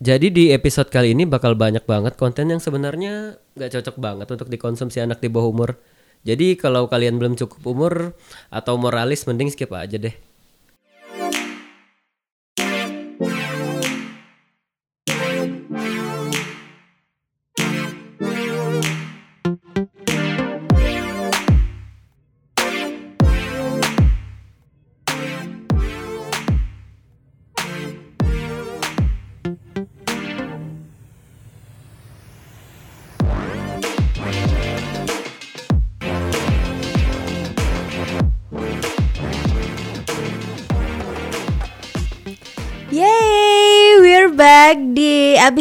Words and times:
Jadi 0.00 0.32
di 0.32 0.48
episode 0.48 0.88
kali 0.88 1.12
ini 1.12 1.28
bakal 1.28 1.52
banyak 1.60 1.84
banget 1.84 2.16
konten 2.16 2.48
yang 2.48 2.56
sebenarnya 2.56 3.36
nggak 3.52 3.68
cocok 3.68 3.96
banget 4.00 4.32
untuk 4.32 4.48
dikonsumsi 4.48 4.96
anak 5.04 5.20
di 5.20 5.28
bawah 5.28 5.52
umur. 5.52 5.76
Jadi 6.24 6.56
kalau 6.56 6.88
kalian 6.88 7.20
belum 7.20 7.36
cukup 7.36 7.60
umur 7.68 8.16
atau 8.48 8.80
moralis 8.80 9.28
mending 9.28 9.52
skip 9.52 9.68
aja 9.76 10.00
deh. 10.00 10.29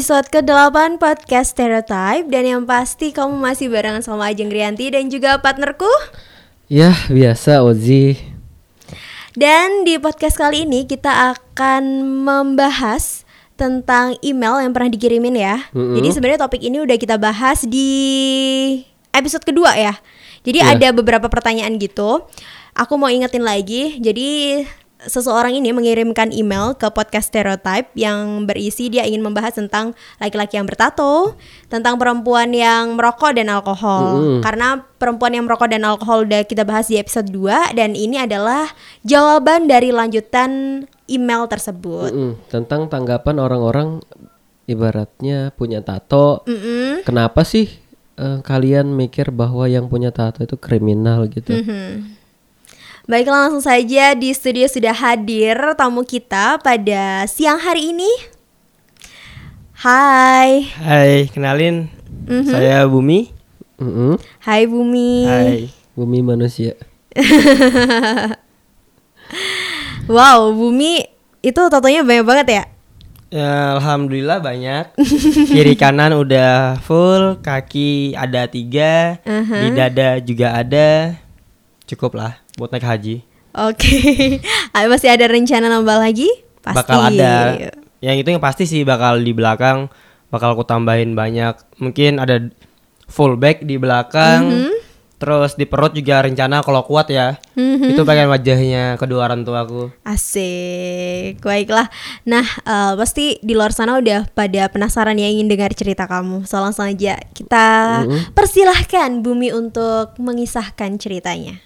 Episode 0.09 0.41
ke-8 0.41 0.97
podcast 0.97 1.53
Stereotype 1.53 2.33
Dan 2.33 2.41
yang 2.41 2.61
pasti 2.65 3.13
kamu 3.13 3.37
masih 3.37 3.69
barengan 3.69 4.01
sama 4.01 4.33
Ajeng 4.33 4.49
Rianti 4.49 4.89
dan 4.89 5.05
juga 5.05 5.37
partnerku 5.37 5.85
Ya 6.65 6.97
biasa 7.13 7.61
Ozi. 7.61 8.17
Dan 9.37 9.85
di 9.85 10.01
podcast 10.01 10.33
kali 10.33 10.65
ini 10.65 10.89
kita 10.89 11.37
akan 11.37 12.01
membahas 12.25 13.21
tentang 13.53 14.17
email 14.25 14.57
yang 14.65 14.73
pernah 14.73 14.89
dikirimin 14.89 15.37
ya 15.37 15.69
Mm-mm. 15.77 16.01
Jadi 16.01 16.09
sebenarnya 16.09 16.41
topik 16.41 16.65
ini 16.65 16.81
udah 16.81 16.97
kita 16.97 17.21
bahas 17.21 17.61
di 17.69 17.89
episode 19.13 19.45
kedua 19.45 19.77
ya 19.77 19.93
Jadi 20.41 20.57
Iya. 20.57 20.73
ada 20.73 20.87
beberapa 20.89 21.29
pertanyaan 21.29 21.77
gitu 21.77 22.25
Aku 22.73 22.97
mau 22.97 23.13
ingetin 23.13 23.45
lagi 23.45 24.01
Jadi 24.01 24.65
seseorang 25.07 25.55
ini 25.55 25.71
mengirimkan 25.71 26.35
email 26.35 26.75
ke 26.75 26.91
podcast 26.91 27.31
stereotype 27.31 27.87
yang 27.95 28.43
berisi 28.43 28.91
dia 28.91 29.07
ingin 29.07 29.23
membahas 29.23 29.55
tentang 29.55 29.95
laki-laki 30.19 30.59
yang 30.59 30.67
bertato, 30.67 31.39
tentang 31.71 31.95
perempuan 31.95 32.51
yang 32.51 32.99
merokok 32.99 33.31
dan 33.31 33.47
alkohol. 33.47 34.19
Mm-mm. 34.19 34.39
Karena 34.43 34.83
perempuan 34.99 35.31
yang 35.31 35.47
merokok 35.47 35.71
dan 35.71 35.87
alkohol 35.87 36.27
udah 36.27 36.43
kita 36.43 36.67
bahas 36.67 36.91
di 36.91 36.99
episode 36.99 37.31
2 37.31 37.79
dan 37.79 37.95
ini 37.95 38.19
adalah 38.19 38.67
jawaban 39.07 39.71
dari 39.71 39.95
lanjutan 39.95 40.83
email 41.07 41.47
tersebut. 41.47 42.11
Mm-mm. 42.11 42.51
Tentang 42.51 42.91
tanggapan 42.91 43.39
orang-orang 43.39 44.03
ibaratnya 44.67 45.55
punya 45.55 45.79
tato. 45.79 46.43
Mm-mm. 46.43 47.07
Kenapa 47.07 47.47
sih 47.47 47.71
eh, 48.19 48.39
kalian 48.43 48.91
mikir 48.91 49.31
bahwa 49.31 49.63
yang 49.71 49.87
punya 49.87 50.11
tato 50.11 50.43
itu 50.43 50.59
kriminal 50.59 51.23
gitu? 51.31 51.55
Mhm. 51.55 52.18
Baiklah 53.09 53.49
langsung 53.49 53.65
saja 53.65 54.13
di 54.13 54.29
studio 54.37 54.69
sudah 54.69 54.93
hadir 54.93 55.57
tamu 55.73 56.05
kita 56.05 56.61
pada 56.61 57.25
siang 57.25 57.57
hari 57.57 57.89
ini. 57.89 58.05
Hai. 59.81 60.69
Hai, 60.77 61.25
kenalin. 61.33 61.89
Mhm. 62.29 62.45
Saya 62.45 62.85
Bumi. 62.85 63.33
Mm-mm. 63.81 64.13
Hai 64.45 64.69
Bumi. 64.69 65.25
Hai. 65.25 65.73
Bumi 65.97 66.21
manusia. 66.21 66.77
Wow, 70.09 70.53
Bumi 70.53 71.05
itu 71.41 71.61
tatonya 71.69 72.05
banyak 72.05 72.25
banget 72.25 72.47
ya? 72.49 72.63
Ya, 73.29 73.77
Alhamdulillah 73.77 74.41
banyak. 74.41 74.93
Kiri 75.53 75.73
kanan 75.77 76.13
udah 76.17 76.81
full, 76.81 77.37
kaki 77.41 78.17
ada 78.17 78.49
tiga, 78.49 79.21
di 79.25 79.67
dada 79.73 80.17
juga 80.17 80.57
ada. 80.57 81.13
Cukup 81.89 82.13
lah 82.13 82.37
buat 82.53 82.69
naik 82.69 82.85
haji. 82.85 83.25
Oke. 83.57 83.97
Ah, 84.77 84.85
Masih 84.85 85.09
ada 85.09 85.25
rencana 85.25 85.65
nambah 85.65 85.97
lagi? 85.97 86.29
Pasti. 86.61 86.77
Bakal 86.85 86.99
ada. 87.17 87.33
Yang 87.99 88.15
itu 88.21 88.29
yang 88.37 88.43
pasti 88.43 88.63
sih 88.69 88.81
bakal 88.85 89.17
di 89.19 89.33
belakang 89.33 89.89
bakal 90.29 90.53
aku 90.55 90.63
tambahin 90.65 91.17
banyak. 91.17 91.57
Mungkin 91.81 92.21
ada 92.21 92.47
full 93.09 93.35
back 93.35 93.65
di 93.65 93.75
belakang. 93.81 94.45
Mhm. 94.45 94.73
Terus 95.19 95.59
di 95.59 95.67
perut 95.67 95.91
juga 95.91 96.23
rencana 96.23 96.63
kalau 96.63 96.79
kuat 96.87 97.11
ya. 97.11 97.35
Mhm. 97.51 97.91
Itu 97.91 98.07
pengen 98.07 98.31
wajahnya 98.31 98.95
kedua 98.95 99.27
orang 99.27 99.43
tuaku. 99.43 99.91
Asik, 100.07 101.43
baiklah. 101.43 101.91
Nah, 102.23 102.47
eh, 102.47 102.93
pasti 102.95 103.35
di 103.43 103.51
luar 103.51 103.75
sana 103.75 103.99
udah 103.99 104.31
pada 104.31 104.71
penasaran 104.71 105.19
ya 105.19 105.27
ingin 105.27 105.51
dengar 105.51 105.75
cerita 105.75 106.07
kamu. 106.07 106.47
So 106.47 106.63
langsung 106.63 106.87
aja 106.87 107.19
kita 107.35 107.67
persilahkan 108.37 109.19
Bumi 109.19 109.51
untuk 109.51 110.15
mengisahkan 110.15 110.95
ceritanya. 110.95 111.59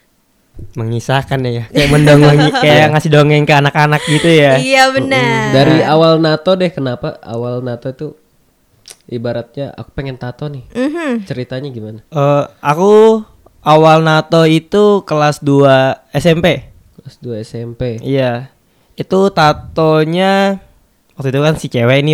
Mengisahkan 0.74 1.40
ya 1.44 1.66
kayak 1.68 1.90
mendongeng 1.90 2.40
kayak 2.64 2.94
ngasih 2.94 3.10
dongeng 3.10 3.44
ke 3.44 3.54
anak-anak 3.54 4.02
gitu 4.06 4.30
ya 4.30 4.56
Iya 4.56 4.94
benar. 4.94 5.50
Dari 5.52 5.82
awal 5.82 6.18
NATO 6.18 6.54
deh 6.54 6.70
kenapa 6.70 7.18
awal 7.20 7.60
NATO 7.60 7.90
itu 7.90 8.08
ibaratnya 9.06 9.72
aku 9.72 9.90
pengen 9.92 10.16
tato 10.16 10.48
nih. 10.48 10.64
Mhm. 10.72 11.26
Ceritanya 11.26 11.70
gimana? 11.70 12.00
Eh, 12.06 12.44
aku 12.60 13.22
awal 13.62 14.02
NATO 14.02 14.44
itu 14.44 15.02
kelas 15.04 15.40
2 15.40 16.14
SMP 16.14 16.70
Kelas 16.96 17.16
2 17.20 17.42
SMP. 17.42 17.82
iya 18.00 18.54
itu 18.94 19.20
tatonya 19.34 20.62
waktu 21.14 21.30
itu 21.30 21.40
kan 21.42 21.56
si 21.58 21.66
cewek 21.68 21.98
ini 22.00 22.14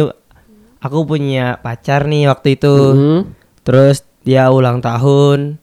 aku 0.80 1.04
punya 1.04 1.60
pacar 1.60 2.08
nih 2.08 2.26
waktu 2.26 2.56
itu 2.56 2.74
Mhm. 2.96 3.20
terus 3.62 4.02
dia 4.22 4.48
ulang 4.48 4.80
tahun 4.80 5.59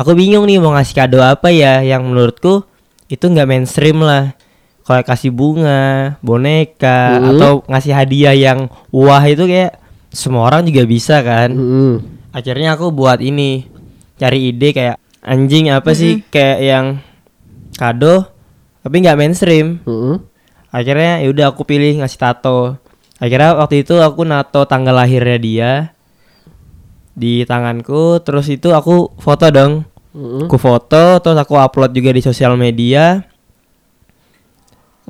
aku 0.00 0.16
bingung 0.16 0.48
nih 0.48 0.56
mau 0.56 0.72
ngasih 0.72 0.96
kado 0.96 1.20
apa 1.20 1.52
ya 1.52 1.84
yang 1.84 2.08
menurutku 2.08 2.64
itu 3.06 3.20
nggak 3.20 3.44
mainstream 3.44 4.00
lah 4.00 4.32
kayak 4.80 5.04
kasih 5.04 5.28
bunga 5.28 6.16
boneka 6.18 7.20
Mhm. 7.20 7.28
atau 7.30 7.52
ngasih 7.68 7.92
hadiah 7.92 8.32
yang 8.32 8.58
wah 8.88 9.20
itu 9.22 9.44
kayak 9.44 9.76
semua 10.08 10.48
orang 10.48 10.64
juga 10.64 10.82
bisa 10.84 11.20
kan 11.20 11.52
Mhm. 11.52 11.94
akhirnya 12.32 12.74
aku 12.74 12.88
buat 12.88 13.20
ini 13.20 13.68
cari 14.16 14.50
ide 14.50 14.72
kayak 14.72 14.96
anjing 15.20 15.68
apa 15.68 15.92
sih 15.92 16.24
kayak 16.26 16.58
yang 16.58 16.86
kado 17.76 18.24
tapi 18.80 18.96
nggak 18.98 19.18
mainstream 19.20 19.84
Mhm. 19.84 20.16
akhirnya 20.70 21.20
yaudah 21.22 21.52
aku 21.52 21.62
pilih 21.62 22.00
ngasih 22.00 22.16
tato 22.16 22.80
akhirnya 23.20 23.52
waktu 23.54 23.84
itu 23.84 24.00
aku 24.00 24.24
nato 24.24 24.64
tanggal 24.64 24.96
lahirnya 24.96 25.36
dia 25.36 25.72
di 27.12 27.44
tanganku 27.44 28.22
terus 28.22 28.48
itu 28.48 28.72
aku 28.72 29.12
foto 29.20 29.50
dong 29.50 29.84
Aku 30.10 30.58
foto 30.58 31.22
terus 31.22 31.38
aku 31.38 31.54
upload 31.54 31.94
juga 31.94 32.10
di 32.10 32.18
sosial 32.18 32.58
media 32.58 33.22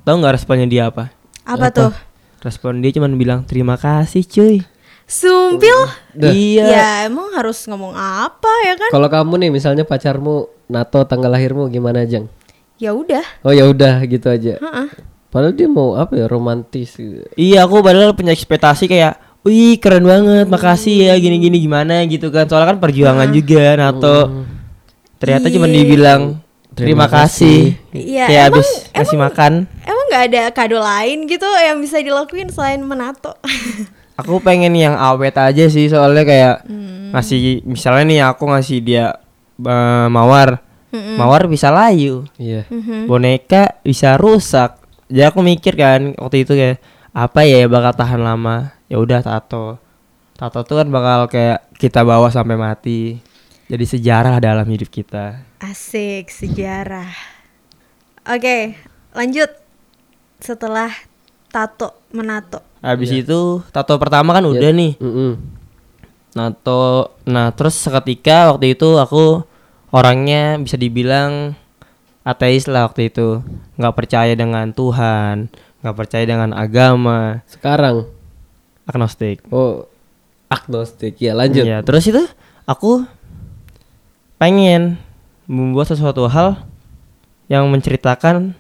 tahu 0.01 0.21
nggak 0.21 0.37
responnya 0.37 0.69
dia 0.69 0.89
apa 0.93 1.09
Apa 1.45 1.73
tuh? 1.73 1.93
respon 2.41 2.81
dia 2.81 2.93
cuma 2.93 3.09
bilang 3.13 3.45
terima 3.45 3.77
kasih 3.77 4.25
cuy 4.25 4.61
Sumpil? 5.11 5.91
Iya 6.15 6.67
Ya 6.71 6.89
emang 7.11 7.35
harus 7.35 7.67
ngomong 7.67 7.99
apa 7.99 8.53
ya 8.63 8.79
kan? 8.79 8.95
Kalau 8.95 9.11
kamu 9.11 9.43
nih 9.43 9.51
misalnya 9.51 9.83
pacarmu 9.83 10.47
NATO 10.71 11.03
tanggal 11.03 11.35
lahirmu 11.35 11.67
gimana, 11.67 12.07
Jang? 12.07 12.31
Ya 12.79 12.95
udah. 12.95 13.27
Oh 13.43 13.51
ya 13.51 13.67
udah 13.67 13.99
gitu 14.07 14.31
aja. 14.31 14.63
Heeh. 14.63 14.89
Padahal 15.27 15.59
dia 15.59 15.67
mau 15.67 15.99
apa 15.99 16.15
ya 16.15 16.31
romantis 16.31 16.95
gitu. 16.95 17.27
Iya 17.35 17.67
aku 17.67 17.83
padahal 17.83 18.15
punya 18.15 18.31
ekspektasi 18.31 18.87
kayak 18.87 19.19
Wih 19.43 19.83
keren 19.83 20.07
banget 20.07 20.47
makasih 20.47 21.11
ya 21.11 21.19
gini-gini 21.19 21.59
gimana 21.65 22.05
gitu 22.07 22.29
kan 22.31 22.45
Soalnya 22.47 22.77
kan 22.77 22.79
perjuangan 22.79 23.29
juga 23.35 23.75
NATO 23.75 24.47
Ternyata 25.21 25.47
cuma 25.49 25.67
Iya. 25.67 25.75
dibilang 25.77 26.23
Terima 26.71 27.05
Terima 27.05 27.07
kasih. 27.11 27.75
Iya, 27.91 28.25
Kayak 28.25 28.41
emang- 28.41 28.47
habis 28.55 28.69
ngasih 28.89 29.19
makan. 29.19 29.53
Emang 29.83 30.05
nggak 30.07 30.25
ada 30.25 30.43
kado 30.51 30.79
lain 30.79 31.19
gitu 31.27 31.45
yang 31.45 31.77
bisa 31.77 31.99
dilakuin 31.99 32.47
selain 32.49 32.79
menato? 32.81 33.35
Aku 34.17 34.39
pengen 34.39 34.73
yang 34.73 34.95
awet 34.95 35.35
aja 35.35 35.67
sih 35.67 35.87
soalnya 35.87 36.23
kayak 36.23 36.57
Ngasih 37.11 37.67
misalnya 37.67 38.05
nih 38.07 38.21
aku 38.23 38.47
ngasih 38.47 38.79
dia 38.81 39.19
eh, 39.59 40.07
Mawar. 40.07 40.63
Mawar 40.95 41.47
bisa 41.47 41.69
layu. 41.69 42.23
Iya. 42.35 42.71
Boneka 43.05 43.83
bisa 43.83 44.15
rusak. 44.15 44.79
Jadi 45.07 45.27
aku 45.27 45.43
mikir 45.43 45.75
kan 45.75 46.15
waktu 46.17 46.45
itu 46.45 46.55
kayak 46.55 46.79
Apa 47.11 47.43
ya 47.43 47.67
yang 47.67 47.73
bakal 47.73 47.99
tahan 47.99 48.23
lama? 48.23 48.79
Ya 48.87 49.03
udah 49.03 49.19
tato. 49.21 49.83
Tato 50.33 50.63
tuh 50.63 50.79
kan 50.79 50.89
bakal 50.89 51.27
kayak 51.27 51.67
kita 51.75 52.07
bawa 52.07 52.31
sampai 52.31 52.55
mati 52.55 53.19
Jadi 53.71 53.85
sejarah 53.87 54.43
dalam 54.43 54.67
hidup 54.67 54.91
kita 54.91 55.47
Asik 55.63 56.27
sejarah. 56.27 57.07
Oke, 58.27 58.75
lanjut. 59.15 59.47
Setelah 60.43 60.91
tato 61.55 61.95
menato. 62.11 62.59
Habis 62.83 63.15
itu 63.15 63.63
tato 63.71 63.95
pertama 64.03 64.35
kan 64.35 64.43
udah 64.43 64.71
nih 64.75 64.99
Mhm. 64.99 65.33
Nato 66.35 67.15
Nah 67.31 67.55
terus 67.55 67.79
seketika 67.79 68.51
waktu 68.51 68.75
itu 68.75 68.99
aku 68.99 69.47
Orangnya 69.91 70.59
bisa 70.59 70.75
dibilang 70.79 71.55
Ateis 72.23 72.67
lah 72.71 72.87
waktu 72.87 73.11
itu 73.11 73.43
nggak 73.79 73.95
percaya 73.95 74.33
dengan 74.35 74.71
Tuhan 74.71 75.51
nggak 75.83 75.97
percaya 75.97 76.25
dengan 76.27 76.55
agama 76.55 77.43
Sekarang 77.47 78.07
agnostik. 78.91 79.47
Oh, 79.55 79.87
agnostik. 80.51 81.15
Ya, 81.23 81.39
lanjut. 81.39 81.63
Iya, 81.63 81.87
terus 81.87 82.11
itu 82.11 82.19
aku 82.67 83.07
pengen 84.41 84.97
membuat 85.45 85.85
sesuatu 85.87 86.25
hal 86.25 86.65
yang 87.47 87.69
menceritakan 87.69 88.57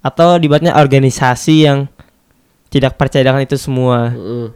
atau 0.00 0.40
dibuatnya 0.40 0.72
organisasi 0.72 1.68
yang 1.68 1.84
tidak 2.72 2.96
percaya 2.96 3.26
dengan 3.26 3.44
itu 3.44 3.54
semua. 3.54 4.08
Mm-mm. 4.10 4.46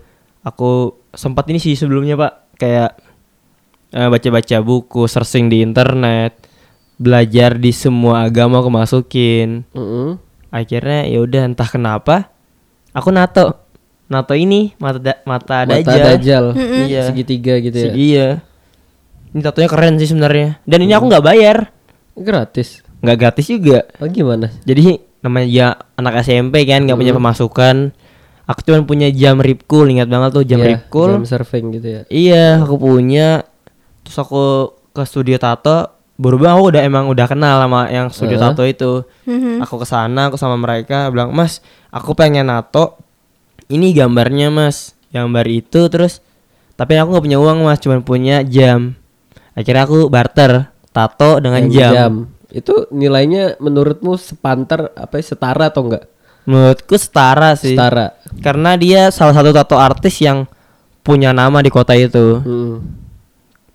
Aku 0.41 0.97
sempat 1.11 1.45
ini 1.49 1.59
sih 1.59 1.75
sebelumnya 1.75 2.17
pak 2.17 2.33
kayak 2.57 2.91
eh, 3.91 4.09
baca-baca 4.09 4.57
buku, 4.59 5.05
searching 5.05 5.47
di 5.47 5.61
internet, 5.61 6.33
belajar 6.97 7.55
di 7.55 7.69
semua 7.69 8.25
agama 8.25 8.63
aku 8.63 8.71
masukin. 8.71 9.69
Mm-mm. 9.71 10.17
Akhirnya 10.49 11.05
ya 11.05 11.19
udah 11.19 11.43
entah 11.45 11.67
kenapa 11.67 12.31
aku 12.95 13.11
nato 13.11 13.59
nato 14.07 14.33
ini 14.33 14.71
mata 14.79 15.03
da- 15.03 15.21
mata, 15.27 15.67
Mata 15.67 15.83
dajjal. 15.83 16.05
Dajjal. 16.15 16.45
Iya. 16.87 17.03
Segitiga 17.11 17.59
gitu 17.59 17.75
ya. 17.75 17.85
Segi- 17.91 17.99
Iya. 18.01 18.29
Ini 19.35 19.43
tatonya 19.43 19.67
keren 19.67 19.99
sih 19.99 20.07
sebenarnya. 20.07 20.63
Dan 20.63 20.87
ini 20.87 20.95
aku 20.95 21.11
nggak 21.11 21.25
bayar, 21.27 21.75
Gratis. 22.15 22.87
nggak 23.03 23.17
gratis 23.19 23.47
juga. 23.51 23.83
Oh, 23.99 24.07
gimana? 24.07 24.49
Jadi 24.63 24.97
namanya 25.21 25.47
ya 25.51 25.69
anak 25.99 26.23
SMP 26.23 26.63
kan 26.65 26.87
nggak 26.87 26.95
punya 26.95 27.13
pemasukan. 27.13 27.77
Aku 28.45 28.61
cuma 28.63 28.85
punya 28.85 29.09
jam 29.11 29.41
ripkul, 29.41 29.89
ingat 29.89 30.07
banget 30.07 30.31
tuh 30.31 30.45
jam 30.45 30.61
Iya, 30.61 30.69
ripkul. 30.77 31.19
Jam 31.19 31.27
surfing 31.27 31.75
gitu 31.75 31.89
ya. 31.89 32.01
Iya, 32.07 32.63
aku 32.63 32.77
punya. 32.77 33.43
Terus 34.05 34.17
aku 34.21 34.43
ke 34.93 35.03
studio 35.03 35.35
tato. 35.37 35.91
Baru 36.15 36.39
banget 36.39 36.55
aku 36.55 36.65
udah 36.71 36.83
emang 36.87 37.05
udah 37.11 37.27
kenal 37.27 37.59
sama 37.59 37.91
yang 37.91 38.07
studio 38.13 38.39
Heeh. 38.39 38.53
tato 38.55 38.63
itu. 38.63 38.93
Aku 39.59 39.83
ke 39.83 39.87
sana, 39.89 40.31
aku 40.31 40.39
sama 40.39 40.55
mereka 40.55 41.11
bilang, 41.11 41.35
"Mas, 41.35 41.59
aku 41.91 42.15
pengen 42.15 42.47
nato. 42.47 42.95
Ini 43.67 43.91
gambarnya, 43.91 44.53
Mas. 44.53 44.95
Gambar 45.11 45.49
itu 45.49 45.89
terus 45.91 46.21
tapi 46.75 46.95
aku 46.95 47.15
nggak 47.17 47.25
punya 47.25 47.39
uang, 47.41 47.65
Mas, 47.65 47.83
cuma 47.83 47.99
punya 47.99 48.45
jam." 48.45 48.95
Akhirnya 49.55 49.87
aku 49.87 50.11
barter 50.11 50.69
tato 50.91 51.39
dengan 51.39 51.67
Yang 51.67 51.75
jam. 51.75 52.13
Itu 52.55 52.87
nilainya 52.95 53.59
menurutmu 53.59 54.15
sepantar 54.15 54.95
apa 54.95 55.19
ya, 55.19 55.25
setara 55.35 55.71
atau 55.71 55.91
enggak? 55.91 56.07
Menurutku 56.47 56.95
setara 56.95 57.59
sih. 57.59 57.75
Setara. 57.75 58.15
Karena 58.43 58.79
dia 58.79 59.11
salah 59.11 59.35
satu 59.35 59.51
tato 59.51 59.79
artis 59.79 60.19
yang 60.23 60.47
punya 61.03 61.31
nama 61.31 61.63
di 61.63 61.71
kota 61.71 61.95
itu. 61.95 62.43
Mm. 62.43 62.77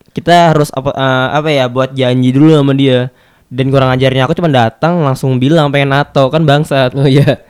kita 0.09 0.51
harus 0.51 0.73
apa 0.73 0.89
eh, 0.89 1.27
apa 1.37 1.49
ya 1.53 1.65
buat 1.69 1.93
janji 1.93 2.33
dulu 2.33 2.57
sama 2.57 2.73
dia 2.73 3.13
dan 3.49 3.65
kurang 3.73 3.93
ajarnya 3.93 4.25
aku 4.25 4.37
cuma 4.37 4.49
datang 4.49 5.05
langsung 5.05 5.37
bilang 5.37 5.73
pengen 5.73 5.93
nato 5.93 6.29
kan 6.29 6.43
bangsat 6.45 6.97
Oh 6.97 7.09
iya. 7.09 7.45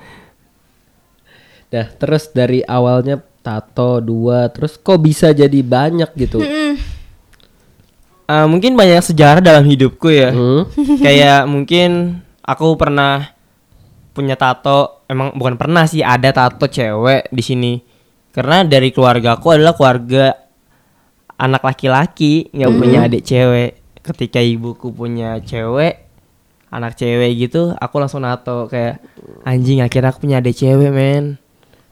Dah, 1.70 1.86
terus 1.86 2.34
dari 2.34 2.66
awalnya 2.66 3.22
tato 3.46 4.02
dua, 4.02 4.50
terus 4.50 4.74
kok 4.82 4.98
bisa 5.06 5.30
jadi 5.30 5.62
banyak 5.62 6.10
gitu? 6.18 6.42
Eh, 8.30 8.46
mungkin 8.46 8.78
banyak 8.78 9.02
sejarah 9.02 9.42
dalam 9.42 9.66
hidupku 9.66 10.14
ya. 10.14 10.30
Hmm? 10.30 10.70
kayak 11.06 11.50
mungkin 11.50 12.22
aku 12.46 12.78
pernah 12.78 13.34
punya 14.14 14.38
tato. 14.38 15.02
Emang 15.10 15.34
bukan 15.34 15.58
pernah 15.58 15.90
sih 15.90 16.06
ada 16.06 16.30
tato 16.30 16.70
cewek 16.70 17.34
di 17.34 17.42
sini. 17.42 17.74
Karena 18.30 18.62
dari 18.62 18.94
keluarga 18.94 19.34
aku 19.34 19.58
adalah 19.58 19.74
keluarga 19.74 20.38
anak 21.42 21.66
laki-laki 21.66 22.54
nggak 22.54 22.74
punya 22.78 23.00
adik 23.10 23.26
cewek. 23.26 23.82
Ketika 24.06 24.38
ibuku 24.38 24.94
punya 24.94 25.42
cewek 25.42 26.06
anak 26.70 26.94
cewek 27.02 27.34
gitu 27.50 27.74
aku 27.82 27.98
langsung 27.98 28.22
nato. 28.22 28.70
Kayak 28.70 29.02
anjing 29.42 29.82
akhirnya 29.82 30.14
aku 30.14 30.22
punya 30.22 30.38
adik 30.38 30.54
cewek 30.54 30.94
men. 30.94 31.42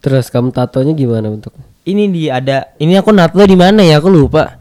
Terus 0.06 0.30
kamu 0.30 0.54
tatonya 0.54 0.94
gimana 0.94 1.34
bentuknya? 1.34 1.66
ini 1.88 2.12
di 2.12 2.24
ada 2.28 2.75
ini 2.84 3.00
aku 3.00 3.16
nato 3.16 3.39
di 3.42 3.56
mana 3.56 3.81
ya? 3.81 4.04
Aku 4.04 4.12
lupa 4.12 4.60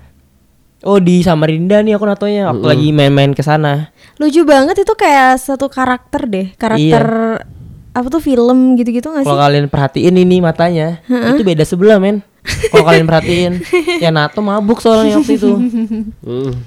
oh 0.87 1.03
di 1.03 1.27
Samarinda 1.27 1.83
nih 1.83 1.99
aku 1.99 2.07
natonya 2.07 2.55
aku 2.55 2.63
lagi 2.63 2.95
main-main 2.95 3.35
ke 3.35 3.43
sana 3.43 3.91
Lucu 4.17 4.49
banget 4.49 4.81
itu 4.81 4.95
kayak 4.97 5.37
satu 5.37 5.69
karakter 5.69 6.25
deh, 6.25 6.47
karakter 6.57 7.05
apa 7.97 8.07
tuh 8.09 8.21
film 8.21 8.77
gitu-gitu 8.77 9.13
gak 9.13 9.25
sih? 9.25 9.29
Kalau 9.29 9.41
kalian 9.41 9.69
perhatiin 9.69 10.17
ini 10.17 10.41
matanya, 10.41 11.05
itu 11.05 11.45
beda 11.45 11.65
sebelah 11.69 12.01
men. 12.01 12.25
Kalau 12.73 12.85
kalian 12.85 13.05
perhatiin, 13.11 13.53
ya 14.01 14.09
Nato 14.09 14.41
mabuk 14.41 14.81
soalnya 14.81 15.21
waktu 15.21 15.37
itu. 15.37 15.53
Hmm. 16.25 16.53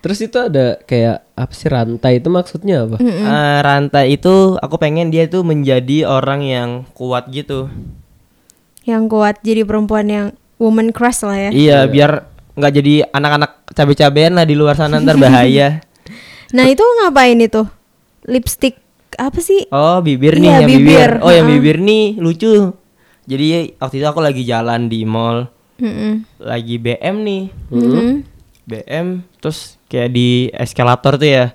Terus 0.00 0.18
itu 0.24 0.36
ada 0.40 0.80
kayak 0.88 1.20
apa 1.36 1.52
sih 1.52 1.68
rantai 1.68 2.24
itu 2.24 2.32
maksudnya 2.32 2.88
apa? 2.88 2.96
Eh, 3.04 3.58
rantai 3.60 4.16
itu 4.16 4.56
aku 4.56 4.80
pengen 4.80 5.12
dia 5.12 5.28
tuh 5.28 5.44
menjadi 5.44 6.08
orang 6.08 6.40
yang 6.40 6.68
kuat 6.96 7.28
gitu. 7.28 7.68
Yang 8.88 9.12
kuat 9.12 9.36
jadi 9.44 9.68
perempuan 9.68 10.08
yang 10.08 10.26
woman 10.56 10.96
crush 10.96 11.20
lah 11.20 11.36
ya. 11.36 11.50
Iya, 11.52 11.78
biar 11.84 12.24
nggak 12.60 12.74
jadi 12.74 12.94
anak-anak 13.08 13.50
cabe-cabean 13.70 14.32
lah 14.32 14.44
di 14.44 14.52
luar 14.52 14.76
sana 14.76 15.00
ntar 15.00 15.16
bahaya. 15.16 15.80
Nah 16.50 16.66
itu 16.66 16.82
ngapain 16.82 17.38
itu? 17.38 17.62
Lipstick 18.26 18.74
apa 19.14 19.38
sih? 19.38 19.70
Oh 19.70 20.02
bibir 20.02 20.34
nih 20.34 20.44
Iya, 20.44 20.56
yang 20.56 20.66
bibir. 20.66 20.82
bibir, 20.82 21.10
Oh 21.22 21.30
yang 21.30 21.46
bibir 21.46 21.76
nih 21.78 22.18
lucu. 22.18 22.74
Jadi 23.22 23.46
waktu 23.78 23.96
itu 23.96 24.06
aku 24.06 24.18
lagi 24.18 24.42
jalan 24.42 24.86
di 24.86 25.06
mall, 25.06 25.46
Mm-mm. 25.78 26.26
lagi 26.36 26.74
BM 26.76 27.16
nih. 27.22 27.42
Mm-mm. 27.70 28.26
BM 28.66 29.06
terus 29.38 29.78
kayak 29.86 30.10
di 30.10 30.28
eskalator 30.50 31.14
tuh 31.14 31.30
ya. 31.30 31.46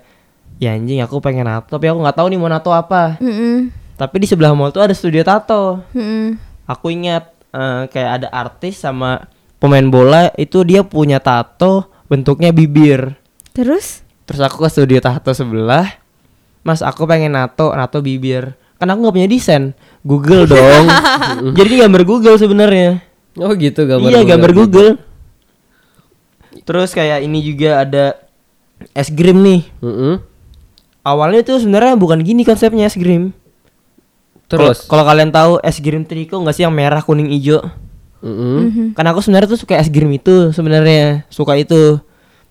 Ya 0.56 0.72
anjing 0.72 1.04
aku 1.04 1.20
pengen 1.20 1.44
nato 1.44 1.68
tapi 1.70 1.84
aku 1.86 2.00
nggak 2.00 2.16
tahu 2.16 2.32
nih 2.32 2.40
mau 2.40 2.48
nato 2.48 2.72
apa. 2.72 3.20
Mm-mm. 3.20 3.68
Tapi 3.94 4.16
di 4.16 4.26
sebelah 4.26 4.56
mall 4.56 4.72
tuh 4.72 4.80
ada 4.80 4.96
studio 4.96 5.20
tato. 5.20 5.84
Mm-mm. 5.92 6.40
Aku 6.64 6.88
ingat 6.88 7.28
eh, 7.52 7.84
kayak 7.86 8.10
ada 8.16 8.28
artis 8.32 8.80
sama 8.80 9.28
pemain 9.58 9.84
bola 9.86 10.32
itu 10.36 10.62
dia 10.62 10.84
punya 10.84 11.20
tato 11.20 11.88
bentuknya 12.06 12.52
bibir. 12.52 13.16
Terus? 13.56 14.04
Terus 14.28 14.40
aku 14.42 14.66
ke 14.66 14.68
studio 14.68 14.98
tato 15.00 15.30
sebelah. 15.32 15.86
Mas 16.66 16.82
aku 16.82 17.06
pengen 17.06 17.38
nato, 17.38 17.70
nato 17.72 18.02
bibir. 18.02 18.58
Kan 18.76 18.90
aku 18.92 18.98
nggak 19.06 19.16
punya 19.16 19.28
desain. 19.30 19.72
Google 20.02 20.44
dong. 20.52 20.84
Jadi 21.54 21.72
gambar 21.80 22.02
Google 22.04 22.36
sebenarnya. 22.36 23.00
Oh 23.36 23.52
gitu 23.52 23.84
gambar. 23.84 24.08
iya 24.08 24.20
gambar 24.24 24.52
Google. 24.52 24.90
Terus 26.66 26.90
kayak 26.96 27.22
ini 27.22 27.38
juga 27.44 27.84
ada 27.84 28.04
es 28.96 29.08
krim 29.12 29.40
nih. 29.44 29.62
Mm-mm. 29.80 30.18
Awalnya 31.06 31.46
tuh 31.46 31.62
sebenarnya 31.62 31.94
bukan 31.94 32.18
gini 32.26 32.42
konsepnya 32.42 32.90
es 32.90 32.98
krim. 32.98 33.30
Terus. 34.46 34.86
kalau 34.86 35.02
kalian 35.02 35.34
tahu 35.34 35.58
es 35.58 35.82
krim 35.82 36.06
triko 36.06 36.38
nggak 36.38 36.54
sih 36.54 36.62
yang 36.62 36.74
merah 36.74 37.02
kuning 37.02 37.30
hijau? 37.34 37.66
Mm-mm. 38.26 38.92
Kan 38.98 39.06
aku 39.06 39.22
sebenarnya 39.22 39.54
tuh 39.54 39.60
suka 39.62 39.78
es 39.78 39.86
krim 39.86 40.10
itu 40.10 40.50
sebenarnya 40.50 41.22
suka 41.30 41.54
itu. 41.54 42.02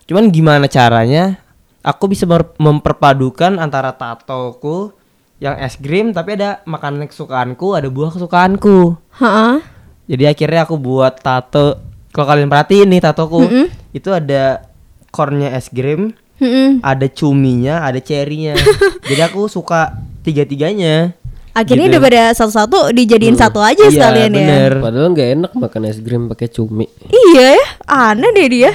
Cuman 0.08 0.32
gimana 0.32 0.72
caranya? 0.72 1.44
Aku 1.84 2.08
bisa 2.08 2.24
memperpadukan 2.58 3.60
antara 3.60 3.92
tatoku 3.92 4.96
yang 5.44 5.60
es 5.60 5.76
krim 5.76 6.16
tapi 6.16 6.40
ada 6.40 6.64
makanan 6.64 7.12
kesukaanku, 7.12 7.76
ada 7.76 7.92
buah 7.92 8.16
kesukaanku. 8.16 8.96
Ha-ha. 9.20 9.60
Jadi 10.08 10.24
akhirnya 10.26 10.64
aku 10.64 10.80
buat 10.80 11.20
tato. 11.20 11.82
Kalau 12.16 12.32
kalian 12.32 12.48
perhatiin 12.48 12.88
nih 12.88 13.04
tatoku, 13.04 13.44
itu 13.92 14.10
ada 14.16 14.64
cornnya 15.12 15.52
es 15.52 15.68
krim, 15.68 16.16
Mm-mm. 16.40 16.80
ada 16.80 17.12
cuminya, 17.12 17.84
ada 17.84 18.00
cherrynya. 18.00 18.56
Jadi 19.10 19.22
aku 19.22 19.52
suka 19.52 20.00
tiga-tiganya. 20.24 21.12
Akhirnya 21.56 21.88
Gitu. 21.88 21.94
daripada 21.96 22.36
satu-satu 22.36 22.92
dijadiin 22.92 23.34
satu 23.34 23.60
aja 23.60 23.80
Iya, 23.82 23.90
sekalian 23.90 24.28
ya. 24.28 24.38
bener. 24.38 24.72
Padahal 24.78 25.08
nggak 25.10 25.30
enak 25.34 25.52
makan 25.56 25.82
es 25.86 25.98
krim 25.98 26.28
pakai 26.28 26.48
cumi. 26.48 26.84
Iya 27.08 27.56
ya, 27.56 27.66
aneh 27.88 28.30
deh 28.30 28.48
dia. 28.50 28.72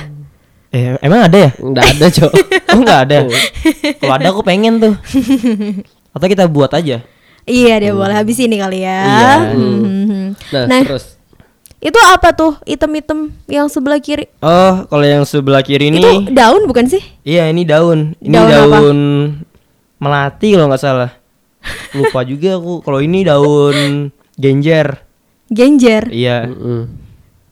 Eh, 0.71 0.97
emang 0.99 1.21
ada 1.23 1.37
ya? 1.37 1.51
Nggak 1.55 1.87
ada 1.91 2.07
cok. 2.09 2.33
Oh 2.71 2.79
nggak 2.81 3.01
ada. 3.05 3.17
Kalau 3.97 4.15
ada 4.15 4.29
aku 4.29 4.41
pengen 4.41 4.79
tuh. 4.79 4.95
Atau 6.11 6.27
kita 6.27 6.47
buat 6.47 6.71
aja. 6.71 7.05
Iya 7.43 7.75
dia 7.77 7.93
boleh 7.93 8.15
habis 8.15 8.39
ini 8.39 8.57
kali 8.57 8.81
ya. 8.81 8.99
Iya. 9.03 9.33
Mhm. 9.53 10.25
Nah, 10.49 10.65
Nah, 10.65 10.81
terus 10.83 11.19
itu 11.77 11.97
apa 12.07 12.31
tuh 12.31 12.57
item-item 12.63 13.29
yang 13.45 13.67
sebelah 13.67 13.99
kiri? 13.99 14.29
Oh, 14.39 14.85
kalau 14.87 15.03
yang 15.03 15.25
sebelah 15.25 15.61
kiri 15.61 15.89
ini, 15.89 15.99
Itu 15.99 16.31
daun 16.31 16.65
bukan 16.65 16.87
sih? 16.87 17.03
iya 17.21 17.45
ini 17.45 17.61
daun. 17.63 18.15
Ini 18.17 18.31
Daun 18.31 18.49
daun, 18.49 18.71
apa? 18.71 18.79
melati 19.99 20.49
kalau 20.51 20.67
nggak 20.67 20.81
salah. 20.81 21.11
Lupa 21.97 22.25
juga 22.25 22.57
aku. 22.57 22.81
Kalau 22.81 23.00
ini 23.02 23.25
daun 23.26 24.11
genjer. 24.37 25.02
Genjer. 25.50 26.09
Iya. 26.09 26.47
mm-mm. 26.49 26.81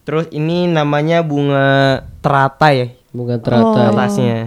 Terus 0.09 0.27
ini 0.33 0.65
namanya 0.65 1.21
bunga 1.21 2.01
teratai 2.25 2.75
ya 2.81 2.89
bukan 3.13 3.39
teratai. 3.41 3.85
atasnya. 3.93 4.39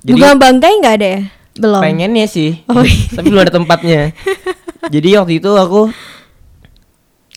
Jadi 0.00 0.16
Bunga 0.16 0.32
bangkai 0.38 0.72
nggak 0.80 0.96
ada 0.96 1.08
ya? 1.08 1.22
Belum. 1.60 1.82
pengennya 1.82 2.24
sih, 2.30 2.62
Oh, 2.70 2.80
iya. 2.80 3.10
tapi 3.20 3.26
belum 3.28 3.42
ada 3.44 3.52
tempatnya. 3.52 4.00
Jadi 4.94 5.08
waktu 5.18 5.42
itu 5.42 5.50
aku 5.50 5.92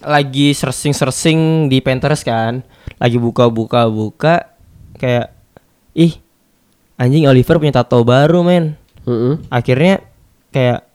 lagi 0.06 0.54
searching-searching 0.56 1.68
di 1.68 1.84
Pinterest 1.84 2.24
kan, 2.24 2.64
lagi 3.02 3.20
buka-buka 3.20 3.90
buka 3.90 4.54
kayak 4.96 5.34
ih 5.98 6.16
anjing 6.96 7.28
Oliver 7.28 7.60
punya 7.60 7.84
tato 7.84 8.00
baru 8.06 8.46
men. 8.48 8.80
Mm-mm. 9.04 9.44
Akhirnya 9.52 10.00
kayak 10.56 10.88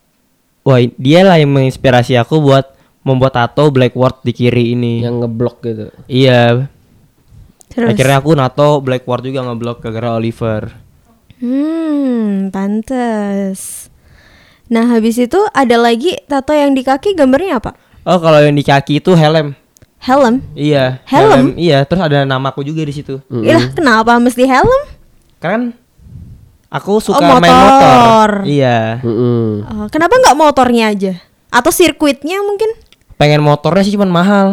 wah 0.63 0.79
dia 0.99 1.21
lah 1.25 1.37
yang 1.39 1.51
menginspirasi 1.51 2.15
aku 2.19 2.39
buat 2.43 2.75
membuat 3.03 3.35
tato 3.35 3.71
black 3.71 3.95
word 3.95 4.19
di 4.23 4.31
kiri 4.35 4.75
ini. 4.75 5.01
Yang 5.01 5.15
ngeblok 5.25 5.57
gitu. 5.63 5.87
Iya. 6.05 6.67
Terus. 7.69 7.89
Akhirnya 7.95 8.17
aku 8.19 8.31
nato 8.35 8.81
black 8.81 9.05
word 9.05 9.23
juga 9.25 9.45
ngeblok 9.45 9.81
gara-gara 9.81 10.19
Oliver. 10.19 10.73
Hmm, 11.39 12.51
pantes. 12.51 13.87
Nah, 14.69 14.85
habis 14.91 15.17
itu 15.17 15.39
ada 15.55 15.79
lagi 15.79 16.13
tato 16.29 16.53
yang 16.53 16.77
di 16.77 16.85
kaki 16.85 17.17
gambarnya 17.17 17.57
apa? 17.57 17.73
Oh, 18.05 18.19
kalau 18.21 18.43
yang 18.43 18.53
di 18.53 18.61
kaki 18.61 19.01
itu 19.01 19.17
helm. 19.17 19.57
Helm. 19.99 20.39
Iya, 20.55 21.03
Helm? 21.03 21.59
Iya, 21.59 21.83
terus 21.83 21.99
ada 21.99 22.23
namaku 22.23 22.63
juga 22.63 22.87
di 22.87 22.93
situ. 22.95 23.19
Ilah, 23.27 23.75
kenapa 23.75 24.15
mesti 24.15 24.47
helm? 24.47 24.81
Kan 25.43 25.75
aku 26.69 27.01
suka 27.01 27.19
Oh, 27.19 27.37
main 27.37 27.49
motor. 27.49 27.59
motor. 27.59 28.29
Iya. 28.45 29.01
Mm-mm. 29.01 29.47
Oh, 29.65 29.87
kenapa 29.89 30.13
nggak 30.15 30.37
motornya 30.37 30.93
aja? 30.93 31.13
Atau 31.49 31.73
sirkuitnya 31.73 32.39
mungkin? 32.41 32.69
Pengen 33.17 33.43
motornya 33.43 33.83
sih 33.83 33.93
cuman 33.93 34.07
mahal. 34.07 34.47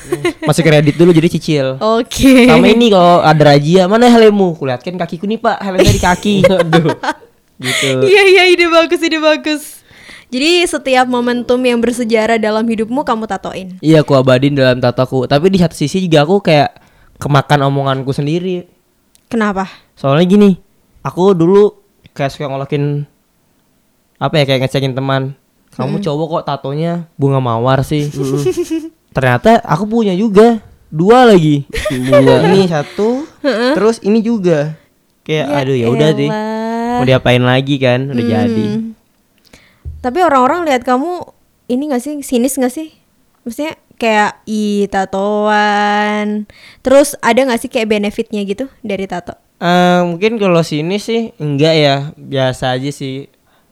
Masih 0.48 0.64
kredit 0.64 0.96
dulu 0.96 1.12
jadi 1.12 1.28
cicil. 1.28 1.66
Oke. 1.78 2.48
Sama 2.48 2.66
ini 2.66 2.90
kalau 2.90 3.20
ada 3.20 3.54
razia, 3.54 3.84
mana 3.86 4.08
helmmu? 4.08 4.56
Kulihat 4.56 4.80
kan 4.80 4.96
kakiku 4.96 5.28
nih, 5.28 5.38
Pak. 5.38 5.60
Helmnya 5.60 5.92
di 5.92 6.02
kaki. 6.02 6.34
Aduh. 6.64 6.96
gitu. 7.58 7.88
Iya 8.02 8.22
iya 8.24 8.42
ide 8.48 8.66
bagus 8.66 8.98
ide 8.98 9.18
bagus. 9.18 9.62
Jadi 10.28 10.60
setiap 10.64 11.08
momentum 11.08 11.56
yang 11.58 11.80
bersejarah 11.80 12.36
dalam 12.36 12.64
hidupmu 12.64 13.00
kamu 13.00 13.24
tatoin. 13.24 13.68
Iya, 13.80 14.04
aku 14.04 14.12
abadin 14.12 14.52
dalam 14.52 14.76
tataku. 14.76 15.24
Tapi 15.24 15.48
di 15.48 15.56
satu 15.56 15.72
sisi 15.72 16.04
juga 16.04 16.22
aku 16.22 16.44
kayak 16.44 16.76
kemakan 17.16 17.64
omonganku 17.66 18.12
sendiri. 18.12 18.68
Kenapa? 19.26 19.64
Soalnya 19.96 20.28
gini, 20.28 20.50
aku 21.02 21.34
dulu 21.34 21.76
kayak 22.14 22.34
suka 22.34 22.50
ngolokin 22.50 23.06
apa 24.18 24.34
ya 24.42 24.44
kayak 24.44 24.66
ngecekin 24.66 24.94
teman. 24.94 25.38
Kamu 25.78 26.02
cowok 26.02 26.42
kok 26.42 26.44
tatonya 26.50 27.06
bunga 27.14 27.38
mawar 27.38 27.86
sih. 27.86 28.10
Ternyata 29.14 29.62
aku 29.62 29.86
punya 29.86 30.12
juga 30.18 30.58
dua 30.90 31.28
lagi. 31.28 31.68
Bunga 31.92 32.50
ini 32.50 32.66
satu, 32.66 33.22
terus 33.78 34.02
ini 34.02 34.18
juga. 34.18 34.74
Kayak 35.22 35.46
aduh 35.54 35.76
ya 35.76 35.86
udah 35.92 36.10
deh. 36.16 36.30
elah. 36.32 36.98
Mau 36.98 37.06
diapain 37.06 37.44
lagi 37.44 37.76
kan? 37.78 38.10
Udah 38.10 38.24
jadi. 38.26 38.66
Hmm. 38.74 38.96
Tapi 40.02 40.18
orang-orang 40.24 40.66
lihat 40.66 40.82
kamu 40.82 41.26
ini 41.68 41.92
gak 41.92 42.02
sih 42.02 42.14
sinis 42.24 42.56
gak 42.56 42.72
sih? 42.72 42.96
Maksudnya 43.44 43.76
kayak 44.00 44.40
i 44.48 44.88
tatoan. 44.88 46.48
Terus 46.80 47.14
ada 47.20 47.44
gak 47.44 47.60
sih 47.60 47.70
kayak 47.70 47.92
benefitnya 47.92 48.42
gitu 48.48 48.66
dari 48.80 49.04
tato? 49.04 49.36
Eh, 49.58 50.00
mungkin 50.04 50.38
kalau 50.38 50.62
sini 50.62 50.96
sih 50.96 51.34
enggak 51.34 51.74
ya, 51.74 51.96
biasa 52.14 52.78
aja 52.78 52.90
sih. 52.90 53.26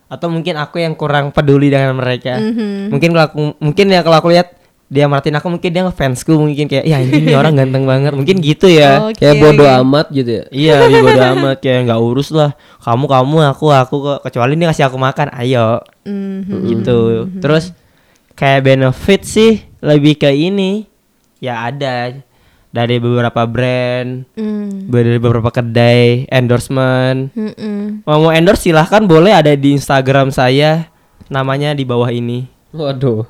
Atau 0.07 0.27
mungkin 0.29 0.55
aku 0.55 0.79
yang 0.79 0.95
kurang 0.95 1.31
peduli 1.31 1.67
dengan 1.67 1.95
mereka. 1.95 2.39
Mhm. 2.39 2.91
Mungkin 2.91 3.09
kalau 3.11 3.25
aku 3.25 3.39
mungkin 3.59 3.87
ya 3.89 4.03
kalau 4.03 4.19
aku 4.19 4.31
lihat 4.31 4.55
dia 4.87 5.07
martin 5.07 5.35
aku 5.35 5.51
mungkin 5.51 5.67
dia 5.69 5.83
ngefansku 5.83 6.31
mungkin 6.31 6.71
kayak 6.71 6.87
ya 6.87 7.03
anjing 7.03 7.27
nih 7.27 7.35
orang 7.35 7.59
ganteng 7.59 7.83
banget 7.83 8.15
mungkin 8.15 8.39
gitu 8.39 8.71
ya 8.71 9.11
Oke, 9.11 9.19
Kayak 9.19 9.43
bodoh 9.43 9.67
amat 9.83 10.07
gitu 10.15 10.31
ya. 10.31 10.45
iya 10.55 10.87
dia 10.87 11.03
bodo 11.03 11.23
amat 11.35 11.57
kayak 11.59 11.91
nggak 11.91 11.99
urus 12.01 12.31
lah 12.31 12.55
kamu 12.79 13.11
kamu 13.11 13.37
aku 13.51 13.67
aku 13.75 13.95
kok 13.99 14.19
kecuali 14.23 14.55
dia 14.55 14.71
ngasih 14.71 14.87
aku 14.87 14.95
makan 14.95 15.35
ayo 15.35 15.83
Mhm. 16.07 16.59
gitu 16.71 16.99
terus 17.43 17.75
kayak 18.33 18.63
benefit 18.63 19.27
sih 19.27 19.53
lebih 19.83 20.23
ke 20.23 20.31
ini 20.31 20.87
ya 21.43 21.67
ada 21.67 22.23
dari 22.77 23.01
beberapa 23.01 23.49
brand 23.49 24.29
Hmm. 24.37 24.93
dari 24.93 25.17
beberapa 25.17 25.49
kedai 25.49 26.29
endorsement 26.29 27.33
Mm-mm. 27.33 28.05
mau 28.05 28.21
mau 28.21 28.31
endorse 28.31 28.69
silahkan 28.69 29.01
boleh 29.03 29.33
ada 29.33 29.57
di 29.57 29.73
Instagram 29.73 30.29
saya 30.29 30.93
namanya 31.27 31.73
di 31.73 31.83
bawah 31.83 32.09
ini 32.09 32.45
Waduh. 32.71 33.25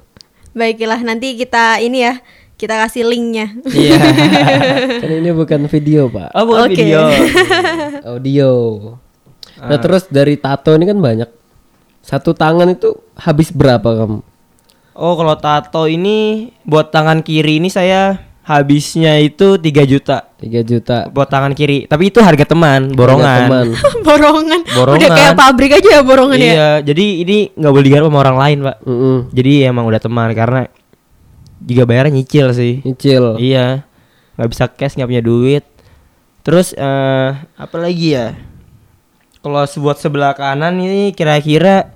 Baiklah 0.50 0.98
nanti 1.00 1.36
kita 1.36 1.78
ini 1.78 2.02
ya 2.02 2.18
kita 2.56 2.80
kasih 2.80 3.04
linknya. 3.04 3.52
iya 3.68 4.00
kan 5.04 5.10
ini 5.12 5.28
bukan 5.30 5.68
video, 5.68 6.08
Pak. 6.08 6.32
oh 6.32 6.42
bukan 6.42 6.66
Oke. 6.66 6.74
video 6.74 7.04
Audio. 8.10 8.50
Nah, 9.56 9.76
terus 9.76 10.08
dari 10.08 10.34
tato 10.34 10.72
ini 10.72 10.84
kan 10.84 10.96
banyak. 10.96 11.28
Satu 12.00 12.32
tangan 12.32 12.70
itu 12.70 12.96
habis 13.14 13.50
berapa 13.50 13.84
kamu? 13.84 14.18
oh 14.96 15.14
kalau 15.14 15.36
tato 15.36 15.84
ini 15.84 16.48
buat 16.64 16.88
tangan 16.88 17.20
kiri 17.20 17.60
ini 17.60 17.68
saya 17.68 18.16
habisnya 18.46 19.18
itu 19.18 19.58
3 19.58 19.66
juta 19.84 20.30
3 20.38 20.62
juta. 20.62 21.10
buat 21.10 21.26
tangan 21.26 21.50
kiri 21.50 21.90
tapi 21.90 22.14
itu 22.14 22.22
harga 22.22 22.46
teman 22.46 22.94
borongan 22.94 23.26
Harga 23.26 23.42
teman. 23.42 23.66
borongan. 24.06 24.60
Borongan. 24.78 25.00
Udah 25.02 25.10
kayak 25.10 25.34
pabrik 25.34 25.72
aja 25.74 25.88
ya 25.98 26.02
borongan 26.06 26.38
ya. 26.38 26.46
iya 26.46 26.70
jadi 26.80 27.04
ini 27.26 27.38
nggak 27.52 27.72
boleh 27.74 27.84
digarap 27.84 28.06
sama 28.06 28.18
orang 28.22 28.38
lain 28.38 28.58
pak 28.62 28.76
Mm-mm. 28.86 29.16
jadi 29.34 29.52
emang 29.66 29.84
udah 29.84 29.98
teman 29.98 30.30
karena 30.30 30.60
juga 31.58 31.82
bayarnya 31.84 32.14
nyicil 32.14 32.46
sih 32.54 32.74
Nyicil. 32.86 33.24
iya 33.42 33.82
nggak 34.38 34.48
bisa 34.48 34.64
cash 34.70 34.94
nggak 34.94 35.10
punya 35.10 35.24
duit 35.24 35.64
terus 36.46 36.70
eh 36.70 37.30
apa 37.34 37.76
lagi 37.76 38.14
ya 38.14 38.38
kalau 39.42 39.58
buat 39.82 39.98
sebelah 39.98 40.38
kanan 40.38 40.78
ini 40.78 41.10
kira-kira 41.10 41.90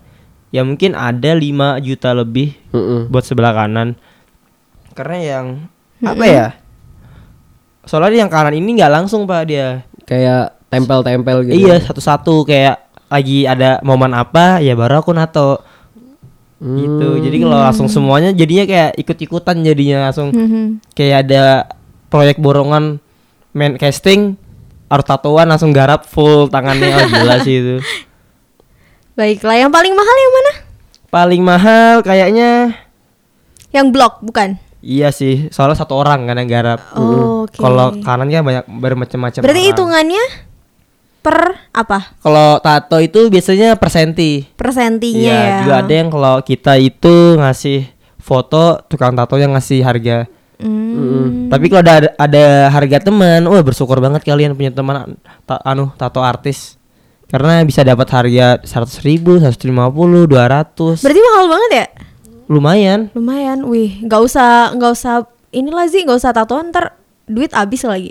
ya 0.51 0.67
mungkin 0.67 0.99
ada 0.99 1.31
5 1.31 1.47
juta 1.79 2.11
lebih 2.11 2.59
Mm-mm. 2.75 3.07
buat 3.07 3.23
sebelah 3.23 3.55
kanan 3.55 3.95
karena 4.99 5.19
yang 5.23 5.47
apa 6.03 6.25
ya 6.25 6.47
soalnya 7.83 8.23
yang 8.23 8.31
kanan 8.31 8.55
ini 8.55 8.77
nggak 8.77 8.93
langsung 8.93 9.25
pak 9.25 9.43
dia 9.45 9.85
Kayak 10.05 10.59
tempel-tempel 10.67 11.45
gitu. 11.45 11.55
iya 11.57 11.79
satu-satu 11.79 12.43
kayak 12.43 12.77
lagi 13.07 13.43
ada 13.43 13.79
momen 13.81 14.11
apa 14.11 14.59
ya 14.59 14.75
baru 14.75 15.01
aku 15.01 15.11
nato 15.11 15.61
gitu 16.61 17.17
jadi 17.19 17.37
kalau 17.41 17.59
langsung 17.59 17.89
semuanya 17.89 18.31
jadinya 18.31 18.65
kayak 18.65 18.91
ikut-ikutan 18.97 19.57
jadinya 19.61 20.07
langsung 20.07 20.29
Mhm. 20.29 20.93
kayak 20.93 21.17
ada 21.25 21.43
proyek 22.07 22.37
borongan 22.37 23.01
main 23.51 23.75
casting 23.75 24.37
harus 24.87 25.05
tatoan 25.05 25.49
langsung 25.49 25.71
garap 25.71 26.05
full 26.05 26.47
tangannya 26.47 26.91
oh, 26.91 27.07
gila 27.09 27.37
sih 27.41 27.59
itu 27.61 27.77
Baiklah, 29.11 29.57
yang 29.59 29.69
paling 29.69 29.93
mahal 29.93 30.17
yang 30.17 30.33
mana? 30.33 30.53
paling 31.09 31.43
mahal 31.43 31.95
kayaknya 32.01 32.73
Yang 33.69 33.87
blok, 33.91 34.15
bukan? 34.21 34.59
Iya 34.81 35.09
sih 35.11 35.49
soalnya 35.49 35.77
satu 35.77 35.95
orang 35.95 36.25
kan 36.25 36.37
yang 36.37 36.49
garap 36.49 36.81
Oh, 36.93 37.45
Oke. 37.45 37.57
kalau 37.57 37.97
kanan 37.99 38.27
kan 38.27 38.43
banyak 38.43 38.65
bermacam-macam 38.67 39.41
Berarti 39.41 39.57
orang. 39.57 39.71
hitungannya 39.71 40.25
per 41.21 41.39
apa? 41.71 42.17
Kalau 42.17 42.57
tato 42.59 42.97
itu 42.97 43.29
biasanya 43.29 43.77
per 43.77 43.89
senti. 43.89 44.41
Persentinya 44.51 45.21
Iya, 45.21 45.37
ya. 45.37 45.57
juga 45.61 45.75
ada 45.79 45.93
yang 45.93 46.09
kalau 46.09 46.41
kita 46.41 46.75
itu 46.75 47.15
ngasih 47.37 47.85
foto 48.17 48.81
tukang 48.87 49.13
tato 49.13 49.37
yang 49.37 49.53
ngasih 49.53 49.81
harga. 49.81 50.25
Hmm. 50.57 51.49
Tapi 51.49 51.69
kalau 51.69 51.83
ada 51.83 52.09
ada 52.15 52.45
harga 52.69 53.01
teman, 53.03 53.45
wah 53.45 53.61
bersyukur 53.61 53.97
banget 53.99 54.21
kalian 54.23 54.53
punya 54.53 54.69
teman 54.71 55.17
ta- 55.45 55.61
anu 55.63 55.93
tato 55.95 56.21
artis. 56.21 56.81
Karena 57.27 57.63
bisa 57.63 57.81
dapat 57.81 58.09
harga 58.09 58.59
100 58.59 59.01
ribu, 59.01 59.39
150, 59.39 59.61
200 60.27 60.99
Berarti 60.99 61.21
mahal 61.23 61.47
banget 61.47 61.71
ya? 61.71 61.87
Lumayan 62.51 63.15
Lumayan. 63.15 63.63
Wih, 63.63 64.03
nggak 64.03 64.21
usah 64.27 64.75
nggak 64.75 64.91
usah 64.91 65.23
inilah 65.55 65.87
sih, 65.87 66.03
nggak 66.03 66.19
usah 66.19 66.35
tatoan 66.35 66.75
ntar 66.75 66.99
duit 67.31 67.55
habis 67.55 67.87
lagi. 67.87 68.11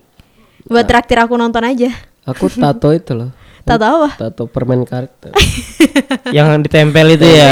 Buat 0.64 0.88
traktir 0.88 1.20
aku 1.20 1.36
nonton 1.36 1.60
aja. 1.68 1.92
Aku 2.24 2.48
tato 2.64 2.96
itu 2.96 3.12
loh. 3.12 3.36
Tato 3.68 3.84
apa? 3.84 4.16
Tato 4.16 4.48
permen 4.48 4.88
karet. 4.88 5.12
Yang 6.36 6.72
ditempel 6.72 7.20
itu 7.20 7.28
ya 7.28 7.50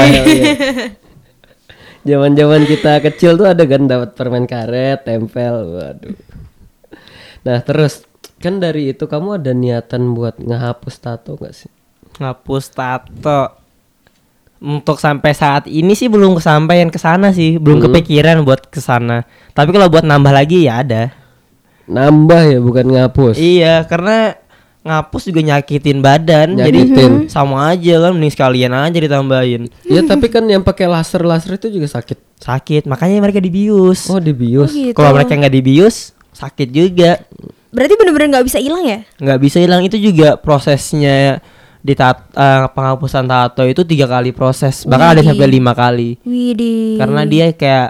Zaman-zaman 2.08 2.64
kita 2.64 3.04
kecil 3.04 3.36
tuh 3.36 3.52
ada 3.52 3.68
kan 3.68 3.84
dapat 3.84 4.16
permen 4.16 4.48
karet, 4.48 5.04
tempel. 5.04 5.76
Waduh. 5.76 6.16
Nah, 7.44 7.60
terus 7.60 8.08
kan 8.40 8.64
dari 8.64 8.96
itu 8.96 9.04
kamu 9.04 9.36
ada 9.36 9.52
niatan 9.52 10.16
buat 10.16 10.40
ngehapus 10.40 10.94
tato 11.04 11.36
gak 11.36 11.52
sih? 11.52 11.68
Ngapus 12.16 12.64
tato 12.72 13.67
Untuk 14.58 14.98
sampai 14.98 15.32
saat 15.38 15.70
ini 15.70 15.94
sih 15.94 16.10
belum 16.10 16.34
kesampaian 16.34 16.90
ke 16.90 16.98
sana 16.98 17.30
sih 17.30 17.62
Belum 17.62 17.78
kepikiran 17.78 18.42
buat 18.42 18.66
ke 18.66 18.82
sana 18.82 19.22
Tapi 19.54 19.70
kalau 19.70 19.86
buat 19.86 20.02
nambah 20.02 20.34
lagi 20.34 20.66
ya 20.66 20.82
ada 20.82 21.14
Nambah 21.88 22.40
ya 22.52 22.58
bukan 22.60 22.86
ngapus. 22.92 23.40
Iya, 23.40 23.80
karena 23.88 24.36
ngapus 24.84 25.32
juga 25.32 25.40
nyakitin 25.40 26.04
badan. 26.04 26.60
Nyakitin. 26.60 26.92
Jadi 26.92 27.32
sama 27.34 27.72
aja 27.72 27.94
kan 28.04 28.12
mending 28.12 28.32
sekalian 28.36 28.72
aja 28.76 28.98
ditambahin. 29.00 29.72
Iya, 29.88 30.04
tapi 30.04 30.28
kan 30.28 30.44
yang 30.44 30.60
pakai 30.60 30.84
laser-laser 30.84 31.56
itu 31.56 31.72
juga 31.72 31.88
sakit. 31.88 32.44
Sakit, 32.44 32.84
makanya 32.84 33.24
mereka 33.24 33.40
dibius. 33.40 34.06
Oh, 34.12 34.20
dibius. 34.20 34.70
Oh, 34.70 34.76
gitu. 34.76 34.94
Kalau 34.94 35.16
mereka 35.16 35.32
nggak 35.32 35.54
dibius, 35.56 36.12
sakit 36.36 36.68
juga. 36.68 37.24
Berarti 37.72 37.94
bener-bener 37.96 38.36
nggak 38.36 38.46
bisa 38.48 38.60
hilang 38.60 38.84
ya? 38.84 39.00
nggak 39.20 39.40
bisa 39.44 39.60
hilang 39.60 39.84
itu 39.84 40.00
juga 40.00 40.40
prosesnya 40.40 41.44
di 41.78 41.94
tat- 41.94 42.30
eh, 42.30 42.66
penghapusan 42.68 43.24
tato 43.24 43.62
itu 43.62 43.82
tiga 43.82 44.06
kali 44.06 44.30
proses, 44.30 44.82
bahkan 44.82 45.14
ada 45.14 45.22
Wih. 45.22 45.28
sampai 45.30 45.46
lima 45.46 45.72
kali. 45.72 46.18
Widih. 46.22 46.98
Karena 46.98 47.22
dia 47.22 47.50
kayak 47.50 47.88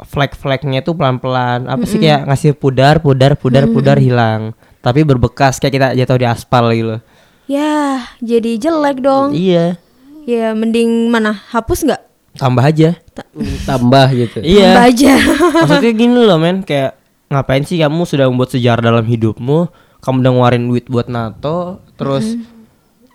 flek-fleknya 0.00 0.80
itu 0.80 0.92
pelan-pelan. 0.92 1.66
Apa 1.66 1.84
sih 1.84 1.98
kayak 1.98 2.26
ngasih 2.26 2.52
pudar, 2.54 2.98
pudar, 2.98 3.34
pudar, 3.34 3.64
pudar 3.66 3.96
hilang. 3.96 4.52
Tapi 4.80 5.00
berbekas 5.02 5.56
kayak 5.56 5.72
kita 5.72 5.88
jatuh 5.96 6.18
di 6.18 6.26
aspal 6.26 6.64
gitu. 6.70 6.96
Ya, 7.44 8.04
jadi 8.18 8.56
jelek 8.56 9.00
dong. 9.00 9.32
Iya, 9.32 9.76
Ya, 10.24 10.56
mending 10.56 11.12
mana? 11.12 11.36
Hapus 11.52 11.84
nggak? 11.84 12.02
tambah 12.34 12.64
aja. 12.64 12.98
tambah 13.62 14.06
gitu. 14.10 14.42
Iya. 14.42 14.74
Tambah 14.74 14.84
aja. 14.90 15.14
Maksudnya 15.62 15.92
gini 15.94 16.18
loh 16.18 16.34
men, 16.34 16.66
kayak 16.66 16.98
ngapain 17.30 17.62
sih 17.62 17.78
kamu 17.78 18.02
sudah 18.02 18.26
membuat 18.26 18.50
sejarah 18.50 18.82
dalam 18.82 19.06
hidupmu? 19.06 19.70
Kamu 20.02 20.16
udah 20.18 20.32
ngeluarin 20.32 20.64
duit 20.66 20.84
buat 20.84 21.06
NATO, 21.06 21.80
terus 21.94 22.36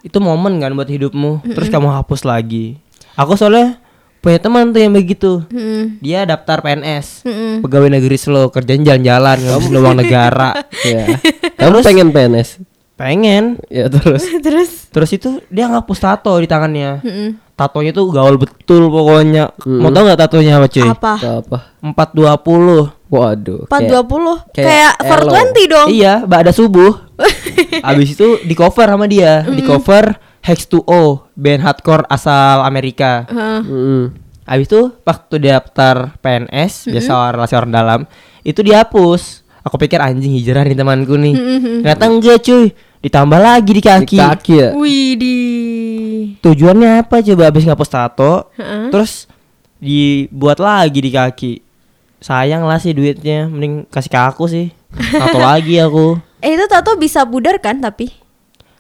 itu 0.06 0.18
momen 0.20 0.60
kan 0.64 0.72
buat 0.76 0.88
hidupmu, 0.88 1.44
terus 1.56 1.68
kamu 1.68 1.92
hapus 1.92 2.24
lagi. 2.24 2.80
Aku 3.20 3.36
soalnya 3.36 3.80
punya 4.20 4.40
teman 4.40 4.72
tuh 4.72 4.80
yang 4.84 4.94
begitu. 4.96 5.44
Mm-mm. 5.52 6.00
Dia 6.00 6.28
daftar 6.28 6.64
PNS, 6.64 7.24
Mm-mm. 7.28 7.54
pegawai 7.64 7.92
negeri 7.92 8.18
slow, 8.20 8.52
kerjanya 8.52 8.96
jalan-jalan, 8.96 9.38
ngabisin 9.44 9.76
uang 9.80 9.98
negara. 10.00 10.50
Iya. 10.88 11.20
Kamu 11.60 11.84
pengen 11.84 12.10
PNS? 12.16 12.64
Pengen. 13.00 13.60
Ya 13.72 13.88
terus. 13.88 14.28
Terus. 14.46 14.92
Terus 14.92 15.10
itu 15.16 15.40
dia 15.48 15.72
ngapus 15.72 16.00
tato 16.04 16.36
di 16.36 16.48
tangannya. 16.48 17.00
Mm-mm. 17.00 17.30
Tatonya 17.56 17.92
tuh 17.92 18.12
gaul 18.12 18.40
betul 18.40 18.88
pokoknya. 18.88 19.52
Mau 19.68 19.92
tau 19.92 20.08
gak 20.08 20.20
tatonya 20.20 20.60
apa 20.60 20.68
cuy? 20.72 20.88
Apa? 20.88 21.14
Atau 21.20 21.34
apa? 21.44 21.58
420 21.84 23.00
Waduh. 23.10 23.66
420 23.66 24.54
kayak 24.54 24.70
kayak, 24.70 24.94
Elo. 25.02 25.32
420 25.34 25.74
dong. 25.74 25.88
Iya, 25.90 26.14
Ba'da 26.30 26.52
subuh. 26.54 26.94
Abis 27.84 28.16
itu 28.16 28.40
di 28.44 28.54
cover 28.54 28.88
sama 28.88 29.06
dia, 29.06 29.44
di 29.44 29.62
cover 29.62 30.18
Hex 30.40 30.72
2O, 30.72 31.28
band 31.36 31.62
hardcore 31.62 32.08
asal 32.08 32.64
Amerika. 32.64 33.28
Heeh. 33.28 33.62
Mm-mm. 33.64 34.04
Abis 34.50 34.66
itu 34.66 34.82
waktu 35.04 35.36
daftar 35.38 36.16
PNS, 36.20 36.90
biasa 36.90 37.38
relasi 37.38 37.54
orang 37.54 37.70
dalam, 37.72 38.00
itu 38.42 38.64
dihapus. 38.64 39.46
Aku 39.62 39.76
pikir 39.76 40.00
anjing 40.00 40.34
hijrah 40.40 40.64
nih 40.64 40.74
temanku 40.74 41.20
nih. 41.20 41.36
Ternyata 41.84 42.08
enggak 42.08 42.42
cuy, 42.42 42.72
ditambah 43.04 43.38
lagi 43.38 43.72
di 43.76 43.84
Di 43.84 43.86
kaki. 43.86 44.18
kaki 44.18 44.54
ya. 44.56 44.70
Widih. 44.74 46.40
Tujuannya 46.40 47.04
apa 47.04 47.20
coba 47.20 47.44
abis 47.52 47.68
ngapus 47.68 47.90
tato, 47.92 48.34
Heeh. 48.56 48.90
terus 48.90 49.28
dibuat 49.78 50.58
lagi 50.58 51.00
di 51.04 51.12
kaki. 51.12 51.54
Sayang 52.20 52.64
lah 52.68 52.80
sih 52.80 52.96
duitnya, 52.96 53.52
mending 53.52 53.86
kasih 53.88 54.12
ke 54.12 54.20
aku 54.20 54.48
sih. 54.48 54.72
Tato 54.96 55.38
lagi 55.40 55.78
aku. 55.78 56.18
Eh 56.40 56.52
itu 56.52 56.66
tato 56.66 56.96
bisa 56.96 57.24
pudar 57.24 57.58
kan 57.58 57.78
tapi? 57.78 58.12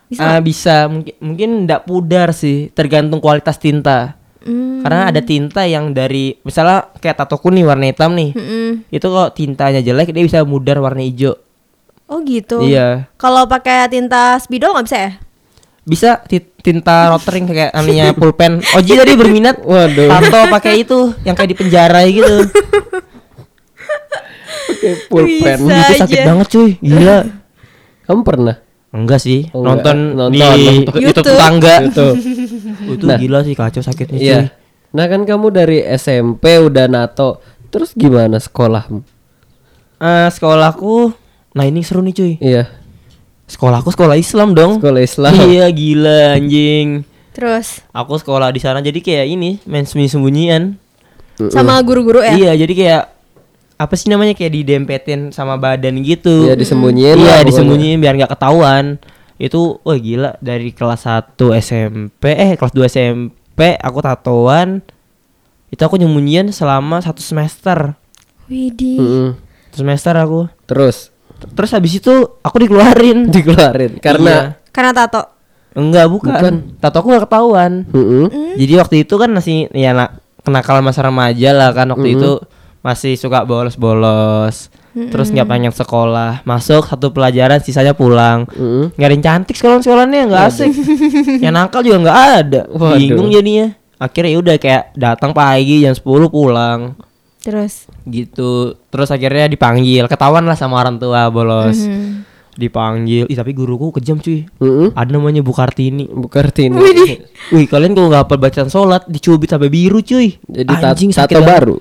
Bisa. 0.06 0.25
Ah, 0.25 0.39
bisa 0.39 0.88
mungkin 0.88 1.13
mungkin 1.20 1.50
enggak 1.62 1.84
pudar 1.84 2.32
sih 2.32 2.70
tergantung 2.70 3.20
kualitas 3.20 3.56
tinta 3.56 4.16
Hmm. 4.39 4.80
karena 4.80 5.01
ada 5.06 5.20
tinta 5.20 5.68
yang 5.68 5.92
dari 5.92 6.39
misalnya 6.42 6.88
kayak 6.96 7.20
tatoku 7.20 7.51
nih 7.51 7.62
warna 7.62 7.86
hitam 7.86 8.16
nih 8.16 8.32
Mm-mm. 8.32 8.88
itu 8.88 9.04
kok 9.04 9.36
tintanya 9.36 9.84
jelek 9.84 10.10
dia 10.10 10.24
bisa 10.24 10.39
mudar 10.42 10.80
warna 10.80 11.04
hijau 11.04 11.36
Oh 12.08 12.24
gitu. 12.24 12.63
iya 12.63 13.12
Kalau 13.13 13.44
pakai 13.46 13.86
tinta 13.86 14.39
spidol 14.39 14.72
nggak 14.72 14.88
bisa 14.88 14.98
ya? 14.98 15.12
bisa 15.84 16.10
ti- 16.24 16.56
tinta 16.58 17.12
rotring 17.12 17.46
kayak 17.46 17.75
namanya 17.75 18.16
pulpen 18.18 18.63
Oji 18.72 18.92
tadi 18.96 19.13
berminat 19.13 19.60
Waduh. 19.60 20.08
tato 20.08 20.39
pakai 20.50 20.74
itu 20.80 20.98
yang 21.22 21.36
kayak 21.36 21.50
di 21.50 21.58
penjara 21.60 22.00
gitu 22.08 22.48
Pakai 24.70 24.94
pulpen. 25.06 25.58
Bisa. 25.60 25.75
itu 25.75 25.94
sakit 26.00 26.16
aja. 26.16 26.25
banget 26.25 26.48
cuy 26.48 26.70
gila 26.80 27.18
Kamu 28.10 28.22
pernah? 28.25 28.58
enggak 28.89 29.22
sih 29.22 29.46
Oh, 29.54 29.62
enggak. 29.62 29.86
nonton, 29.86 29.98
Nonton, 30.18 30.34
di 30.34 30.42
nonton. 30.42 30.58
YouTube 30.58 30.98
YouTube. 31.00 31.25
tetangga 31.30 31.75
Itu. 31.86 32.08
itu 32.98 33.06
Nah. 33.06 33.18
gila 33.18 33.39
sih 33.46 33.54
kacau 33.54 33.82
sakitnya 33.82 34.18
Iya. 34.18 34.39
Nah 34.89 35.06
kan 35.06 35.22
kamu 35.22 35.48
dari 35.50 35.86
SMP 35.86 36.58
udah 36.58 36.89
NATO. 36.89 37.38
Terus 37.70 37.94
gimana 37.94 38.36
sekolahmu? 38.36 39.06
Eh, 40.00 40.28
sekolahku 40.28 41.13
nah 41.51 41.63
ini 41.63 41.82
seru 41.82 42.01
nih 42.01 42.13
cuy 42.13 42.34
Iya. 42.39 42.66
Sekolahku 43.46 43.89
sekolah 43.89 44.13
Islam 44.16 44.54
dong. 44.54 44.82
Sekolah 44.82 45.01
Islam. 45.01 45.34
Iya 45.38 45.70
gila 45.70 46.20
anjing. 46.34 47.06
Terus 47.30 47.86
Aku 47.92 48.18
sekolah 48.18 48.50
di 48.50 48.58
sana 48.58 48.78
jadi 48.80 48.98
kayak 48.98 49.25
ini 49.28 49.62
main 49.63 49.86
sembunyi-sembunyian. 49.86 50.82
sama 51.48 51.78
guru-guru 51.80 52.20
ya? 52.20 52.34
Iya 52.34 52.51
jadi 52.58 52.74
kayak 52.74 53.04
apa 53.79 53.95
sih 53.95 54.12
namanya 54.12 54.36
kayak 54.36 54.51
didempetin 54.59 55.31
sama 55.31 55.55
badan 55.55 56.03
gitu. 56.03 56.51
Iya, 56.51 56.59
disembunyiin 56.59 57.15
Iya 57.15 57.48
disembunyiin 57.48 58.03
biar 58.03 58.19
nggak 58.19 58.36
ketahuan. 58.36 58.99
Itu 59.39 59.80
wah 59.88 59.95
gila 59.95 60.36
dari 60.43 60.75
kelas 60.75 61.08
1 61.08 61.39
SMP 61.63 62.36
eh 62.36 62.60
kelas 62.60 62.75
2 62.75 62.91
SMP 62.91 63.80
aku 63.80 64.04
tatoan. 64.04 64.84
Itu 65.71 65.80
aku 65.88 65.95
nyembunyian 65.95 66.51
selama 66.51 66.99
satu 66.99 67.23
semester. 67.23 67.95
Widih. 68.51 68.99
Mm-mm. 68.99 69.27
Satu 69.71 69.77
semester 69.80 70.13
aku. 70.19 70.51
Terus 70.67 71.15
Terus 71.39 71.71
habis 71.71 71.95
itu 71.95 72.12
aku 72.43 72.56
dikeluarin. 72.60 73.27
dikeluarin 73.36 73.95
karena 74.04 74.60
Karena 74.75 74.91
tato. 74.91 75.23
Enggak 75.71 76.12
bukan. 76.12 76.36
Bukan. 76.36 76.56
Tato 76.84 76.99
aku 76.99 77.08
gak 77.15 77.23
ketahuan. 77.32 77.88
Mm-mm. 77.95 78.60
Jadi 78.60 78.73
waktu 78.75 78.95
itu 79.08 79.15
kan 79.15 79.32
masih 79.32 79.71
ya 79.71 79.95
nak 79.95 80.19
kenakalan 80.43 80.84
masa 80.84 80.99
remaja 81.08 81.56
lah 81.56 81.71
kan 81.71 81.88
waktu 81.95 82.19
itu 82.19 82.43
masih 82.80 83.15
suka 83.20 83.44
bolos-bolos. 83.44 84.72
Terus 84.89 85.30
nggak 85.30 85.48
pengen 85.48 85.72
sekolah, 85.72 86.42
masuk 86.44 86.89
satu 86.89 87.13
pelajaran 87.13 87.62
sisanya 87.62 87.94
pulang. 87.94 88.50
Mm-mm. 88.50 88.89
Nggak 88.98 89.08
ada 89.08 89.13
yang 89.13 89.24
cantik 89.24 89.56
sekolah-sekolahnya 89.56 90.28
nggak 90.28 90.44
asik. 90.50 90.72
yang 91.46 91.54
nakal 91.54 91.86
juga 91.86 92.10
nggak 92.10 92.20
ada. 92.42 92.62
Waduh. 92.74 92.98
Bingung 92.98 93.30
jadinya. 93.30 93.78
Akhirnya 94.02 94.32
ya 94.34 94.39
udah 94.39 94.56
kayak 94.58 94.84
datang 94.96 95.36
pagi 95.36 95.84
jam 95.84 95.92
10 95.92 96.04
pulang 96.32 96.96
Terus. 97.44 97.86
gitu. 98.08 98.80
Terus 98.88 99.12
akhirnya 99.12 99.52
dipanggil, 99.52 100.08
ketahuan 100.08 100.48
lah 100.48 100.56
sama 100.56 100.80
orang 100.80 100.98
tua 100.98 101.28
bolos. 101.30 101.84
Hmm. 101.84 102.24
Dipanggil. 102.56 103.30
Ih 103.30 103.38
tapi 103.38 103.54
guruku 103.56 103.94
kejam 103.96 104.20
cuy. 104.20 104.50
Mm-mm. 104.60 104.96
Ada 104.98 105.15
namanya 105.15 105.39
Bu 105.46 105.54
Kartini. 105.54 106.10
Bu 106.10 106.28
Kartini. 106.28 106.76
Wih 107.56 107.65
kalian 107.70 107.94
kalau 107.94 108.10
nggak 108.10 108.26
hafal 108.26 108.39
bacaan 108.42 108.70
sholat 108.74 109.04
dicubit 109.08 109.48
sampai 109.54 109.70
biru 109.70 110.02
cuy. 110.02 110.36
Jadi 110.44 110.74
Anjing 110.82 111.12
sakit 111.13 111.39
tato 111.39 111.46
baru. 111.46 111.76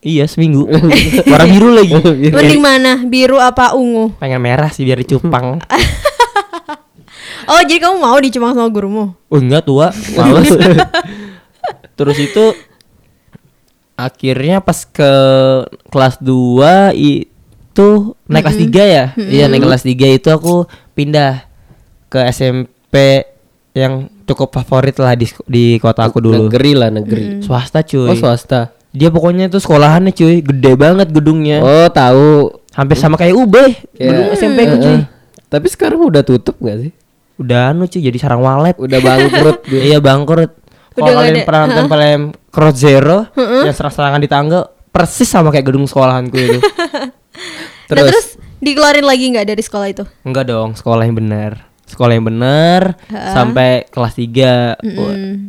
Iya 0.00 0.24
seminggu. 0.24 0.64
Warna 1.30 1.46
biru 1.46 1.68
lagi. 1.76 1.92
Mending 2.32 2.62
mana? 2.64 2.92
Biru 3.04 3.36
apa 3.36 3.76
ungu? 3.76 4.16
Pengen 4.16 4.40
merah 4.40 4.72
sih 4.72 4.88
biar 4.88 4.96
dicupang. 4.96 5.60
Oh, 7.50 7.60
jadi 7.66 7.82
kamu 7.82 7.96
mau 7.98 8.14
dicumang 8.22 8.54
sama 8.54 8.70
gurumu? 8.70 9.10
oh 9.26 9.40
enggak 9.42 9.66
tua, 9.66 9.90
males. 10.14 10.54
Terus 11.98 12.16
itu 12.22 12.44
akhirnya 13.98 14.62
pas 14.62 14.86
ke 14.86 15.12
kelas 15.90 16.22
2 16.22 16.94
itu 16.94 17.88
naik 18.30 18.44
kelas 18.46 18.58
3 18.70 18.94
ya. 18.94 19.04
Iya 19.18 19.44
naik 19.50 19.66
kelas 19.66 19.82
3 19.82 20.16
itu 20.16 20.28
aku 20.30 20.70
pindah 20.94 21.44
ke 22.06 22.22
SMP 22.30 23.26
yang 23.74 24.06
cukup 24.30 24.54
favorit 24.54 24.94
lah 25.02 25.18
di 25.18 25.26
di 25.50 25.76
kota 25.82 26.06
aku 26.06 26.22
dulu. 26.22 26.46
Negeri 26.46 26.72
lah 26.78 26.90
negeri. 26.94 27.42
Swasta 27.42 27.82
cuy. 27.82 28.14
Oh 28.14 28.16
swasta. 28.16 28.79
Dia 28.90 29.08
pokoknya 29.08 29.46
itu 29.46 29.62
sekolahannya 29.62 30.10
cuy, 30.10 30.42
gede 30.42 30.72
banget 30.74 31.08
gedungnya. 31.14 31.62
Oh 31.62 31.86
tahu. 31.86 32.58
Hampir 32.74 32.96
sama 32.98 33.18
kayak 33.18 33.34
UB, 33.34 33.54
gedung 33.94 34.26
Ya. 34.30 34.34
SMP 34.34 34.66
ku 34.66 34.76
cuy. 34.78 34.98
Tapi 35.50 35.66
sekarang 35.66 35.98
udah 36.02 36.22
tutup 36.22 36.58
gak 36.62 36.78
sih? 36.78 36.92
Udah 37.38 37.70
anu 37.70 37.86
cuy 37.86 38.02
jadi 38.02 38.18
sarang 38.18 38.42
walet. 38.42 38.74
Udah 38.78 38.98
bangkrut. 38.98 39.58
dia. 39.66 39.94
Iya 39.94 39.98
bangkrut. 39.98 40.52
Kalau 40.90 41.14
kalian 41.16 41.46
pernah 41.46 41.70
nonton 41.70 41.86
film 41.86 42.22
Cross 42.50 42.76
Zero 42.76 43.18
yang 43.38 43.72
serang-serangan 43.72 44.20
di 44.20 44.28
tangga 44.28 44.66
persis 44.90 45.30
sama 45.30 45.54
kayak 45.54 45.70
gedung 45.70 45.86
sekolahanku 45.86 46.36
itu. 46.36 46.58
Nah, 47.90 48.06
terus 48.06 48.38
dikeluarin 48.62 49.02
lagi 49.02 49.34
nggak 49.34 49.50
dari 49.50 49.62
sekolah 49.66 49.86
itu? 49.90 50.06
Enggak 50.22 50.46
dong, 50.46 50.78
sekolah 50.78 51.02
yang 51.02 51.18
benar. 51.18 51.69
Sekolah 51.90 52.14
yang 52.14 52.26
benar 52.30 52.94
sampai 53.10 53.90
kelas 53.90 54.14
3 54.14 54.78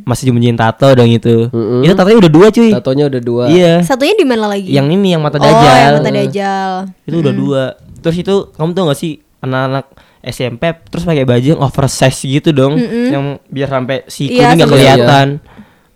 masih 0.04 0.24
nyembunyiin 0.28 0.58
tato 0.58 0.90
dong 0.98 1.08
itu. 1.08 1.48
Mm-mm. 1.54 1.86
Itu 1.86 1.94
tatonya 1.94 2.18
udah 2.26 2.32
dua 2.34 2.48
cuy. 2.50 2.72
Tatonya 2.74 3.06
udah 3.14 3.22
dua. 3.22 3.44
Iya. 3.54 3.74
Satunya 3.86 4.18
di 4.18 4.26
mana 4.26 4.50
lagi? 4.50 4.74
Yang 4.74 4.88
ini 4.98 5.14
yang 5.14 5.22
mata 5.22 5.38
oh, 5.38 5.46
yang 5.46 5.54
dajal. 5.54 5.92
mata 6.02 6.10
dajal. 6.10 6.72
Itu 7.06 7.16
udah 7.22 7.34
dua. 7.34 7.64
Terus 8.02 8.18
itu 8.18 8.36
kamu 8.58 8.74
tau 8.74 8.90
gak 8.90 8.98
sih 8.98 9.22
anak-anak 9.46 9.86
SMP 10.22 10.70
terus 10.90 11.02
pakai 11.02 11.26
baju 11.26 11.48
yang 11.58 11.62
oversize 11.62 12.22
gitu 12.22 12.54
dong, 12.54 12.78
yang 12.78 13.42
biar 13.50 13.70
sampai 13.74 14.06
siku 14.06 14.38
Iya, 14.38 14.54
ini 14.54 14.62
nggak 14.62 14.70
kelihatan, 14.70 15.28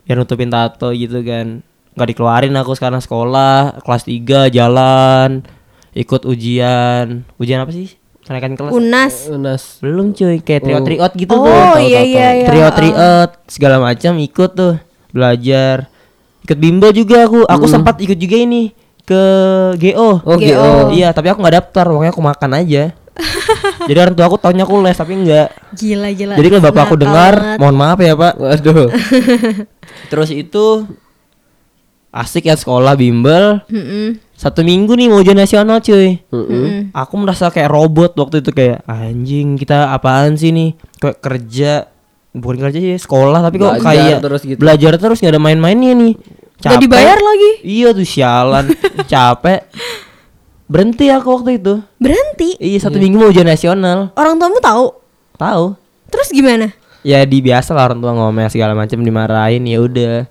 biar 0.01 0.17
nutupin 0.17 0.49
tato 0.49 0.89
gitu 0.97 1.21
kan. 1.21 1.61
Nggak 1.93 2.07
dikeluarin 2.09 2.57
aku 2.57 2.73
sekarang 2.73 3.05
sekolah 3.05 3.85
kelas 3.85 4.03
3 4.09 4.49
jalan 4.49 5.45
ikut 5.93 6.25
ujian. 6.25 7.21
Ujian 7.37 7.61
apa 7.61 7.71
sih? 7.71 7.93
Kenaikan 8.25 8.57
kelas? 8.57 8.71
Unas. 8.73 9.13
Unas. 9.29 9.63
Belum 9.79 10.09
cuy, 10.09 10.41
kayak 10.41 10.65
trio 10.65 10.79
triot 10.81 11.13
gitu 11.13 11.29
Oh, 11.31 11.45
tuh. 11.45 11.77
iya 11.77 12.01
iya 12.01 12.27
iya. 12.41 12.47
Trio 12.49 12.69
triot 12.73 13.29
segala 13.45 13.77
macam 13.77 14.17
ikut 14.17 14.49
tuh 14.51 14.73
belajar. 15.13 15.85
Ikut 16.41 16.57
bimbel 16.57 16.89
juga 16.89 17.25
aku. 17.25 17.45
Aku 17.45 17.65
sempat 17.65 18.01
ikut 18.01 18.17
juga 18.17 18.37
ini 18.37 18.73
ke 19.05 19.21
GO. 19.77 20.25
Oh, 20.25 20.37
GO. 20.37 20.41
GO. 20.41 20.69
Iya, 20.89 21.13
tapi 21.13 21.29
aku 21.29 21.37
nggak 21.41 21.55
daftar, 21.61 21.85
pokoknya 21.85 22.11
aku 22.11 22.23
makan 22.25 22.51
aja. 22.57 22.83
Jadi 23.87 23.95
orang 24.01 24.11
tua 24.11 24.25
aku 24.27 24.37
taunya 24.41 24.65
aku 24.65 24.75
les 24.81 24.97
tapi 24.97 25.13
enggak. 25.15 25.47
Gila 25.71 26.09
gila. 26.11 26.33
Jadi 26.35 26.47
kalau 26.49 26.63
bapak 26.65 26.81
aku 26.83 26.95
dengar, 26.99 27.33
banget. 27.37 27.57
mohon 27.61 27.77
maaf 27.77 27.99
ya 28.01 28.13
pak. 28.17 28.33
Waduh. 28.35 28.89
Terus 30.11 30.29
itu 30.33 30.65
asik 32.09 32.49
ya 32.49 32.57
sekolah 32.57 32.97
bimbel. 32.97 33.61
Mm-mm. 33.69 34.19
Satu 34.35 34.67
minggu 34.67 34.91
nih 34.99 35.07
mau 35.07 35.23
ujian 35.23 35.39
nasional 35.39 35.79
cuy. 35.79 36.19
Mm-mm. 36.27 36.91
Aku 36.91 37.15
merasa 37.15 37.47
kayak 37.47 37.71
robot 37.71 38.19
waktu 38.19 38.43
itu 38.43 38.51
kayak 38.51 38.83
anjing 38.83 39.55
kita 39.55 39.95
apaan 39.95 40.35
sih 40.35 40.51
nih 40.51 40.75
kayak 40.99 41.17
kerja 41.23 41.71
bukan 42.35 42.67
kerja 42.67 42.79
sih 42.83 42.99
sekolah 42.99 43.39
tapi 43.39 43.55
kok 43.63 43.79
Belajar 43.79 43.87
kayak 43.95 44.19
terus 44.19 44.41
gitu. 44.43 44.59
belajar 44.59 44.91
terus 44.99 45.23
nggak 45.23 45.33
ada 45.33 45.41
main-mainnya 45.41 45.95
nih 45.95 46.13
Gak 46.55 46.81
dibayar 46.81 47.19
lagi. 47.19 47.51
Iya 47.67 47.91
tuh 47.91 48.07
sialan, 48.07 48.71
capek. 49.11 49.67
Berhenti 50.65 51.11
aku 51.11 51.27
waktu 51.35 51.61
itu. 51.61 51.83
Berhenti. 51.99 52.57
Iya 52.57 52.89
satu 52.89 52.97
minggu 52.97 53.21
mau 53.21 53.29
ujian 53.29 53.45
nasional. 53.45 54.09
Orang 54.17 54.39
tuamu 54.39 54.57
tahu. 54.63 54.85
Tahu? 55.37 55.65
Terus 56.09 56.31
gimana? 56.31 56.71
Ya 57.05 57.21
di 57.21 57.37
biasa 57.43 57.75
lah 57.77 57.91
orang 57.91 58.01
tua 58.01 58.17
ngomel 58.17 58.49
segala 58.49 58.73
macam 58.73 58.97
dimarahin 59.03 59.61
ya 59.67 59.77
udah. 59.77 60.25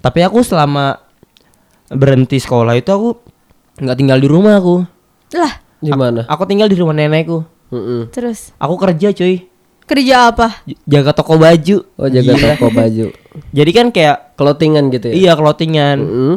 Tapi 0.00 0.24
aku 0.24 0.40
selama 0.40 0.96
berhenti 1.92 2.40
sekolah 2.40 2.72
itu 2.78 2.88
aku 2.88 3.20
nggak 3.76 3.96
tinggal 3.96 4.16
di 4.16 4.26
rumah 4.26 4.56
aku. 4.56 4.84
Lah, 5.32 5.52
Di 5.76 5.90
mana? 5.90 6.24
Aku 6.26 6.44
tinggal 6.44 6.66
di 6.66 6.74
rumah 6.74 6.92
nenekku. 6.92 7.44
Mm-mm. 7.66 8.08
terus 8.08 8.54
Aku 8.56 8.74
kerja 8.76 9.10
cuy. 9.10 9.42
kerja 9.82 10.30
apa? 10.30 10.62
J- 10.62 10.78
Jaga 10.84 11.10
toko 11.12 11.34
baju. 11.34 11.82
Oh 11.94 12.06
jaga 12.06 12.32
Gila. 12.32 12.48
toko 12.54 12.68
baju. 12.70 13.06
Jadi 13.56 13.70
kan 13.70 13.86
kayak 13.88 14.34
Clothingan 14.34 14.86
gitu 14.88 15.06
ya? 15.08 15.14
iya 15.14 15.32
clothingan. 15.32 15.98
Mm-mm. 15.98 16.34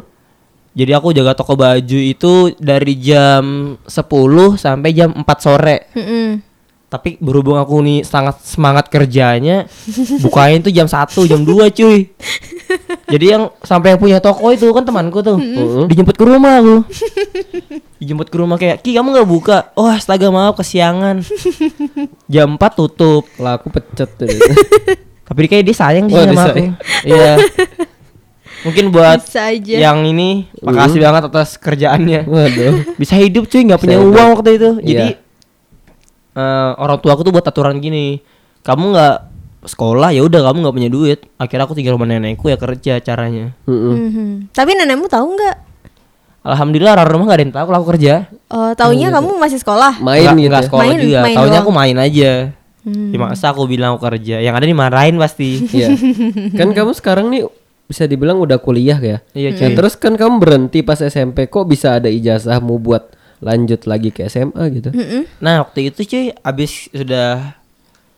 Jadi 0.72 0.92
aku 0.92 1.12
jaga 1.12 1.34
toko 1.34 1.54
baju 1.54 1.98
itu 1.98 2.34
dari 2.56 2.94
jam 2.96 3.44
10 3.82 3.90
sampai 4.56 4.90
jam 4.92 5.10
4 5.12 5.26
sore. 5.40 5.90
Mm-mm. 5.94 6.28
Tapi 6.90 7.22
berhubung 7.22 7.54
aku 7.54 7.86
nih 7.86 8.02
sangat 8.02 8.42
semangat 8.42 8.90
kerjanya, 8.90 9.70
bukain 10.26 10.66
tuh 10.66 10.74
jam 10.74 10.90
1, 10.90 11.30
jam 11.30 11.46
2 11.46 11.70
cuy. 11.70 12.10
Jadi 13.06 13.26
yang 13.30 13.54
sampai 13.62 13.94
yang 13.94 14.02
punya 14.02 14.18
toko 14.18 14.50
itu 14.50 14.66
kan 14.74 14.82
temanku 14.82 15.22
tuh. 15.22 15.38
Dijemput 15.86 16.18
ke 16.18 16.26
rumah 16.26 16.58
aku. 16.58 16.90
Dijemput 18.02 18.34
ke 18.34 18.38
rumah 18.42 18.58
kayak, 18.58 18.82
"Ki, 18.82 18.98
kamu 18.98 19.14
nggak 19.14 19.30
buka?" 19.30 19.58
Oh, 19.78 19.86
astaga, 19.86 20.34
maaf 20.34 20.58
kesiangan. 20.58 21.22
jam 22.26 22.58
4 22.58 22.74
tutup. 22.74 23.30
Lah 23.38 23.62
aku 23.62 23.70
pecet 23.70 24.10
tuh. 24.18 24.26
Tapi 25.30 25.46
kayak 25.46 25.70
dia 25.70 25.76
sayang 25.78 26.10
sih 26.10 26.18
Oh, 26.18 26.26
dia 26.26 26.34
sama 26.34 26.50
aku. 26.50 26.66
Iya. 27.06 27.34
Mungkin 28.66 28.86
buat 28.90 29.24
Bisa 29.24 29.54
aja. 29.54 29.76
yang 29.78 30.04
ini 30.10 30.50
makasih 30.60 31.00
banget 31.00 31.30
atas 31.30 31.54
kerjaannya. 31.56 32.26
Waduh. 32.26 32.98
Bisa 32.98 33.14
hidup 33.14 33.46
cuy, 33.46 33.62
nggak 33.62 33.78
punya 33.78 34.02
uang 34.02 34.42
waktu 34.42 34.58
itu. 34.58 34.72
Jadi 34.82 35.06
Iya. 35.14 35.29
Eh, 36.40 36.72
orang 36.76 36.98
tua 36.98 37.12
aku 37.14 37.22
tuh 37.22 37.32
buat 37.32 37.44
aturan 37.44 37.78
gini. 37.78 38.24
Kamu 38.60 38.84
nggak 38.90 39.16
sekolah 39.62 40.10
ya 40.10 40.22
udah 40.22 40.40
kamu 40.42 40.58
nggak 40.62 40.76
punya 40.76 40.90
duit. 40.90 41.20
Akhirnya 41.36 41.64
aku 41.64 41.76
tinggal 41.76 41.94
rumah 41.94 42.08
nenekku 42.08 42.48
ya 42.48 42.56
kerja 42.56 42.98
caranya. 43.00 43.52
Mm-mm. 43.66 43.96
Mhm. 44.00 44.28
Tapi 44.50 44.72
nenekmu 44.74 45.06
tahu 45.06 45.28
nggak? 45.30 45.56
Alhamdulillah 46.40 46.96
orang 46.96 47.08
rumah 47.10 47.26
nggak 47.26 47.36
ada 47.36 47.44
yang 47.44 47.54
tahu 47.54 47.66
kalau 47.68 47.78
aku 47.78 47.88
kerja. 47.94 48.14
Oh, 48.48 48.72
taunya 48.74 49.12
kamu 49.12 49.36
masih 49.36 49.60
sekolah. 49.60 50.00
Main 50.00 50.24
Nggak- 50.24 50.38
gitu. 50.38 50.48
nggak 50.48 50.56
ya? 50.56 50.68
sekolah 50.68 50.86
Main- 50.88 51.02
juga. 51.02 51.20
main 51.22 51.36
Taunya 51.36 51.52
doang. 51.52 51.62
aku 51.62 51.72
main 51.76 51.98
aja. 52.00 52.32
Hmm. 52.80 53.12
Ya, 53.12 53.18
masa 53.20 53.46
aku 53.52 53.62
bilang 53.68 53.90
aku 53.94 54.02
kerja. 54.08 54.36
Yang 54.40 54.56
ada 54.56 54.66
dimarahin 54.66 55.16
pasti. 55.20 55.50
Iya. 55.76 55.88
kan 56.56 56.72
kamu 56.72 56.92
sekarang 56.96 57.28
nih 57.28 57.44
bisa 57.86 58.08
dibilang 58.08 58.40
udah 58.40 58.56
kuliah 58.58 58.96
ya. 58.96 59.18
Iya, 59.34 59.52
Nah, 59.52 59.72
terus 59.76 59.94
kan 59.94 60.16
kamu 60.16 60.40
berhenti 60.40 60.80
pas 60.80 60.96
SMP 60.98 61.46
kok 61.46 61.68
bisa 61.68 62.00
ada 62.00 62.08
ijazahmu 62.08 62.80
buat 62.80 63.12
lanjut 63.40 63.82
lagi 63.84 64.10
ke 64.10 64.26
SMA 64.26 64.64
gitu. 64.72 64.90
Mm-mm. 64.90 65.24
Nah 65.40 65.64
waktu 65.64 65.90
itu 65.90 66.04
cuy 66.04 66.26
abis 66.36 66.88
sudah 66.90 67.56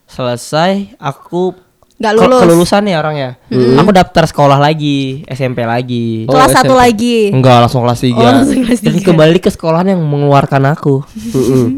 selesai 0.04 0.96
aku 0.96 1.54
Nggak 1.94 2.12
ke- 2.12 2.18
lulus. 2.20 2.40
kelulusan 2.42 2.82
ya 2.84 2.98
orangnya. 2.98 3.30
Aku 3.78 3.90
daftar 3.90 4.26
sekolah 4.26 4.58
lagi 4.58 5.22
SMP 5.24 5.62
lagi. 5.62 6.26
Oh, 6.26 6.34
kelas 6.34 6.50
satu 6.52 6.74
lagi. 6.74 7.30
Enggak 7.30 7.62
langsung 7.62 7.86
kelas 7.86 8.02
3 8.02 8.10
Oh, 8.10 8.22
langsung 8.24 8.58
kelas 8.60 8.80
Dan 8.80 8.92
tiga. 8.92 9.06
kembali 9.08 9.38
ke 9.38 9.48
sekolahan 9.48 9.86
yang 9.88 10.02
mengeluarkan 10.02 10.66
aku 10.68 11.06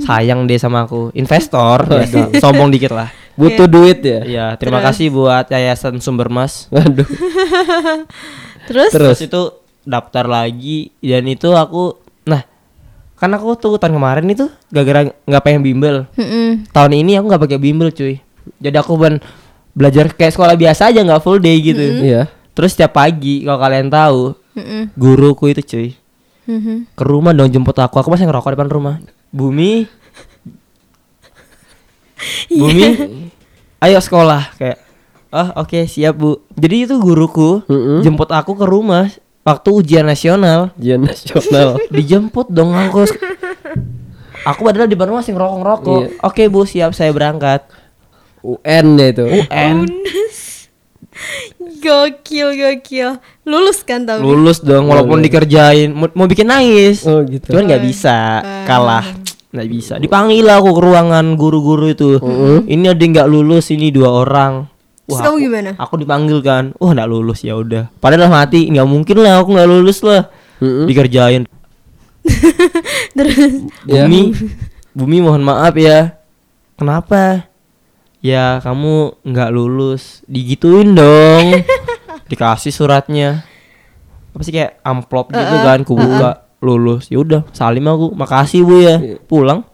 Sayang 0.01 0.45
deh 0.45 0.57
sama 0.57 0.89
aku 0.89 1.13
Investor 1.13 1.85
biasa. 1.91 2.41
Sombong 2.41 2.73
dikit 2.73 2.97
lah 2.97 3.13
Butuh 3.37 3.69
duit 3.69 4.01
ya. 4.01 4.25
Iya 4.25 4.47
terima 4.57 4.81
kasih 4.81 5.13
buat 5.13 5.45
Yayasan 5.45 6.01
Sumber 6.01 6.33
Mas 6.33 6.73
Waduh. 6.73 7.05
Terus? 8.65 8.91
Terus 8.91 9.19
itu 9.21 9.43
daftar 9.83 10.25
lagi 10.25 10.89
Dan 10.99 11.29
itu 11.29 11.53
aku 11.53 12.01
kan 13.25 13.33
aku 13.33 13.57
tuh 13.57 13.75
tahun 13.75 13.95
kemarin 13.95 14.25
itu 14.27 14.47
Gara-gara 14.69 15.01
nggak 15.09 15.43
pengen 15.43 15.63
bimbel 15.63 16.05
Mm-mm. 16.15 16.69
Tahun 16.69 16.93
ini 16.93 17.17
aku 17.17 17.27
nggak 17.27 17.43
pakai 17.43 17.59
bimbel 17.59 17.89
cuy 17.89 18.21
Jadi 18.61 18.77
aku 18.77 18.95
ben 18.95 19.19
belajar 19.73 20.07
kayak 20.09 20.31
sekolah 20.31 20.55
biasa 20.55 20.89
aja 20.89 21.01
nggak 21.01 21.19
full 21.19 21.39
day 21.39 21.57
gitu 21.59 21.81
Iya. 21.81 22.29
Terus 22.53 22.73
setiap 22.73 22.95
pagi 22.95 23.43
kalau 23.43 23.59
kalian 23.59 23.89
tahu 23.89 24.37
Mm-mm. 24.55 24.93
Guruku 24.95 25.49
itu 25.49 25.63
cuy 25.63 25.89
Mhm. 26.45 26.93
ke 26.93 27.03
rumah 27.03 27.33
dong 27.33 27.49
jemput 27.49 27.73
aku 27.75 27.97
aku 27.97 28.13
masih 28.13 28.29
ngerokok 28.29 28.53
depan 28.53 28.69
rumah 28.69 29.01
bumi 29.33 29.89
bumi 32.53 32.87
ayo 33.81 33.99
sekolah 33.99 34.53
kayak 34.55 34.77
oh 35.31 35.49
oke 35.59 35.79
siap 35.85 36.15
bu 36.15 36.45
jadi 36.53 36.85
itu 36.85 36.95
guruku 36.97 37.65
Mm-mm. 37.65 38.01
jemput 38.01 38.29
aku 38.29 38.55
ke 38.55 38.65
rumah 38.65 39.09
waktu 39.45 39.69
ujian 39.71 40.09
nasional. 40.09 40.73
Ujian 40.81 41.05
nasional. 41.05 41.77
dijemput 41.95 42.49
dong 42.51 42.73
aku 42.73 43.05
aku 44.45 44.61
padahal 44.65 44.89
di 44.89 44.97
rumah 44.97 45.21
masih 45.21 45.37
ngerokok 45.37 45.57
ngerokok 45.61 46.01
Iya. 46.01 46.09
oke 46.25 46.43
bu 46.51 46.61
siap 46.65 46.91
saya 46.97 47.13
berangkat. 47.13 47.69
UN 48.45 48.87
ya 49.01 49.07
itu. 49.13 49.25
UN 49.25 49.79
Gokil, 51.85 52.59
gokil. 52.59 53.23
Lulus 53.47 53.87
kan 53.87 54.03
tapi? 54.03 54.25
lulus 54.25 54.59
dong 54.59 54.91
walaupun 54.91 55.23
dikerjain 55.23 55.93
mau, 55.95 56.11
mau 56.17 56.27
bikin 56.27 56.49
nangis. 56.49 57.05
Oh 57.07 57.23
gitu. 57.23 57.55
cuman 57.55 57.71
nggak 57.71 57.85
bisa. 57.85 58.41
kalah. 58.67 59.07
Nggak 59.55 59.69
bisa. 59.71 59.93
Dipanggil 60.03 60.43
lah 60.43 60.59
aku 60.59 60.75
ke 60.75 60.83
ruangan 60.83 61.39
guru-guru 61.39 61.95
itu. 61.95 62.19
Ini 62.67 62.91
ada 62.91 62.99
yang 62.99 63.13
nggak 63.15 63.29
lulus 63.31 63.71
ini 63.71 63.95
dua 63.95 64.27
orang 64.27 64.74
Wah, 65.05 65.21
kamu 65.21 65.37
aku, 65.37 65.45
gimana? 65.45 65.71
aku 65.77 65.95
dipanggil 66.01 66.39
kan. 66.41 66.73
Wah 66.81 66.97
nggak 66.97 67.11
lulus 67.11 67.45
ya 67.45 67.61
udah. 67.61 67.93
Padahal 68.01 68.33
hati 68.33 68.73
nggak 68.73 68.89
mungkin 68.89 69.21
lah 69.21 69.45
aku 69.45 69.53
nggak 69.53 69.69
lulus 69.69 70.01
lah. 70.01 70.33
Mm-mm. 70.65 70.89
dikerjain. 70.89 71.45
Terus? 73.17 73.69
Ya. 73.85 74.09
bumi 74.09 74.33
bumi 74.97 75.17
mohon 75.21 75.45
maaf 75.45 75.77
ya. 75.77 76.17
Kenapa? 76.81 77.45
Ya 78.25 78.65
kamu 78.65 79.21
nggak 79.21 79.51
lulus. 79.53 80.25
Digituin 80.25 80.97
dong. 80.97 81.61
Dikasih 82.33 82.73
suratnya. 82.73 83.45
Apa 84.33 84.41
sih 84.41 84.57
kayak 84.57 84.81
amplop 84.81 85.29
gitu 85.37 85.57
kan 85.61 85.85
ku 85.85 86.01
buka 86.01 86.49
lulus. 86.65 87.13
Ya 87.13 87.21
udah 87.21 87.45
salim 87.53 87.85
aku. 87.85 88.17
Makasih 88.17 88.65
bu 88.65 88.81
ya. 88.81 88.97
Pulang 89.29 89.69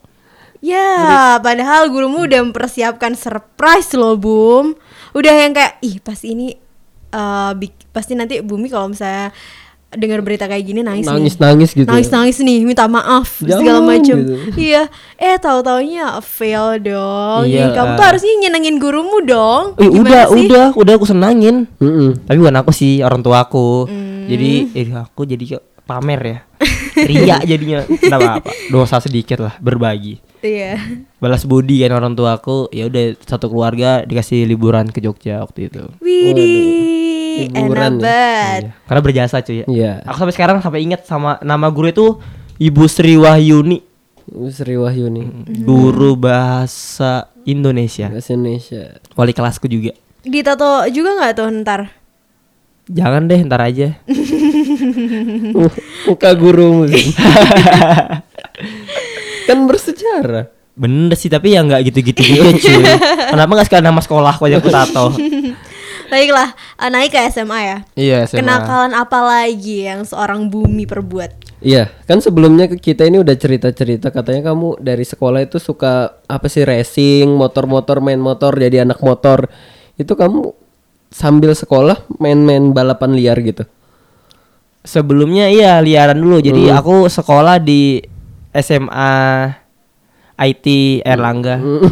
Ya, 0.60 0.88
padahal 1.38 1.88
gurumu 1.88 2.24
udah 2.24 2.40
mempersiapkan 2.42 3.12
surprise 3.12 3.92
loh, 3.92 4.14
Bum. 4.14 4.76
Udah 5.10 5.32
yang 5.34 5.50
kayak, 5.50 5.80
ih 5.80 5.96
pasti 5.98 6.32
ini 6.32 6.52
eh, 7.10 7.52
bik- 7.54 7.88
pasti 7.90 8.12
nanti 8.12 8.38
Bumi 8.38 8.68
kalau 8.68 8.88
misalnya 8.88 9.32
dengar 9.90 10.20
berita 10.20 10.46
kayak 10.46 10.62
gini 10.62 10.80
nangis 10.80 11.02
Nangis 11.02 11.34
nih. 11.34 11.42
nangis 11.42 11.70
gitu. 11.72 11.88
Nangis 11.88 12.08
nangis 12.08 12.36
nih, 12.38 12.62
minta 12.62 12.86
maaf 12.86 13.40
Jangan, 13.40 13.58
segala 13.58 13.80
macam. 13.82 14.16
gitu. 14.16 14.34
Iya, 14.54 14.82
eh 15.16 15.34
tahu 15.34 15.58
taunya 15.60 16.06
fail 16.20 16.78
dong. 16.78 17.42
Iya. 17.42 17.56
Jadi 17.56 17.68
kamu 17.72 17.90
tuh 17.90 18.04
harusnya 18.04 18.32
nyenengin 18.38 18.76
gurumu 18.78 19.18
dong. 19.20 19.64
Eh, 19.74 19.88
Gimana 19.88 19.98
udah 19.98 20.22
sih? 20.28 20.46
udah 20.46 20.66
udah 20.76 20.92
aku 20.94 21.06
senangin 21.08 21.56
Mm-mm. 21.76 22.22
tapi 22.22 22.38
bukan 22.38 22.56
aku 22.56 22.70
sih 22.70 23.00
orang 23.00 23.18
tua 23.18 23.42
aku 23.42 23.90
Hmm. 23.90 24.28
jadi 24.28 24.50
eh, 24.70 24.88
aku 24.94 25.24
jadi 25.24 25.58
pamer 25.82 26.20
ya 26.22 26.38
ria 27.02 27.36
jadinya 27.42 27.82
nggak 27.82 28.14
apa-apa 28.14 28.46
dosa 28.68 29.00
sedikit 29.00 29.40
lah 29.40 29.58
berbagi 29.58 30.22
Iya. 30.40 30.76
balas 31.16 31.42
budi 31.42 31.80
kan 31.80 31.90
orang 31.92 32.12
tua 32.12 32.34
aku 32.34 32.66
ya 32.68 32.84
udah 32.84 33.14
satu 33.18 33.46
keluarga 33.46 34.02
dikasih 34.02 34.42
liburan 34.44 34.84
ke 34.86 34.98
Jogja 34.98 35.38
waktu 35.38 35.66
itu 35.66 35.82
Widih, 35.98 37.50
Liburan 37.50 37.94
enak 37.94 37.94
ya. 37.94 38.00
banget. 38.00 38.60
Iya. 38.62 38.70
karena 38.84 39.00
berjasa 39.02 39.34
cuy 39.38 39.54
ya 39.54 39.64
Iya. 39.66 39.90
aku 40.02 40.14
sampai 40.18 40.32
sekarang 40.32 40.56
sampai 40.58 40.80
ingat 40.82 41.04
sama 41.04 41.36
nama 41.40 41.66
guru 41.68 41.86
itu 41.86 42.06
Ibu 42.58 42.82
Sri 42.86 43.14
Wahyuni 43.14 43.78
Sri 44.48 44.74
Wahyuni. 44.74 45.44
guru 45.60 46.14
bahasa 46.14 47.26
Indonesia 47.42 48.06
Bahasa 48.08 48.32
Indonesia. 48.32 48.96
wali 49.12 49.30
kelasku 49.30 49.64
juga 49.64 49.90
Ditato 50.20 50.84
juga 50.88 51.16
nggak 51.16 51.32
tuh 51.34 51.46
ntar? 51.58 51.80
jangan 52.86 53.24
deh 53.24 53.40
ntar 53.42 53.58
aja 53.62 53.88
Muka 56.06 56.30
gurumu 56.32 56.86
sih. 56.86 57.10
kan 59.50 59.58
bersejarah. 59.66 60.46
bener 60.78 61.12
sih 61.18 61.28
tapi 61.28 61.52
ya 61.52 61.60
nggak 61.66 61.92
gitu-gitu 61.92 62.22
juga 62.24 62.56
cuy 62.56 62.82
kenapa 63.34 63.50
nggak 63.52 63.66
sekalian 63.68 63.86
nama 63.90 64.00
sekolah 64.00 64.32
aku 64.32 64.48
aja 64.48 64.56
aku 64.62 64.70
tato 64.70 65.06
Baiklah, 66.10 66.58
eh, 66.82 66.90
naik 66.90 67.14
ke 67.14 67.22
SMA 67.30 67.58
ya. 67.62 67.78
iya 67.94 68.18
Kenakalan 68.26 68.90
apa 68.98 69.22
lagi 69.22 69.86
yang 69.86 70.02
seorang 70.02 70.50
bumi 70.50 70.82
perbuat? 70.82 71.62
Iya, 71.62 71.86
kan 72.02 72.18
sebelumnya 72.18 72.66
kita 72.66 73.06
ini 73.06 73.22
udah 73.22 73.38
cerita-cerita 73.38 74.10
katanya 74.10 74.50
kamu 74.50 74.82
dari 74.82 75.06
sekolah 75.06 75.38
itu 75.38 75.62
suka 75.62 76.18
apa 76.26 76.50
sih 76.50 76.66
racing, 76.66 77.30
motor-motor, 77.30 78.02
main 78.02 78.18
motor, 78.18 78.58
jadi 78.58 78.82
anak 78.82 78.98
motor. 79.06 79.46
Itu 79.94 80.18
kamu 80.18 80.50
sambil 81.10 81.54
sekolah 81.54 82.06
main-main 82.22 82.70
balapan 82.70 83.14
liar 83.18 83.36
gitu. 83.42 83.66
sebelumnya 84.80 85.52
iya 85.52 85.76
liaran 85.76 86.16
dulu 86.16 86.40
jadi 86.40 86.72
aku 86.72 87.04
sekolah 87.04 87.60
di 87.60 88.00
SMA 88.52 89.12
IT 90.36 90.66
Erlangga 91.04 91.56
Mm. 91.60 91.90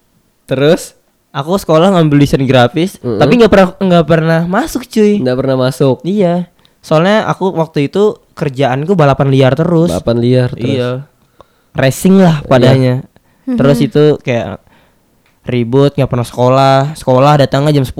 Terus 0.50 0.98
aku 1.30 1.54
sekolah 1.54 1.94
ngambil 1.94 2.26
desain 2.26 2.42
grafis 2.42 2.98
tapi 2.98 3.38
nggak 3.38 3.52
pernah 3.52 3.68
nggak 3.78 4.06
pernah 4.06 4.40
masuk 4.44 4.82
cuy 4.82 5.22
nggak 5.22 5.36
pernah 5.38 5.56
masuk. 5.56 6.02
iya 6.02 6.50
Soalnya 6.80 7.28
aku 7.28 7.52
waktu 7.52 7.92
itu 7.92 8.16
kerjaanku 8.32 8.96
balapan 8.96 9.28
liar 9.28 9.52
terus. 9.52 9.92
Balapan 9.92 10.16
liar 10.16 10.48
terus. 10.56 10.64
Iya. 10.64 10.90
Racing 11.76 12.16
lah 12.18 12.40
padanya. 12.40 13.04
Terus 13.44 13.78
itu 13.84 14.16
kayak 14.16 14.64
ribut 15.44 15.92
nggak 15.92 16.08
pernah 16.08 16.24
sekolah. 16.24 16.78
Sekolah 16.96 17.36
datangnya 17.36 17.76
jam 17.76 17.84
10, 17.84 17.92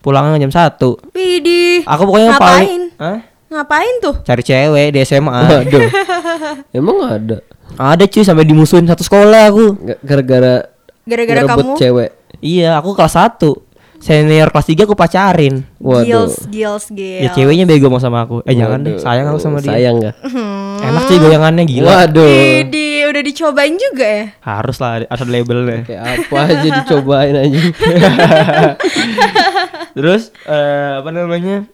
pulangnya 0.00 0.40
jam 0.40 0.48
1. 0.48 1.12
Widih. 1.12 1.84
Aku 1.84 2.08
pokoknya 2.08 2.28
Ngapain? 2.34 2.40
paling 2.40 2.82
Hah? 2.96 3.18
Ngapain 3.50 3.94
tuh? 3.98 4.14
cari 4.22 4.42
cewek 4.46 4.94
di 4.94 4.98
SMA. 5.02 5.42
Waduh. 5.50 5.90
Emang 6.78 7.02
ada. 7.02 7.42
Ada 7.74 8.06
cuy 8.06 8.22
sampai 8.22 8.46
dimusuhin 8.46 8.86
satu 8.86 9.02
sekolah 9.02 9.50
aku. 9.50 9.74
Gara-gara 10.06 10.70
Gara-gara 11.02 11.42
kamu 11.42 11.74
cewek. 11.74 12.10
Iya, 12.38 12.78
aku 12.78 12.94
kelas 12.94 13.18
1. 13.18 13.42
Senior 14.00 14.48
kelas 14.48 14.66
3 14.70 14.86
aku 14.86 14.94
pacarin. 14.94 15.66
Waduh. 15.82 16.30
Gils, 16.30 16.34
gils, 16.48 16.84
gils. 16.94 17.20
Ya 17.26 17.28
ceweknya 17.34 17.66
bego 17.66 17.90
mau 17.90 17.98
sama 17.98 18.22
aku. 18.22 18.40
Eh 18.46 18.54
jangan 18.54 18.80
deh, 18.80 18.96
Waduh. 18.96 19.02
sayang 19.02 19.26
aku 19.28 19.40
sama 19.42 19.58
dia. 19.60 19.76
Sayang 19.76 19.94
nggak? 20.00 20.14
Enak 20.80 21.02
cuy 21.10 21.18
goyangannya 21.20 21.64
gila. 21.68 21.90
Waduh. 22.06 22.24
Widih, 22.24 23.10
udah 23.12 23.22
dicobain 23.26 23.74
juga 23.76 24.06
ya? 24.06 24.24
Harus 24.40 24.78
lah 24.78 25.04
ada 25.04 25.24
labelnya. 25.26 25.84
Kayak 25.84 26.02
apa 26.06 26.36
aja 26.48 26.68
dicobain 26.80 27.34
aja. 27.34 27.60
Terus 29.98 30.32
eh, 30.48 30.90
apa 31.02 31.10
namanya? 31.12 31.66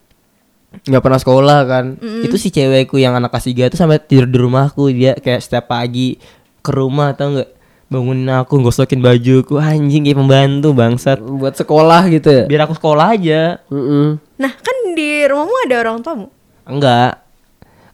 Nggak 0.83 1.01
pernah 1.01 1.17
sekolah 1.17 1.59
kan. 1.65 1.85
Itu 2.21 2.37
si 2.37 2.49
cewekku 2.49 2.97
yang 2.97 3.15
anak 3.15 3.31
kelas 3.31 3.47
3 3.47 3.67
itu 3.67 3.77
sampai 3.77 3.97
tidur 3.99 4.25
di 4.25 4.37
rumahku. 4.37 4.89
Dia 4.89 5.15
kayak 5.15 5.41
setiap 5.41 5.71
pagi 5.71 6.21
ke 6.59 6.71
rumah 6.71 7.11
atau 7.11 7.33
enggak 7.33 7.49
bangunin 7.87 8.27
aku 8.29 8.59
gosokin 8.61 8.99
bajuku 8.99 9.55
anjing 9.57 10.03
kayak 10.03 10.19
pembantu 10.19 10.75
bangsat 10.75 11.23
Buat 11.23 11.55
sekolah 11.55 12.11
gitu 12.11 12.29
ya. 12.29 12.43
biar 12.45 12.67
aku 12.67 12.75
sekolah 12.75 13.15
aja 13.15 13.63
Mm-mm. 13.71 14.19
Nah, 14.37 14.53
kan 14.53 14.75
di 14.93 15.23
rumahmu 15.23 15.55
ada 15.63 15.77
orang 15.81 16.03
tuamu. 16.03 16.27
enggak 16.67 17.23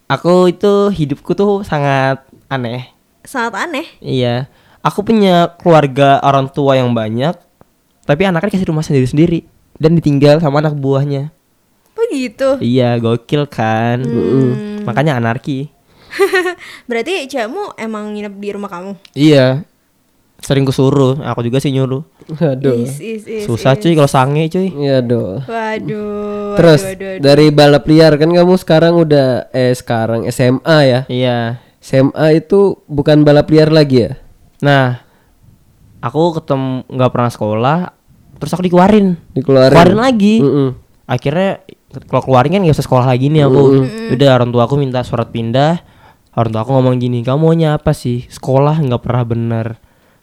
aku 0.09 0.49
itu 0.49 0.73
hidupku 0.91 1.33
tuh 1.33 1.61
sangat 1.61 2.25
aneh 2.49 2.89
Sangat 3.21 3.69
aneh. 3.69 3.85
iya 4.01 4.49
aku 4.81 5.05
punya 5.05 5.53
keluarga 5.61 6.19
orang 6.21 6.49
tua 6.49 6.75
yang 6.75 6.89
banyak 6.91 7.37
tapi 8.03 8.25
anaknya 8.25 8.49
dikasih 8.49 8.73
rumah 8.73 8.81
sendiri 8.81 9.05
sendiri 9.05 9.39
dan 9.77 9.93
ditinggal 9.93 10.41
sama 10.41 10.59
anak 10.59 10.73
buahnya 10.73 11.29
Oh 12.03 12.11
gitu. 12.11 12.49
iya 12.59 12.99
gokil 12.99 13.47
kan 13.47 14.03
makanya 14.83 15.17
anarki 15.17 15.71
Berarti 16.91 17.25
cewekmu 17.25 17.79
emang 17.79 18.11
nginep 18.11 18.35
di 18.37 18.49
rumah 18.51 18.69
kamu? 18.69 18.93
iya 19.15 19.63
sering 20.39 20.67
kusuruh 20.67 21.23
aku 21.23 21.47
juga 21.47 21.57
sih 21.57 21.71
nyuruh 21.71 22.03
Aduh. 22.35 22.83
Is, 22.83 22.99
is, 22.99 23.23
is, 23.25 23.43
susah 23.47 23.73
is. 23.73 23.81
cuy 23.81 23.95
kalau 23.95 24.11
sange 24.11 24.51
cuy 24.51 24.75
Iya 24.75 24.99
doh. 24.99 25.39
Waduh. 25.41 26.59
Terus 26.59 26.83
waduh, 26.83 26.91
waduh, 26.93 27.11
waduh. 27.15 27.23
dari 27.23 27.47
balap 27.49 27.85
liar 27.87 28.13
kan 28.17 28.27
kamu 28.27 28.55
sekarang 28.57 28.95
udah 28.97 29.47
eh 29.51 29.71
sekarang 29.71 30.27
SMA 30.29 30.79
ya. 30.83 31.01
iya 31.07 31.39
SMA 31.79 32.37
itu 32.37 32.83
bukan 32.85 33.23
balap 33.23 33.47
liar 33.49 33.71
lagi 33.71 34.05
ya? 34.05 34.13
nah 34.59 34.99
aku 35.99 36.39
ketemu 36.39 36.83
nggak 36.89 37.11
pernah 37.11 37.31
sekolah 37.31 37.79
terus 38.37 38.51
aku 38.51 38.63
dikeluarin 38.63 39.15
Dikeluarin. 39.33 39.71
keluarin 39.73 39.99
lagi 40.01 40.37
Mm-mm. 40.39 40.69
akhirnya 41.05 41.63
kalau 42.09 42.23
keluarin 42.25 42.57
kan 42.57 42.61
gak 42.65 42.77
usah 42.77 42.87
sekolah 42.87 43.07
lagi 43.07 43.29
nih 43.29 43.45
aku 43.45 43.61
udah 44.17 44.31
orang 44.41 44.51
tua 44.51 44.63
aku 44.65 44.75
minta 44.81 45.05
surat 45.05 45.29
pindah. 45.29 45.85
Orang 46.33 46.51
tua 46.57 46.65
aku 46.65 46.73
ngomong 46.73 46.97
gini 46.97 47.21
kamu 47.21 47.39
maunya 47.39 47.77
apa 47.77 47.93
sih? 47.93 48.25
Sekolah 48.25 48.81
nggak 48.81 49.03
pernah 49.05 49.25
bener. 49.29 49.67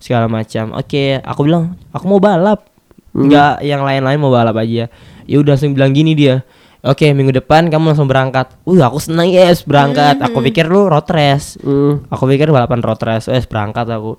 Segala 0.01 0.25
macam. 0.25 0.73
Oke 0.73 1.21
aku 1.21 1.45
bilang 1.45 1.77
aku 1.93 2.05
mau 2.09 2.17
balap. 2.17 2.65
Nggak 3.13 3.61
yang 3.61 3.85
lain-lain 3.85 4.17
mau 4.17 4.33
balap 4.33 4.57
aja. 4.57 4.89
Ya 5.29 5.37
udah 5.37 5.53
langsung 5.53 5.77
bilang 5.77 5.93
gini 5.93 6.17
dia 6.17 6.41
oke 6.83 7.11
minggu 7.11 7.35
depan 7.35 7.67
kamu 7.67 7.95
langsung 7.95 8.07
berangkat. 8.07 8.55
Uh 8.63 8.79
aku 8.79 8.99
senang 8.99 9.27
yes 9.27 9.63
berangkat. 9.67 10.19
Aku 10.23 10.39
pikir 10.39 10.67
lu 10.67 10.87
road 10.87 11.07
race. 11.11 11.59
Mm. 11.59 12.07
aku 12.07 12.23
pikir 12.29 12.51
balapan 12.51 12.79
road 12.83 12.99
race. 13.03 13.27
Yes 13.27 13.47
berangkat 13.47 13.87
aku. 13.91 14.15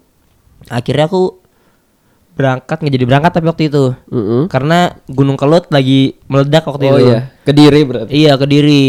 Akhirnya 0.68 1.08
aku 1.08 1.40
berangkat 2.40 2.76
nggak 2.76 2.94
jadi 2.94 3.04
berangkat 3.04 3.32
tapi 3.32 3.46
waktu 3.46 3.62
itu 3.68 3.84
Mm-mm. 4.08 4.42
karena 4.46 4.78
Gunung 5.06 5.36
Kelut 5.36 5.68
lagi 5.68 6.16
meledak 6.24 6.64
waktu 6.64 6.82
Oh 6.84 6.96
itu. 6.96 7.04
iya, 7.06 7.18
Kediri 7.42 7.80
berarti. 7.84 8.10
Iya 8.10 8.32
Kediri. 8.34 8.84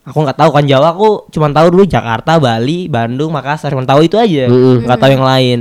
Aku 0.00 0.16
nggak 0.18 0.34
tahu 0.34 0.50
kan 0.50 0.64
Jawa 0.64 0.90
aku 0.90 1.28
cuma 1.28 1.46
tahu 1.48 1.66
dulu 1.70 1.84
Jakarta, 1.84 2.36
Bali, 2.36 2.88
Bandung, 2.88 3.30
Makassar, 3.30 3.70
cuma 3.70 3.84
tahu 3.84 4.02
itu 4.02 4.16
aja. 4.16 4.48
Nggak 4.48 4.96
tahu 4.96 5.10
yang 5.12 5.22
lain. 5.22 5.58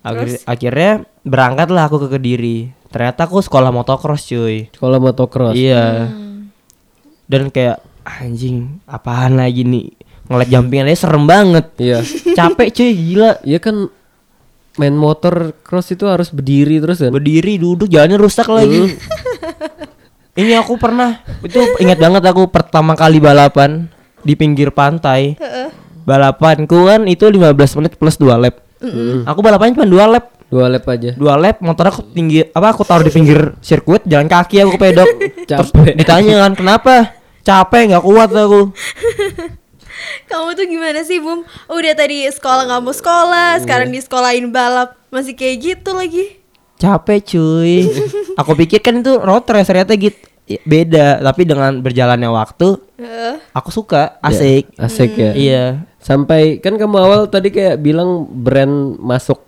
Akhir- 0.00 0.42
akhirnya 0.44 0.90
berangkatlah 1.22 1.86
aku 1.86 1.96
ke 1.98 2.08
Kediri. 2.12 2.58
Ternyata 2.86 3.24
aku 3.24 3.40
sekolah 3.40 3.72
motocross 3.72 4.28
cuy. 4.28 4.68
Sekolah 4.70 5.00
motocross. 5.00 5.56
Iya. 5.56 6.12
Dan 7.24 7.48
kayak 7.48 7.80
anjing 8.04 8.82
apaan 8.84 9.38
lagi 9.38 9.62
nih 9.62 9.94
ngeliat 10.28 10.48
jumpingannya 10.48 10.92
serem 10.92 11.24
banget. 11.24 11.72
Iya. 11.78 12.04
Capek 12.36 12.68
cuy 12.70 12.90
gila. 12.92 13.40
Iya 13.42 13.58
kan 13.58 13.88
main 14.80 14.94
motor 14.96 15.52
cross 15.60 15.92
itu 15.92 16.08
harus 16.08 16.32
berdiri 16.32 16.80
terus 16.80 17.00
kan? 17.00 17.12
Berdiri 17.12 17.60
duduk 17.60 17.88
jalannya 17.88 18.16
rusak 18.16 18.48
lagi. 18.48 18.92
Ini 20.32 20.56
aku 20.56 20.80
pernah 20.80 21.20
itu 21.44 21.60
ingat 21.76 22.00
banget 22.00 22.24
aku 22.24 22.48
pertama 22.48 22.96
kali 22.96 23.20
balapan 23.20 23.84
di 24.24 24.32
pinggir 24.32 24.72
pantai. 24.72 25.36
Balapanku 26.08 26.88
kan 26.88 27.04
itu 27.04 27.28
15 27.28 27.52
menit 27.76 27.92
plus 28.00 28.16
2 28.16 28.32
lap. 28.40 28.64
Aku 29.28 29.44
balapannya 29.44 29.76
cuma 29.76 29.84
2 29.84 30.08
lap. 30.08 30.32
Dua 30.52 30.68
lap 30.68 30.84
aja. 30.84 31.16
2 31.16 31.20
lap 31.36 31.56
motor 31.64 31.88
aku 31.88 32.00
tinggi 32.12 32.44
apa 32.48 32.76
aku 32.76 32.84
taruh 32.84 33.00
di 33.00 33.12
pinggir 33.12 33.56
sirkuit 33.64 34.04
jalan 34.04 34.28
kaki 34.28 34.60
aku 34.60 34.76
ke 34.76 34.80
pedok. 34.80 35.08
Terus 35.48 35.68
Capek. 35.72 35.96
ditanya 35.96 36.44
kan 36.44 36.52
kenapa? 36.52 36.94
Capek 37.40 37.92
nggak 37.92 38.04
kuat 38.04 38.30
aku. 38.32 38.60
Kamu 40.26 40.54
tuh 40.54 40.66
gimana 40.66 41.00
sih, 41.02 41.18
Bum? 41.18 41.44
Udah 41.66 41.94
tadi 41.94 42.24
sekolah 42.26 42.66
nggak 42.66 42.82
mau 42.82 42.94
sekolah, 42.94 43.60
sekarang 43.60 43.88
Iya. 43.90 43.94
disekolahin 44.00 44.48
balap, 44.48 44.96
masih 45.08 45.32
kayak 45.32 45.56
gitu 45.60 45.90
lagi. 45.92 46.40
Capek 46.76 47.18
cuy. 47.22 47.86
aku 48.40 48.52
pikir 48.58 48.82
kan 48.82 48.98
itu 48.98 49.14
road 49.18 49.46
race 49.46 49.68
ternyata 49.68 49.94
gitu. 49.94 50.18
Ya, 50.42 50.58
Beda, 50.66 51.22
tapi 51.22 51.46
dengan 51.46 51.78
berjalannya 51.78 52.26
waktu 52.26 52.74
Heeh. 52.98 53.38
aku 53.54 53.70
suka, 53.70 54.18
asik. 54.18 54.74
Asik 54.74 55.14
ya. 55.14 55.32
Iya. 55.38 55.64
Sampai 56.02 56.58
kan 56.58 56.74
kamu 56.74 56.98
awal 56.98 57.20
tadi 57.30 57.54
kayak 57.54 57.78
bilang 57.78 58.26
brand 58.26 58.98
masuk 58.98 59.38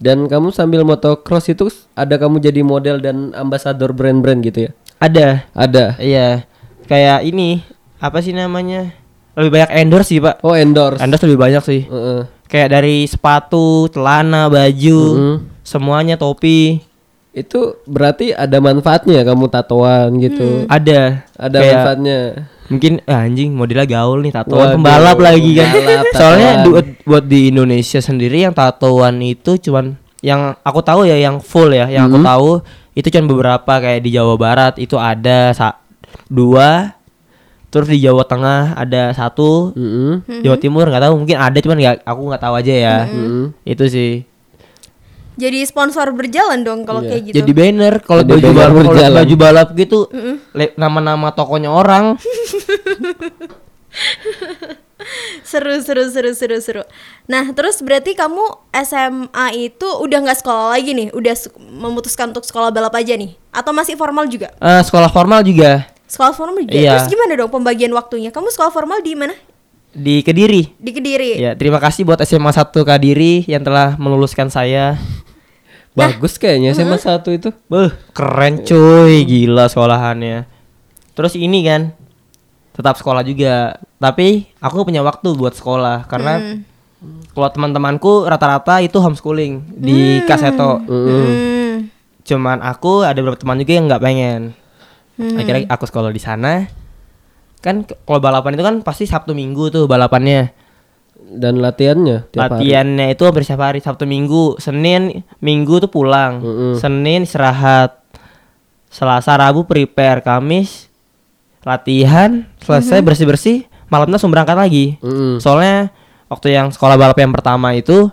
dan 0.00 0.24
kamu 0.26 0.48
sambil 0.48 0.88
motocross 0.88 1.52
itu 1.52 1.68
ada 1.92 2.16
kamu 2.16 2.40
jadi 2.40 2.64
model 2.64 2.96
dan 2.98 3.36
ambasador 3.36 3.92
brand-brand 3.92 4.40
gitu 4.40 4.66
ya? 4.66 4.70
Ada. 4.96 5.44
Ada. 5.52 6.00
Iya. 6.00 6.48
Kayak 6.88 7.28
ini 7.28 7.60
apa 8.00 8.24
sih 8.24 8.32
namanya? 8.32 8.96
Lebih 9.32 9.50
banyak 9.50 9.70
endorse 9.72 10.08
sih, 10.08 10.20
Pak. 10.20 10.44
Oh 10.44 10.52
endorse. 10.52 11.00
Endorse 11.00 11.24
lebih 11.24 11.40
banyak 11.40 11.62
sih. 11.64 11.80
Heeh. 11.88 12.20
Kayak 12.46 12.68
dari 12.70 13.08
sepatu, 13.08 13.88
celana, 13.88 14.52
baju, 14.52 15.00
Mhm. 15.16 15.34
semuanya 15.64 16.16
topi. 16.16 16.84
Itu 17.32 17.80
berarti 17.88 18.36
ada 18.36 18.60
manfaatnya 18.60 19.20
ya 19.20 19.24
kamu 19.24 19.48
tatoan 19.48 20.20
gitu. 20.20 20.68
Ada. 20.68 21.24
Ada 21.32 21.58
Kayak 21.58 21.72
manfaatnya. 21.72 22.18
Mungkin 22.68 22.92
ah, 23.04 23.24
anjing 23.24 23.50
modelnya 23.52 23.84
gaul 23.84 24.20
nih 24.20 24.32
tatoan 24.32 24.60
Waduh, 24.60 24.74
pembalap 24.76 25.18
lagi 25.18 25.50
kan. 25.56 25.72
pembalap, 25.72 26.06
Soalnya 26.20 26.50
buat 26.64 26.86
buat 27.04 27.24
di 27.24 27.48
Indonesia 27.48 28.00
sendiri 28.00 28.44
yang 28.44 28.52
tatoan 28.52 29.16
itu 29.20 29.56
cuman 29.58 29.96
yang 30.20 30.54
aku 30.60 30.80
tahu 30.80 31.04
ya 31.04 31.16
yang 31.16 31.40
full 31.40 31.68
ya, 31.68 31.88
yang 31.88 32.06
aku 32.06 32.20
Mhm. 32.20 32.28
tahu 32.28 32.50
itu 32.92 33.08
cuman 33.08 33.26
beberapa 33.26 33.72
kayak 33.80 34.00
di 34.04 34.10
Jawa 34.12 34.36
Barat 34.36 34.74
itu 34.76 34.94
ada 34.94 35.52
dua 36.28 36.96
terus 37.72 37.88
di 37.88 37.98
Jawa 37.98 38.22
Tengah 38.22 38.76
ada 38.76 39.10
satu 39.10 39.72
Mm-mm. 39.72 40.28
Jawa 40.40 40.56
Timur 40.56 40.84
nggak 40.84 41.02
tahu 41.02 41.14
mungkin 41.16 41.36
ada 41.36 41.56
cuman 41.56 41.76
nggak 41.78 41.96
aku 42.02 42.20
nggak 42.22 42.42
tahu 42.42 42.54
aja 42.54 42.74
ya 42.74 42.96
Mm-mm. 43.06 43.56
itu 43.64 43.84
sih 43.88 44.12
Jadi 45.32 45.64
sponsor 45.64 46.12
berjalan 46.12 46.60
dong 46.60 46.84
kalau 46.84 47.00
Iya. 47.00 47.08
kayak 47.08 47.22
gitu. 47.24 47.34
jadi 47.34 47.50
banner 47.50 47.94
kalau 47.98 48.20
baju 48.22 48.36
banner 48.44 48.68
balap 48.68 48.84
kalau 48.92 49.16
baju 49.16 49.34
balap 49.34 49.68
gitu 49.72 49.98
le- 50.52 50.76
nama-nama 50.76 51.32
tokonya 51.32 51.72
orang 51.72 52.04
seru 55.42 55.82
seru 55.82 56.04
seru 56.08 56.30
seru 56.32 56.58
seru. 56.60 56.82
Nah, 57.26 57.50
terus 57.50 57.82
berarti 57.82 58.14
kamu 58.14 58.40
SMA 58.78 59.46
itu 59.58 59.88
udah 59.98 60.18
nggak 60.22 60.38
sekolah 60.38 60.70
lagi 60.70 60.92
nih? 60.92 61.08
Udah 61.10 61.34
memutuskan 61.58 62.30
untuk 62.30 62.46
sekolah 62.46 62.70
balap 62.70 62.94
aja 62.94 63.12
nih? 63.12 63.34
Atau 63.50 63.72
masih 63.72 63.96
formal 63.96 64.24
juga? 64.26 64.54
Eh, 64.56 64.80
sekolah 64.80 65.10
formal 65.10 65.42
juga 65.42 65.84
Sekolah 66.12 66.36
formal 66.36 66.68
juga. 66.68 66.76
Iya. 66.76 66.90
Terus 67.00 67.08
gimana 67.08 67.32
dong 67.40 67.48
pembagian 67.48 67.92
waktunya? 67.96 68.28
Kamu 68.28 68.52
sekolah 68.52 68.68
formal 68.68 69.00
di 69.00 69.16
mana? 69.16 69.32
di 69.92 70.24
Kediri 70.24 70.72
Di 70.80 70.88
Kediri. 70.88 71.36
ya 71.36 71.52
terima 71.52 71.76
kasih 71.76 72.08
buat 72.08 72.16
SMA 72.24 72.48
1 72.48 72.72
Kediri 72.72 73.44
yang 73.44 73.60
telah 73.60 74.00
meluluskan 74.00 74.48
saya 74.48 74.96
Bagus 75.92 76.40
kayaknya 76.40 76.72
SMA 76.72 76.96
satu 76.96 77.28
itu. 77.36 77.52
Beuh, 77.68 77.92
keren 78.16 78.64
cuy, 78.64 79.28
gila 79.28 79.68
sekolahannya. 79.68 80.48
Terus 81.12 81.36
ini 81.36 81.60
kan 81.68 81.92
tetap 82.72 82.96
sekolah 82.96 83.20
juga, 83.20 83.76
tapi 84.00 84.48
aku 84.56 84.88
punya 84.88 85.04
waktu 85.04 85.36
buat 85.36 85.52
sekolah 85.52 86.08
karena 86.08 86.64
kalau 87.36 87.48
teman-temanku 87.52 88.24
rata-rata 88.24 88.80
itu 88.80 88.96
homeschooling 88.96 89.68
di 89.76 90.24
Kaseto. 90.24 90.80
Hmm. 90.80 91.92
Cuman 92.24 92.64
aku 92.64 93.04
ada 93.04 93.20
beberapa 93.20 93.36
teman 93.36 93.60
juga 93.60 93.72
yang 93.76 93.84
nggak 93.92 94.00
pengen. 94.02 94.40
Akhirnya 95.16 95.68
aku 95.68 95.84
sekolah 95.84 96.08
di 96.08 96.18
sana. 96.18 96.66
kan 97.62 97.86
kalau 97.86 98.18
balapan 98.18 98.58
itu 98.58 98.64
kan 98.66 98.74
pasti 98.82 99.06
Sabtu 99.06 99.32
Minggu 99.32 99.70
tuh 99.70 99.86
balapannya. 99.86 100.50
Dan 101.22 101.62
latihannya 101.62 102.26
tiap 102.28 102.50
hari. 102.50 102.66
Latihannya 102.66 103.06
itu 103.14 103.22
hampir 103.22 103.46
setiap 103.46 103.62
hari 103.62 103.78
Sabtu 103.78 104.02
Minggu, 104.02 104.58
Senin 104.58 105.22
Minggu 105.38 105.78
tuh 105.78 105.86
pulang. 105.86 106.42
Mm-mm. 106.42 106.72
Senin 106.76 107.22
istirahat. 107.22 108.02
Selasa 108.90 109.38
Rabu 109.38 109.64
prepare, 109.64 110.20
Kamis 110.20 110.92
latihan, 111.62 112.42
selesai 112.58 112.98
bersih-bersih, 113.00 113.64
malamnya 113.86 114.18
langsung 114.18 114.34
berangkat 114.34 114.58
lagi. 114.58 114.98
Mm-mm. 114.98 115.38
Soalnya 115.38 115.94
waktu 116.26 116.52
yang 116.52 116.68
sekolah 116.68 116.98
balap 116.98 117.14
yang 117.16 117.30
pertama 117.30 117.70
itu 117.72 118.10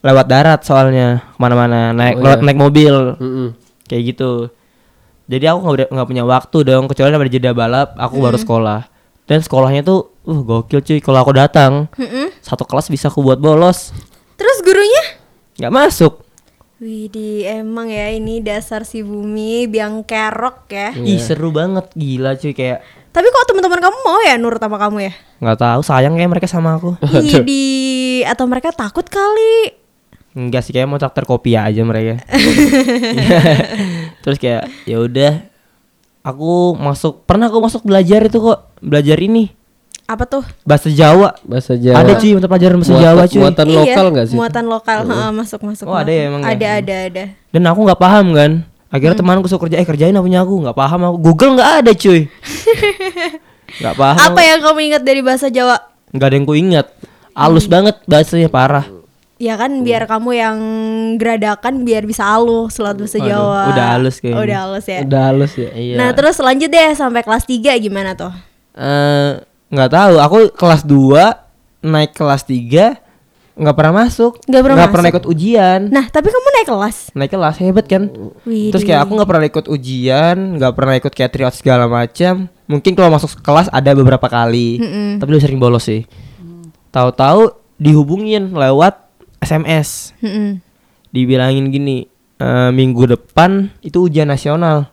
lewat 0.00 0.26
darat 0.26 0.60
soalnya 0.64 1.20
ke 1.28 1.36
mana-mana 1.36 1.92
naik 1.92 2.16
Oh, 2.16 2.24
lewat 2.24 2.40
iya. 2.40 2.46
naik 2.48 2.58
mobil 2.58 2.94
Mm-mm. 3.20 3.48
kayak 3.84 4.16
gitu. 4.16 4.48
Jadi 5.28 5.44
aku 5.44 5.60
nggak 5.68 6.08
punya 6.08 6.24
waktu 6.24 6.58
dong 6.64 6.88
kecuali 6.88 7.12
ada 7.12 7.28
jeda 7.28 7.52
balap 7.52 7.92
aku 7.94 8.16
baru 8.18 8.40
sekolah. 8.40 8.88
Dan 9.28 9.44
sekolahnya 9.44 9.84
tuh 9.84 10.08
uh 10.24 10.40
gokil 10.40 10.80
cuy 10.80 10.98
kalau 10.98 11.20
aku 11.20 11.36
datang 11.36 11.84
Mm-mm. 11.94 12.32
satu 12.40 12.64
kelas 12.64 12.88
bisa 12.88 13.06
aku 13.06 13.20
buat 13.20 13.36
bolos 13.36 13.92
Terus 14.34 14.64
gurunya? 14.64 15.04
nggak 15.54 15.68
masuk. 15.68 16.24
Widih, 16.78 17.42
emang 17.60 17.90
ya 17.90 18.08
ini 18.08 18.38
dasar 18.38 18.86
si 18.86 19.02
bumi 19.02 19.66
biang 19.66 20.00
kerok 20.00 20.70
ya. 20.70 20.94
Ih 20.94 21.18
seru 21.18 21.50
banget 21.50 21.90
gila 21.92 22.38
cuy 22.38 22.54
kayak 22.54 22.80
Tapi 23.10 23.26
kok 23.26 23.46
teman-teman 23.50 23.82
kamu 23.82 23.96
mau 24.00 24.20
ya 24.22 24.38
nurut 24.38 24.62
sama 24.62 24.78
kamu 24.78 24.98
ya? 25.02 25.12
nggak 25.38 25.58
tahu 25.58 25.80
sayang 25.82 26.14
kayak 26.14 26.30
mereka 26.32 26.48
sama 26.48 26.78
aku. 26.78 26.96
Idi, 27.20 28.22
atau 28.24 28.48
mereka 28.48 28.72
takut 28.72 29.04
kali? 29.04 29.74
Enggak 30.32 30.62
sih 30.62 30.70
kayak 30.70 30.86
mau 30.86 30.96
traktir 30.96 31.26
kopi 31.26 31.52
aja 31.52 31.82
mereka. 31.82 32.22
Terus 34.28 34.36
kayak 34.36 34.68
ya 34.84 35.00
udah 35.00 35.40
aku 36.20 36.76
masuk 36.76 37.24
pernah 37.24 37.48
aku 37.48 37.58
masuk 37.58 37.80
belajar 37.80 38.20
itu 38.20 38.36
kok 38.36 38.68
belajar 38.78 39.16
ini 39.16 39.48
Apa 40.04 40.24
tuh? 40.24 40.44
bahasa 40.62 40.88
Jawa. 40.88 41.32
Bahasa 41.42 41.72
Jawa. 41.74 41.96
Ada 41.98 42.12
cuy 42.14 42.32
mata 42.32 42.44
pelajaran 42.44 42.76
bahasa 42.76 42.92
Muatan- 42.92 43.04
Jawa 43.06 43.22
cuy. 43.24 43.40
muatan 43.40 43.68
lokal 43.70 44.06
nggak 44.08 44.26
sih? 44.26 44.36
Muatan 44.36 44.64
lokal, 44.66 44.98
Heeh, 45.02 45.30
masuk 45.32 45.60
masuk. 45.62 45.84
Oh, 45.84 45.92
ada 45.92 46.04
masuk. 46.04 46.12
ya 46.12 46.22
emang 46.22 46.40
ya? 46.40 46.48
Ada 46.48 46.68
ada 46.74 46.96
ada. 47.08 47.24
Dan 47.48 47.62
aku 47.64 47.80
nggak 47.82 47.96
paham 47.98 48.26
kan. 48.32 48.50
Akhirnya 48.88 49.16
temanku 49.16 49.48
suruh 49.48 49.64
kerja 49.64 49.76
eh 49.76 49.84
kerjain 49.84 50.12
apa 50.12 50.20
punya 50.20 50.40
aku 50.40 50.54
nggak 50.60 50.72
paham 50.74 51.00
aku. 51.06 51.16
Google 51.22 51.56
nggak 51.56 51.72
ada 51.80 51.92
cuy. 51.94 52.20
Nggak 53.78 53.94
paham. 53.94 54.32
Apa 54.32 54.40
yang 54.42 54.58
kamu 54.60 54.80
ingat 54.82 55.02
dari 55.04 55.20
bahasa 55.20 55.48
Jawa? 55.48 55.76
Nggak 56.10 56.24
ada 56.24 56.36
yang 56.36 56.44
ku 56.44 56.56
ingat. 56.56 56.86
Halus 57.32 57.64
banget 57.64 58.00
bahasanya 58.04 58.48
parah. 58.48 58.88
Ya 59.38 59.54
kan 59.54 59.86
biar 59.86 60.10
kamu 60.10 60.30
yang 60.34 60.58
geradakan 61.14 61.86
biar 61.86 62.02
bisa 62.02 62.26
halus 62.26 62.74
lewat 62.74 62.98
bahasa 62.98 63.18
Jawa. 63.22 63.70
udah 63.70 63.86
halus 63.94 64.16
kayaknya. 64.18 64.42
Udah 64.42 64.58
halus 64.66 64.84
ya. 64.90 64.98
Udah 65.06 65.22
halus 65.30 65.52
ya. 65.54 65.70
Iya. 65.70 65.94
Nah, 65.94 66.08
terus 66.10 66.36
lanjut 66.42 66.66
deh 66.66 66.90
sampai 66.98 67.22
kelas 67.22 67.46
3 67.46 67.78
gimana 67.78 68.18
tuh? 68.18 68.34
Eh, 68.74 69.30
nggak 69.70 69.90
tahu. 69.94 70.14
Aku 70.18 70.36
kelas 70.58 70.82
2 70.82 71.86
naik 71.86 72.18
kelas 72.18 72.42
3 72.42 72.98
nggak 73.58 73.74
pernah 73.74 73.94
masuk. 74.06 74.38
Nggak 74.46 74.62
pernah 74.62 74.76
masuk? 74.86 75.10
ikut 75.18 75.26
ujian. 75.26 75.80
Nah, 75.90 76.06
tapi 76.06 76.30
kamu 76.30 76.48
naik 76.58 76.68
kelas. 76.70 76.96
Naik 77.14 77.30
kelas 77.34 77.56
hebat 77.58 77.86
kan. 77.90 78.02
Widih. 78.46 78.70
Terus 78.70 78.82
kayak 78.86 79.00
aku 79.02 79.18
nggak 79.18 79.28
pernah 79.28 79.46
ikut 79.50 79.66
ujian, 79.66 80.36
nggak 80.58 80.72
pernah 80.78 80.94
ikut 80.94 81.12
kayak 81.14 81.30
tryout 81.34 81.54
segala 81.58 81.90
macam. 81.90 82.46
Mungkin 82.70 82.94
kalau 82.94 83.10
masuk 83.10 83.42
kelas 83.42 83.66
ada 83.74 83.90
beberapa 83.98 84.30
kali, 84.30 84.78
Mm-mm. 84.78 85.18
tapi 85.18 85.28
lu 85.34 85.42
sering 85.42 85.58
bolos 85.58 85.90
sih. 85.90 86.06
Tahu-tahu 86.94 87.50
dihubungin 87.82 88.54
lewat 88.54 89.07
SMS, 89.38 90.12
Mm-mm. 90.18 90.58
dibilangin 91.10 91.70
gini, 91.70 92.06
"Eh, 92.38 92.70
minggu 92.70 93.06
depan 93.06 93.70
itu 93.80 94.06
ujian 94.06 94.28
nasional. 94.28 94.90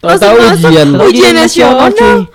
Tahu-tahu 0.00 0.36
ujian. 0.56 0.88
Ujian 0.96 1.34
nasional. 1.36 1.92
cuy. 1.92 2.26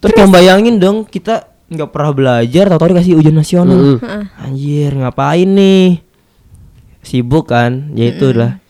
Terus 0.00 0.12
kamu 0.16 0.30
bayangin 0.32 0.76
dong 0.80 1.04
kita 1.04 1.48
nggak 1.70 1.90
pernah 1.92 2.12
belajar, 2.16 2.64
tahu-tahu 2.72 2.90
dikasih 2.96 3.14
ujian 3.20 3.36
nasional. 3.36 3.78
Mm-mm. 3.78 3.98
Heeh. 4.02 4.24
Anjir, 4.42 4.90
ngapain 4.96 5.46
nih? 5.46 6.02
Sibuk 7.00 7.48
kan? 7.48 7.92
Ya 7.96 8.10
itu 8.12 8.32
lah. 8.34 8.60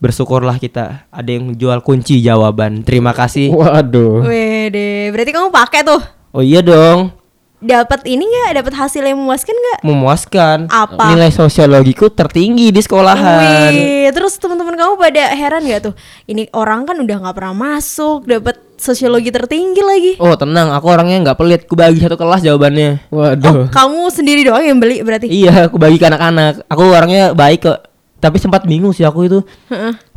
Bersyukurlah 0.00 0.56
kita 0.56 1.04
ada 1.12 1.30
yang 1.30 1.52
jual 1.52 1.84
kunci 1.84 2.24
jawaban. 2.24 2.80
Terima 2.80 3.12
kasih. 3.12 3.52
Waduh. 3.52 4.24
Wede, 4.24 5.12
berarti 5.12 5.30
kamu 5.36 5.52
pakai 5.52 5.84
tuh. 5.84 6.00
Oh 6.32 6.40
iya 6.40 6.62
dong, 6.64 7.12
Dapat 7.60 8.08
ini 8.08 8.24
nggak? 8.24 8.64
Dapat 8.64 8.72
hasil 8.72 9.04
yang 9.04 9.20
memuaskan 9.20 9.52
nggak? 9.52 9.78
memuaskan. 9.84 10.58
Apa? 10.72 11.12
Nilai 11.12 11.28
sosiologiku 11.28 12.08
tertinggi 12.08 12.72
di 12.72 12.80
sekolahan. 12.80 13.72
Wih, 13.72 14.08
terus 14.16 14.40
teman-teman 14.40 14.80
kamu 14.80 14.96
pada 14.96 15.24
heran 15.36 15.68
gak 15.68 15.92
tuh? 15.92 15.94
Ini 16.24 16.48
orang 16.56 16.88
kan 16.88 16.96
udah 16.96 17.16
nggak 17.20 17.36
pernah 17.36 17.52
masuk, 17.52 18.24
dapat 18.24 18.56
sosiologi 18.80 19.28
tertinggi 19.28 19.82
lagi. 19.84 20.12
Oh 20.16 20.32
tenang, 20.40 20.72
aku 20.72 20.88
orangnya 20.88 21.20
nggak 21.20 21.36
pelit. 21.36 21.60
Ku 21.68 21.76
bagi 21.76 22.00
satu 22.00 22.16
kelas 22.16 22.40
jawabannya. 22.40 23.12
Waduh. 23.12 23.68
Kamu 23.68 24.08
sendiri 24.08 24.48
doang 24.48 24.64
yang 24.64 24.80
beli 24.80 25.04
berarti? 25.04 25.28
Iya, 25.28 25.68
aku 25.68 25.76
bagi 25.76 26.00
ke 26.00 26.08
anak-anak. 26.08 26.64
Aku 26.64 26.82
orangnya 26.88 27.36
baik 27.36 27.68
kok. 27.68 27.78
Tapi 28.20 28.36
sempat 28.40 28.64
bingung 28.64 28.96
sih 28.96 29.04
aku 29.04 29.28
itu. 29.28 29.38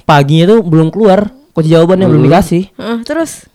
Paginya 0.08 0.56
tuh 0.56 0.60
belum 0.64 0.92
keluar 0.92 1.32
kunci 1.54 1.70
jawabannya 1.70 2.08
belum 2.10 2.24
dikasih. 2.28 2.64
Heeh, 2.76 2.98
terus 3.06 3.46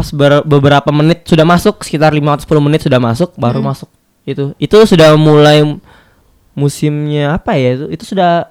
Pas 0.00 0.08
ber- 0.10 0.40
beberapa 0.42 0.88
menit 0.88 1.28
sudah 1.28 1.44
masuk, 1.44 1.84
sekitar 1.84 2.08
5 2.10 2.40
10 2.40 2.56
menit 2.58 2.80
sudah 2.80 2.96
masuk, 2.96 3.36
baru 3.36 3.60
Hmm. 3.60 3.68
masuk. 3.68 3.88
Itu. 4.24 4.56
Itu 4.56 4.80
sudah 4.82 5.12
mulai 5.14 5.60
musimnya 6.52 7.36
apa 7.36 7.52
ya 7.54 7.76
itu? 7.76 7.86
Itu 7.90 8.04
sudah 8.08 8.48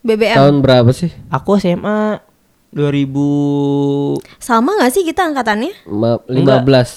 BBM 0.00 0.36
Tahun 0.36 0.56
berapa 0.60 0.90
sih? 0.92 1.08
aku 1.28 1.56
SMA 1.56 2.20
2000 2.68 4.18
sama 4.36 4.76
nggak 4.76 4.92
sih 4.92 5.02
kita 5.02 5.24
angkatannya? 5.24 5.72
Ma- 5.86 6.20
Enggak. 6.26 6.64
15. 6.64 6.90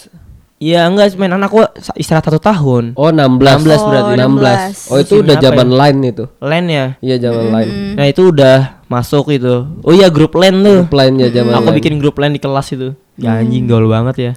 Iya 0.56 0.88
enggak 0.88 1.14
main 1.16 1.32
anak 1.32 1.52
aku 1.52 1.68
istirahat 1.94 2.26
satu 2.26 2.40
tahun. 2.40 2.96
Oh 2.96 3.12
16. 3.12 3.60
16 3.62 3.84
berarti. 3.84 4.12
Oh, 4.12 4.16
16. 4.16 4.72
Oh 4.90 4.98
itu 4.98 5.14
udah 5.20 5.36
apa 5.36 5.44
zaman 5.44 5.68
ya? 5.68 5.76
line 5.78 6.00
itu. 6.10 6.26
Len 6.40 6.66
ya. 6.66 6.86
Iya 7.00 7.16
zaman 7.22 7.46
line. 7.52 7.72
Nah 7.94 8.06
itu 8.08 8.22
udah 8.32 8.58
masuk 8.88 9.30
itu. 9.30 9.68
Oh 9.80 9.92
iya 9.92 10.08
grup 10.08 10.32
len 10.36 10.60
tuh. 10.60 10.88
Grup 10.88 10.96
line 10.96 11.16
ya 11.20 11.30
zaman 11.34 11.52
Aku 11.56 11.70
line. 11.70 11.78
bikin 11.78 11.94
grup 12.00 12.16
len 12.18 12.32
di 12.32 12.40
kelas 12.40 12.68
itu. 12.72 12.96
Ya 13.16 13.40
anjing 13.40 13.64
gaul 13.66 13.88
banget 13.88 14.16
ya. 14.20 14.32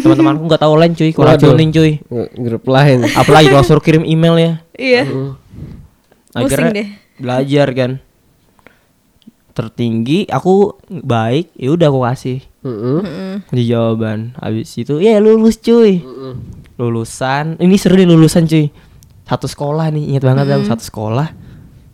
Teman-temanku 0.00 0.48
nggak 0.48 0.62
tahu 0.62 0.74
len 0.80 0.96
cuy, 0.96 1.12
kuracunin 1.12 1.68
cuy. 1.68 2.00
Gru- 2.00 2.32
grup 2.34 2.64
line. 2.64 3.04
Apalagi 3.12 3.52
kalau 3.52 3.64
suruh 3.64 3.84
kirim 3.84 4.00
email 4.02 4.34
ya. 4.36 4.52
Iya. 4.72 5.02
Pusing 5.04 6.40
Akhirnya 6.40 6.72
deh. 6.72 6.88
belajar 7.20 7.68
kan. 7.76 7.90
Tertinggi 9.52 10.24
aku 10.30 10.78
baik, 10.86 11.50
ya 11.52 11.74
udah 11.74 11.86
aku 11.90 12.00
kasih 12.06 12.38
kunci 13.42 13.64
jawaban. 13.66 14.32
Habis 14.38 14.70
itu 14.78 15.02
ya 15.02 15.18
lulus 15.18 15.58
cuy. 15.58 15.98
Lulusan, 16.78 17.58
ini 17.58 17.74
seru 17.74 17.98
nih 17.98 18.06
lulusan 18.06 18.46
cuy. 18.46 18.70
Satu 19.26 19.50
sekolah 19.50 19.90
nih, 19.90 20.14
ingat 20.14 20.22
banget 20.24 20.46
aku 20.48 20.64
satu 20.64 20.84
sekolah. 20.86 21.28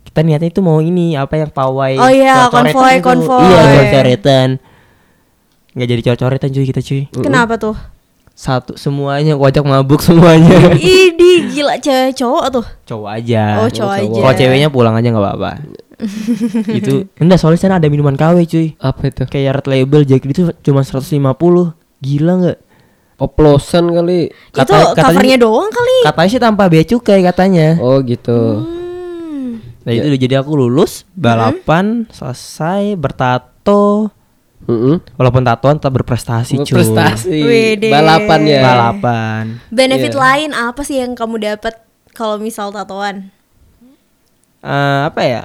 Kita 0.05 0.21
niatnya 0.21 0.47
itu 0.47 0.61
mau 0.61 0.79
ini 0.79 1.17
apa 1.17 1.35
yang 1.35 1.51
pawai 1.51 1.99
Oh 1.99 2.07
iya, 2.07 2.47
konvoy, 2.47 3.01
konvoy. 3.01 3.43
Iya, 3.43 3.59
coret-coretan. 3.65 4.49
Nggak 5.75 5.87
jadi 5.91 6.01
coret-coretan 6.01 6.49
cuy 6.55 6.65
kita 6.65 6.79
cuy. 6.79 7.01
Kenapa 7.19 7.59
tuh? 7.59 7.75
Satu 8.31 8.75
semuanya 8.75 9.35
aku 9.35 9.43
ajak 9.47 9.63
mabuk 9.63 9.99
semuanya. 9.99 10.71
Idi 10.79 11.51
gila 11.51 11.75
cewek 11.79 12.15
cowok 12.15 12.45
tuh. 12.51 12.65
cowok 12.87 13.09
aja. 13.11 13.63
Oh, 13.63 13.67
cowok 13.67 13.93
aja. 13.95 14.19
Kalau 14.23 14.35
ceweknya 14.39 14.67
pulang 14.71 14.95
aja 14.95 15.07
nggak 15.11 15.23
apa-apa. 15.23 15.51
itu 16.79 17.07
enggak 17.15 17.39
soalnya 17.39 17.59
sana 17.59 17.75
ada 17.79 17.87
minuman 17.87 18.15
KW 18.15 18.43
cuy. 18.47 18.67
Apa 18.79 19.11
itu? 19.11 19.23
Kayak 19.27 19.63
red 19.63 19.67
label 19.67 20.01
Jack 20.03 20.23
itu 20.23 20.51
cuma 20.63 20.83
150. 20.83 21.11
Gila 21.99 22.33
nggak? 22.39 22.59
Oplosan 23.15 23.91
kali. 23.91 24.31
Kata- 24.51 24.63
itu 24.63 24.75
katanya- 24.95 25.03
covernya 25.11 25.37
doang 25.39 25.71
kali. 25.71 25.97
Katanya 26.03 26.29
sih 26.31 26.41
tanpa 26.43 26.63
bea 26.67 26.83
cukai 26.83 27.19
katanya. 27.19 27.79
Oh 27.79 27.99
gitu. 27.99 28.63
Hmm. 28.63 29.59
Nah 29.83 29.91
itu 29.91 30.07
udah 30.07 30.19
jadi 30.19 30.35
aku 30.39 30.51
lulus 30.55 31.03
balapan 31.15 32.07
selesai 32.11 32.99
bertato 32.99 34.11
Mm-mm. 34.63 34.97
walaupun 35.13 35.43
tatoan 35.43 35.77
tetap 35.77 35.93
berprestasi 35.93 36.57
cuy. 36.59 36.73
Prestasi. 36.73 37.37
Wede. 37.37 37.91
Balapan 37.91 38.39
ya. 38.43 38.61
Balapan. 38.63 39.43
Benefit 39.69 40.09
Iya. 40.09 40.21
lain 40.21 40.49
apa 40.51 40.81
sih 40.81 40.97
yang 40.97 41.13
kamu 41.13 41.37
dapat 41.37 41.75
kalau 42.11 42.39
misal 42.39 42.71
tatoan? 42.71 43.29
Eh, 44.59 44.99
apa 45.05 45.21
ya? 45.21 45.41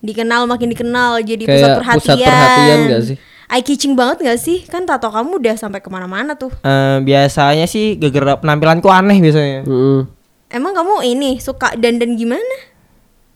Dikenal 0.00 0.46
makin 0.46 0.72
dikenal 0.72 1.20
jadi 1.20 1.44
Kayak 1.44 1.52
pusat 1.52 1.70
perhatian. 1.76 2.00
pusat 2.00 2.18
perhatian 2.18 2.78
gak 2.88 3.02
sih? 3.04 3.16
Eye 3.46 3.60
catching 3.60 3.92
banget 3.92 4.16
gak 4.24 4.40
sih? 4.40 4.58
Kan 4.64 4.82
tato 4.82 5.06
kamu 5.06 5.36
udah 5.36 5.54
sampai 5.54 5.78
ke 5.78 5.86
mana-mana 5.86 6.32
tuh. 6.32 6.50
Eh, 6.58 6.96
biasanya 6.98 7.66
sih 7.66 7.94
gara-gara 7.94 8.34
penampilanku 8.36 8.88
aneh 8.88 9.20
biasanya. 9.20 9.62
Mm-mm. 9.62 10.08
Emang 10.48 10.72
kamu 10.72 11.04
ini 11.06 11.36
suka 11.36 11.76
dandan 11.76 12.16
gimana? 12.16 12.56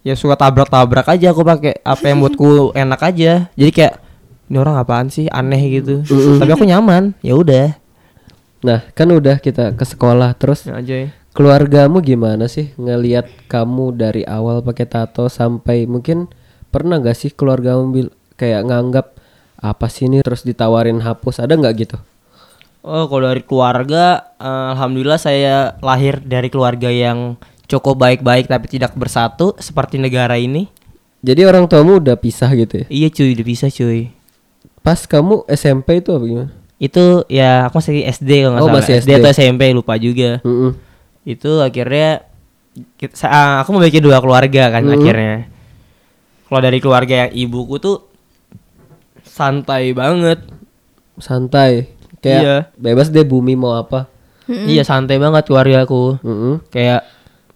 Ya 0.01 0.15
suka 0.15 0.33
tabrak-tabrak 0.35 1.05
aja 1.09 1.31
aku 1.31 1.43
pakai 1.43 1.77
apa 1.79 2.05
yang 2.05 2.19
buatku 2.19 2.49
enak 2.79 3.01
aja. 3.05 3.53
Jadi 3.53 3.71
kayak 3.71 3.95
ini 4.47 4.57
orang 4.57 4.79
apaan 4.79 5.09
sih 5.09 5.27
aneh 5.29 5.83
gitu. 5.83 6.03
Tapi 6.39 6.51
aku 6.51 6.65
nyaman. 6.65 7.15
Ya 7.21 7.35
udah. 7.35 7.75
Nah 8.63 8.83
kan 8.95 9.11
udah 9.11 9.39
kita 9.39 9.75
ke 9.75 9.85
sekolah 9.85 10.35
terus 10.35 10.67
Ya 10.67 10.79
aja. 10.79 10.95
ya. 11.07 11.09
keluargamu 11.37 12.01
gimana 12.01 12.49
sih 12.49 12.73
ngelihat 12.81 13.29
kamu 13.45 13.93
dari 13.93 14.25
awal 14.25 14.65
pakai 14.65 14.89
tato 14.89 15.29
sampai 15.29 15.85
mungkin 15.85 16.33
pernah 16.73 16.97
gak 16.97 17.13
sih 17.13 17.29
keluargamu 17.29 17.93
bil 17.93 18.09
kayak 18.41 18.65
nganggap 18.65 19.13
apa 19.57 19.87
sih 19.93 20.09
ini 20.09 20.25
terus 20.25 20.41
ditawarin 20.43 20.97
hapus 21.01 21.45
ada 21.45 21.53
nggak 21.53 21.75
gitu? 21.77 21.97
Oh, 22.81 23.05
kalau 23.11 23.27
dari 23.29 23.43
keluarga, 23.43 24.33
eh, 24.39 24.67
alhamdulillah 24.73 25.19
saya 25.19 25.75
lahir 25.83 26.23
dari 26.23 26.47
keluarga 26.49 26.87
yang 26.87 27.35
cukup 27.67 27.99
baik-baik 27.99 28.47
tapi 28.47 28.71
tidak 28.71 28.95
bersatu 28.95 29.53
seperti 29.59 29.99
negara 29.99 30.39
ini. 30.39 30.71
Jadi 31.21 31.43
orang 31.43 31.67
tuamu 31.67 31.99
udah 31.99 32.15
pisah 32.15 32.49
gitu 32.55 32.81
ya? 32.81 32.87
Iya 32.87 33.09
cuy, 33.11 33.35
udah 33.35 33.47
bisa 33.47 33.67
cuy. 33.67 34.15
Pas 34.87 35.03
kamu 35.03 35.43
SMP 35.51 35.99
itu 35.99 36.15
apa 36.15 36.23
gimana? 36.23 36.51
Itu 36.79 37.27
ya 37.27 37.67
aku 37.67 37.81
masih 37.81 38.07
SD 38.07 38.31
kalau 38.41 38.53
nggak 38.53 38.63
Oh, 38.63 38.69
salah. 38.69 38.79
masih 38.79 38.93
SD. 38.95 39.09
SD. 39.09 39.19
atau 39.19 39.31
SMP 39.33 39.63
lupa 39.73 39.95
juga. 39.99 40.39
Mm-mm. 40.41 40.71
Itu 41.27 41.59
akhirnya 41.59 42.23
kita, 42.95 43.27
ah, 43.27 43.55
aku 43.61 43.75
memiliki 43.75 43.99
dua 43.99 44.21
keluarga 44.21 44.71
kan 44.71 44.85
Hmm. 44.85 44.95
akhirnya. 44.95 45.51
Kalau 46.47 46.61
dari 46.61 46.79
keluarga 46.79 47.27
yang 47.27 47.33
ibuku 47.35 47.77
tuh 47.77 48.07
santai 49.23 49.91
banget. 49.91 50.45
Santai. 51.17 51.91
Kayak 52.19 52.41
Iya. 52.41 52.57
bebas 52.77 53.09
deh 53.09 53.25
bumi 53.25 53.55
mau 53.55 53.75
apa. 53.75 54.07
Iya 54.47 54.87
santai 54.87 55.19
banget 55.19 55.43
keluarga 55.45 55.83
aku. 55.83 56.23
Mm-mm. 56.23 56.63
Kayak 56.71 57.03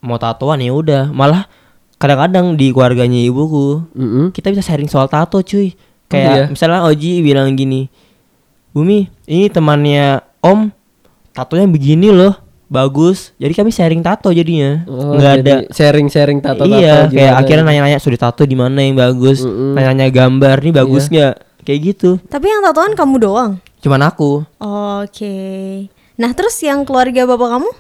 mau 0.01 0.19
tatoan 0.19 0.59
ya 0.59 0.73
udah. 0.73 1.03
Malah 1.09 1.47
kadang-kadang 1.95 2.57
di 2.57 2.73
keluarganya 2.73 3.21
ibuku 3.21 3.85
Mm-mm. 3.93 4.33
kita 4.33 4.51
bisa 4.51 4.65
sharing 4.65 4.89
soal 4.89 5.07
tato 5.07 5.39
cuy. 5.39 5.77
Iya? 6.13 6.47
Kayak 6.47 6.47
misalnya 6.51 6.81
Oji 6.83 7.13
bilang 7.21 7.49
gini, 7.53 7.87
Bumi 8.71 9.07
ini 9.25 9.47
temannya 9.47 10.23
Om 10.39 10.71
tatonya 11.31 11.67
begini 11.67 12.09
loh, 12.09 12.35
bagus. 12.67 13.35
Jadi 13.37 13.53
kami 13.53 13.71
sharing 13.71 13.99
tato 13.99 14.31
jadinya. 14.31 14.83
Oh, 14.85 15.15
Nggak 15.15 15.35
jadi 15.37 15.51
ada. 15.53 15.57
sharing-sharing 15.71 16.39
tato-tato 16.39 16.71
iya, 16.73 17.05
kayak 17.05 17.11
gimana. 17.11 17.35
akhirnya 17.37 17.65
nanya-nanya 17.65 17.99
sudah 17.99 18.21
tato 18.21 18.43
di 18.43 18.55
mana 18.55 18.79
yang 18.79 18.95
bagus, 18.95 19.41
Mm-mm. 19.41 19.75
nanya-nanya 19.75 20.09
gambar 20.09 20.57
nih 20.61 20.75
bagus 20.77 21.05
Iya. 21.05 21.13
nggak, 21.13 21.35
kayak 21.63 21.81
gitu. 21.85 22.11
Tapi 22.25 22.47
yang 22.47 22.63
tatoan 22.63 22.95
kamu 22.95 23.15
doang. 23.19 23.53
Cuman 23.81 24.01
aku, 24.03 24.47
Oke. 24.61 25.35
Nah, 26.15 26.31
terus 26.31 26.55
yang 26.61 26.83
keluarga 26.83 27.25
bapak 27.25 27.49
kamu? 27.51 27.71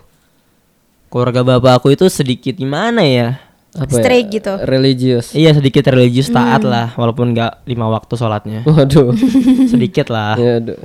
keluarga 1.06 1.42
bapak 1.44 1.72
aku 1.76 1.90
itu 1.90 2.06
sedikit 2.06 2.54
gimana 2.54 3.02
ya? 3.02 3.42
Apa 3.72 4.02
ya? 4.02 4.18
Gitu. 4.22 4.52
Religius. 4.64 5.30
Iya 5.30 5.54
sedikit 5.54 5.86
religius 5.86 6.26
Hmm. 6.26 6.36
taat 6.36 6.62
lah, 6.62 6.90
walaupun 6.94 7.30
nggak 7.30 7.62
lima 7.64 7.86
waktu 7.86 8.14
sholatnya, 8.14 8.60
Waduh. 8.64 9.14
sedikit 9.72 10.10
lah. 10.10 10.34
ya, 10.34 10.58
aduh. 10.58 10.80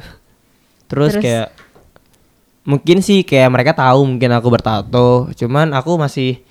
Terus, 0.86 1.18
Terus? 1.18 1.24
kayak 1.24 1.48
mungkin 2.62 2.98
sih 3.00 3.22
kayak 3.22 3.50
mereka 3.50 3.72
tahu 3.74 4.06
mungkin 4.06 4.30
aku 4.32 4.48
bertato, 4.50 5.10
cuman 5.34 5.74
aku 5.74 5.98
masih 5.98 6.42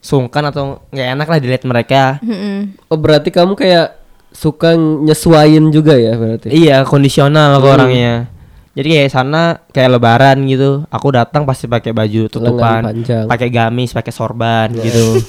sungkan 0.00 0.48
atau 0.48 0.80
nggak 0.88 1.08
enak 1.12 1.26
lah 1.28 1.38
dilihat 1.38 1.64
mereka. 1.64 2.02
Mm-mm. 2.20 2.76
Oh 2.88 2.96
berarti 2.96 3.28
kamu 3.28 3.52
kayak 3.52 4.00
suka 4.32 4.72
nyesuain 4.76 5.68
juga 5.68 5.92
ya 5.94 6.16
berarti? 6.16 6.48
Iya 6.50 6.82
kondisional 6.82 7.56
aku 7.56 7.68
Hmm. 7.68 7.76
orangnya. 7.76 8.14
Jadi 8.72 8.88
kayak 8.88 9.10
sana 9.12 9.60
kayak 9.68 10.00
lebaran 10.00 10.48
gitu, 10.48 10.88
aku 10.88 11.12
datang 11.12 11.44
pasti 11.44 11.68
pakai 11.68 11.92
baju 11.92 12.32
tutupan, 12.32 13.04
pakai 13.28 13.48
gamis, 13.52 13.92
pakai 13.92 14.12
sorban 14.12 14.72
gitu. 14.72 15.20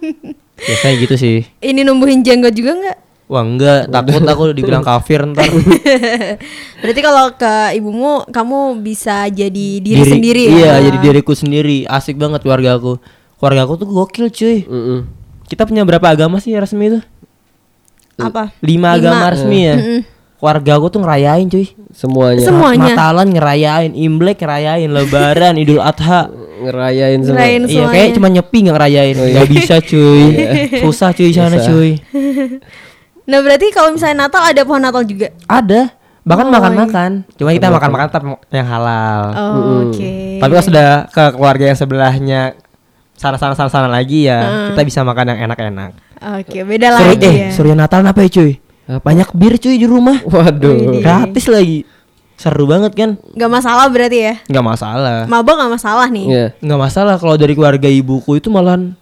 Biasanya 0.68 0.94
gitu 1.00 1.14
sih. 1.16 1.38
Ini 1.64 1.80
numbuhin 1.80 2.20
jenggot 2.20 2.52
juga 2.52 2.76
nggak? 2.76 2.98
Wah 3.30 3.46
enggak, 3.46 3.88
takut 3.94 4.26
aku 4.26 4.42
dibilang 4.52 4.82
kafir 4.82 5.22
ntar. 5.22 5.46
Berarti 6.82 7.00
kalau 7.00 7.30
ke 7.38 7.78
ibumu 7.78 8.26
kamu 8.26 8.82
bisa 8.82 9.30
jadi 9.30 9.68
diri, 9.78 10.02
sendiri 10.02 10.50
Iya, 10.50 10.82
ya? 10.82 10.90
jadi 10.90 10.98
diriku 10.98 11.32
sendiri. 11.32 11.86
Asik 11.86 12.18
banget 12.18 12.42
keluarga 12.42 12.74
aku. 12.74 12.98
Keluarga 13.38 13.70
aku 13.70 13.74
tuh 13.80 13.88
gokil 13.88 14.26
cuy. 14.34 14.66
Mm-mm. 14.66 15.06
Kita 15.46 15.62
punya 15.62 15.86
berapa 15.86 16.10
agama 16.10 16.42
sih 16.42 16.58
resmi 16.58 16.90
itu? 16.90 17.00
Apa? 18.18 18.50
Lima, 18.60 18.98
agama 18.98 19.30
resmi 19.30 19.58
ya. 19.62 19.76
Mm-mm. 19.78 20.00
Keluarga 20.40 20.72
aku 20.74 20.86
tuh 20.88 21.00
ngerayain 21.04 21.46
cuy. 21.46 21.68
Semuanya 21.92 22.40
Semua. 22.40 22.72
Semuanya. 22.72 22.96
Natalan 22.96 23.28
ngerayain, 23.28 23.92
Imlek 23.92 24.40
ngerayain, 24.40 24.88
Lebaran, 24.88 25.54
Idul 25.54 25.78
Adha. 25.78 26.32
ngerayain 26.60 27.20
semua. 27.20 27.36
Ngerayain. 27.36 27.60
Iya, 27.60 27.68
semuanya. 27.68 27.92
kayak 27.92 28.08
cuma 28.16 28.28
nyepi 28.28 28.58
nggak 28.64 28.76
ngerayain. 28.76 29.16
Oh, 29.16 29.24
iya. 29.24 29.32
Nggak 29.36 29.48
bisa 29.48 29.74
cuy. 29.80 30.24
Susah 30.82 31.10
cuy 31.12 31.30
sana 31.30 31.56
Susah. 31.56 31.64
cuy. 31.68 31.90
Nah 33.24 33.38
berarti 33.40 33.66
kalau 33.70 33.92
misalnya 33.92 34.26
Natal 34.26 34.42
ada 34.42 34.60
pohon 34.64 34.80
Natal 34.80 35.04
juga? 35.04 35.28
Ada. 35.44 35.92
Bahkan 36.20 36.46
Oh, 36.48 36.52
makan-makan. 36.52 37.10
Cuma 37.36 37.50
kita 37.52 37.68
makan-makan 37.68 38.06
tapi 38.08 38.26
yang 38.52 38.68
halal. 38.68 39.20
Oh, 39.32 39.88
Oke. 39.88 40.36
Tapi 40.36 40.50
kalau 40.52 40.64
sudah 40.64 40.88
ke 41.08 41.24
keluarga 41.32 41.64
yang 41.68 41.78
sebelahnya 41.78 42.40
sana-sana 43.16 43.52
sana-sana 43.52 43.88
lagi 43.88 44.28
ya, 44.28 44.72
kita 44.72 44.82
bisa 44.84 45.00
makan 45.00 45.36
yang 45.36 45.48
enak-enak. 45.48 45.90
Oke, 46.40 46.64
beda 46.64 46.92
Surya, 46.92 47.08
lagi 47.08 47.24
eh, 47.24 47.36
ya. 47.36 47.48
surya 47.52 47.74
Natal 47.76 48.04
apa 48.04 48.20
ya 48.20 48.28
cuy? 48.28 48.52
Apa? 48.90 49.06
Banyak 49.06 49.30
bir 49.38 49.54
cuy 49.62 49.78
di 49.78 49.86
rumah. 49.86 50.18
Waduh. 50.26 50.98
Gratis 50.98 51.46
lagi. 51.46 51.86
Seru 52.40 52.64
banget 52.64 52.96
kan? 52.96 53.10
Gak 53.36 53.52
masalah 53.52 53.86
berarti 53.92 54.18
ya? 54.32 54.34
Nggak 54.48 54.64
masalah. 54.64 55.18
Mabok 55.28 55.60
gak 55.60 55.72
masalah 55.76 56.08
nih. 56.08 56.26
Iya. 56.26 56.46
Nggak 56.64 56.80
masalah 56.80 57.14
kalau 57.20 57.36
dari 57.36 57.52
keluarga 57.52 57.84
ibuku 57.84 58.40
itu 58.40 58.48
malahan 58.48 58.96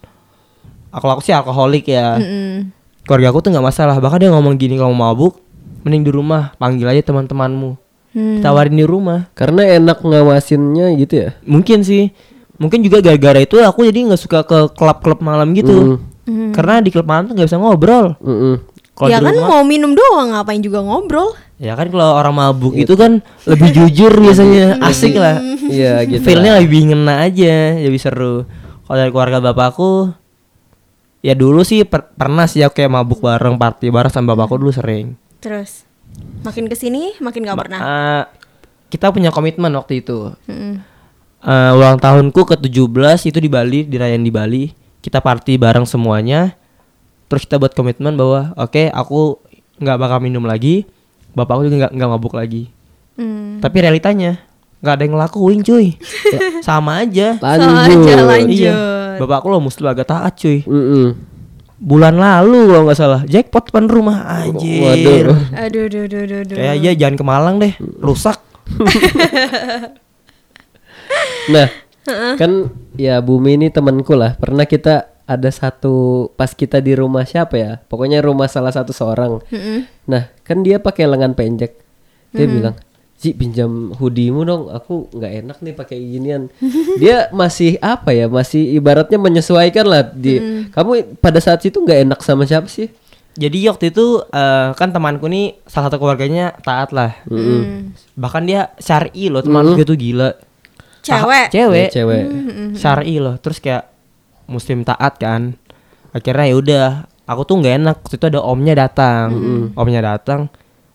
aku 0.91 1.07
aku 1.07 1.21
sih 1.23 1.31
alkoholik 1.31 1.87
ya. 1.87 2.19
Mm-mm. 2.19 2.75
Keluarga 3.07 3.31
aku 3.31 3.39
tuh 3.41 3.49
nggak 3.55 3.65
masalah. 3.65 3.95
Bahkan 3.97 4.19
dia 4.21 4.29
ngomong 4.35 4.59
gini 4.59 4.75
kalau 4.75 4.91
mau 4.91 5.09
mabuk, 5.09 5.39
mending 5.87 6.03
di 6.05 6.11
rumah, 6.11 6.51
panggil 6.59 6.85
aja 6.91 7.01
teman-temanmu. 7.09 7.79
Hmm. 8.09 8.41
Tawarin 8.43 8.75
di 8.75 8.85
rumah. 8.85 9.31
Karena 9.33 9.65
enak 9.65 10.03
ngawasinnya 10.03 10.93
gitu 10.99 11.13
ya. 11.25 11.29
Mungkin 11.47 11.81
sih. 11.81 12.11
Mungkin 12.59 12.83
juga 12.83 12.99
gara-gara 12.99 13.39
itu 13.39 13.55
aku 13.63 13.87
jadi 13.87 14.11
nggak 14.11 14.19
suka 14.19 14.43
ke 14.43 14.75
klub-klub 14.75 15.23
malam 15.23 15.55
gitu. 15.55 16.03
Hmm. 16.27 16.51
Karena 16.51 16.83
di 16.83 16.91
klub 16.93 17.07
malam 17.07 17.31
tuh 17.31 17.33
nggak 17.39 17.47
bisa 17.47 17.57
ngobrol. 17.57 18.19
Mm-mm. 18.19 18.68
Kalau 18.99 19.07
ya 19.07 19.17
kan 19.17 19.31
rumah, 19.31 19.47
mau 19.49 19.63
minum 19.63 19.95
doang 19.95 20.35
ngapain 20.35 20.59
juga 20.59 20.83
ngobrol. 20.83 21.31
ya 21.55 21.75
kan 21.75 21.87
kalau 21.87 22.15
orang 22.15 22.31
mabuk 22.33 22.71
itu 22.73 22.91
kan 22.93 23.19
lebih 23.45 23.71
jujur 23.73 24.11
biasanya, 24.13 24.79
asik 24.81 25.15
lah. 25.15 25.39
Iya 25.69 26.03
gitu. 26.03 26.19
Feelnya 26.21 26.57
lebih 26.57 26.91
ngena 26.91 27.23
aja, 27.23 27.77
lebih 27.77 27.95
seru. 27.95 28.43
Kalau 28.83 28.97
dari 28.97 29.07
keluarga 29.07 29.39
bapakku, 29.39 30.11
ya 31.19 31.31
dulu 31.31 31.61
sih 31.61 31.83
per- 31.83 32.11
pernah 32.11 32.43
sih 32.43 32.59
aku 32.59 32.75
kayak 32.75 32.89
mabuk 32.89 33.19
bareng, 33.19 33.55
party 33.55 33.87
bareng 33.87 34.09
sama 34.09 34.33
bapakku 34.33 34.57
dulu 34.57 34.71
sering. 34.71 35.13
Terus 35.39 35.87
makin 36.41 36.65
ke 36.65 36.75
sini 36.75 37.15
makin 37.19 37.45
gak 37.45 37.53
Ma- 37.53 37.61
pernah. 37.61 37.79
eh, 37.79 38.23
kita 38.89 39.11
punya 39.11 39.29
komitmen 39.29 39.71
waktu 39.71 40.01
itu. 40.01 40.33
Mm-mm. 40.43 40.73
Eh, 41.39 41.71
ulang 41.71 41.95
tahunku 41.95 42.43
ke-17 42.45 42.89
itu 43.25 43.39
di 43.39 43.47
Bali, 43.47 43.85
dirayain 43.85 44.19
di 44.19 44.27
Bali. 44.27 44.63
Kita 44.99 45.19
party 45.19 45.55
bareng 45.55 45.85
semuanya. 45.85 46.51
Terus 47.29 47.45
kita 47.45 47.61
buat 47.61 47.77
komitmen 47.77 48.17
bahwa 48.17 48.57
oke, 48.57 48.89
aku 48.89 49.37
nggak 49.77 49.97
bakal 50.01 50.17
minum 50.19 50.43
lagi. 50.43 50.89
Bapakku 51.37 51.69
juga 51.69 51.85
nggak 51.85 51.91
nggak 51.93 52.09
mabuk 52.09 52.33
lagi. 52.33 52.73
Hmm. 53.15 53.61
Tapi 53.61 53.77
realitanya 53.85 54.41
nggak 54.81 54.93
ada 54.97 55.03
yang 55.05 55.13
ngelakuin 55.13 55.59
cuy. 55.61 55.87
Ya, 56.33 56.39
sama 56.67 57.05
aja. 57.05 57.37
Sama 57.37 57.85
Lanjut. 57.85 58.09
aja, 58.09 58.13
lanjut. 58.25 58.59
Iya. 58.65 58.75
Bapakku 59.21 59.47
lo 59.53 59.61
muslim 59.61 59.87
agak 59.87 60.09
taat 60.09 60.33
cuy. 60.41 60.65
Mm-mm. 60.65 61.13
Bulan 61.79 62.19
lalu 62.19 62.67
kalau 62.67 62.83
nggak 62.89 62.99
salah 62.99 63.21
jackpot 63.23 63.71
depan 63.71 63.87
rumah 63.87 64.25
anjir. 64.25 64.83
Waduh. 64.83 65.39
Aduh, 65.53 65.81
aduh, 65.87 66.01
aduh, 66.09 66.19
aduh, 66.25 66.37
aduh. 66.43 66.55
Kayak 66.59 66.73
aja 66.75 66.89
jangan 66.97 67.15
ke 67.15 67.23
Malang 67.23 67.55
deh, 67.61 67.73
rusak. 68.01 68.35
Nah, 71.49 71.67
kan 72.37 72.69
ya 72.93 73.17
Bumi 73.21 73.57
ini 73.57 73.67
temanku 73.73 74.13
lah. 74.13 74.37
Pernah 74.37 74.69
kita 74.69 75.09
ada 75.29 75.49
satu 75.53 76.25
pas 76.33 76.49
kita 76.57 76.81
di 76.81 76.97
rumah 76.97 77.21
siapa 77.21 77.53
ya? 77.53 77.71
Pokoknya 77.85 78.17
rumah 78.25 78.49
salah 78.49 78.73
satu 78.73 78.89
seorang. 78.89 79.37
Mm-mm. 79.53 79.85
Nah, 80.09 80.33
kan 80.41 80.65
dia 80.65 80.81
pakai 80.81 81.05
lengan 81.05 81.37
pendek. 81.37 81.77
Dia 82.33 82.49
bilang, 82.49 82.73
"Ji, 83.21 83.37
pinjam 83.37 83.93
hoodie-mu 83.93 84.41
dong. 84.41 84.73
Aku 84.73 85.05
nggak 85.13 85.33
enak 85.45 85.57
nih 85.61 85.73
pakai 85.77 85.97
ginian." 86.01 86.49
dia 87.01 87.29
masih 87.29 87.77
apa 87.77 88.09
ya? 88.09 88.25
Masih 88.25 88.73
ibaratnya 88.73 89.21
menyesuaikan 89.21 89.85
lah 89.85 90.01
di 90.09 90.65
Kamu 90.73 91.21
pada 91.21 91.37
saat 91.37 91.61
itu 91.61 91.77
nggak 91.77 92.09
enak 92.09 92.19
sama 92.25 92.49
siapa 92.49 92.65
sih? 92.65 92.89
Jadi 93.37 93.69
waktu 93.69 93.93
itu 93.93 94.25
eh, 94.25 94.73
kan 94.73 94.89
temanku 94.89 95.29
nih 95.29 95.61
salah 95.69 95.93
satu 95.93 96.01
keluarganya 96.01 96.57
taat 96.65 96.89
lah. 96.89 97.13
Mm. 97.29 97.93
Bahkan 98.17 98.43
dia 98.49 98.73
syar'i 98.81 99.29
loh 99.29 99.45
temanku 99.45 99.77
itu 99.77 99.93
gila. 99.93 100.33
Cewek. 101.05 101.47
Taat- 101.47 101.53
cewek. 101.53 101.87
Ya, 101.93 101.95
cewek. 102.01 102.23
Syar'i 102.75 103.15
loh. 103.21 103.37
Terus 103.37 103.61
kayak 103.61 103.98
muslim 104.49 104.81
taat 104.83 105.21
kan. 105.21 105.55
Akhirnya 106.09 106.45
ya 106.49 106.55
udah, 106.57 106.87
aku 107.29 107.41
tuh 107.45 107.55
nggak 107.61 107.75
enak. 107.79 107.95
Waktu 108.01 108.15
itu 108.17 108.25
ada 108.27 108.41
omnya 108.41 108.73
datang. 108.73 109.27
Omnya 109.77 110.01
datang. 110.01 110.49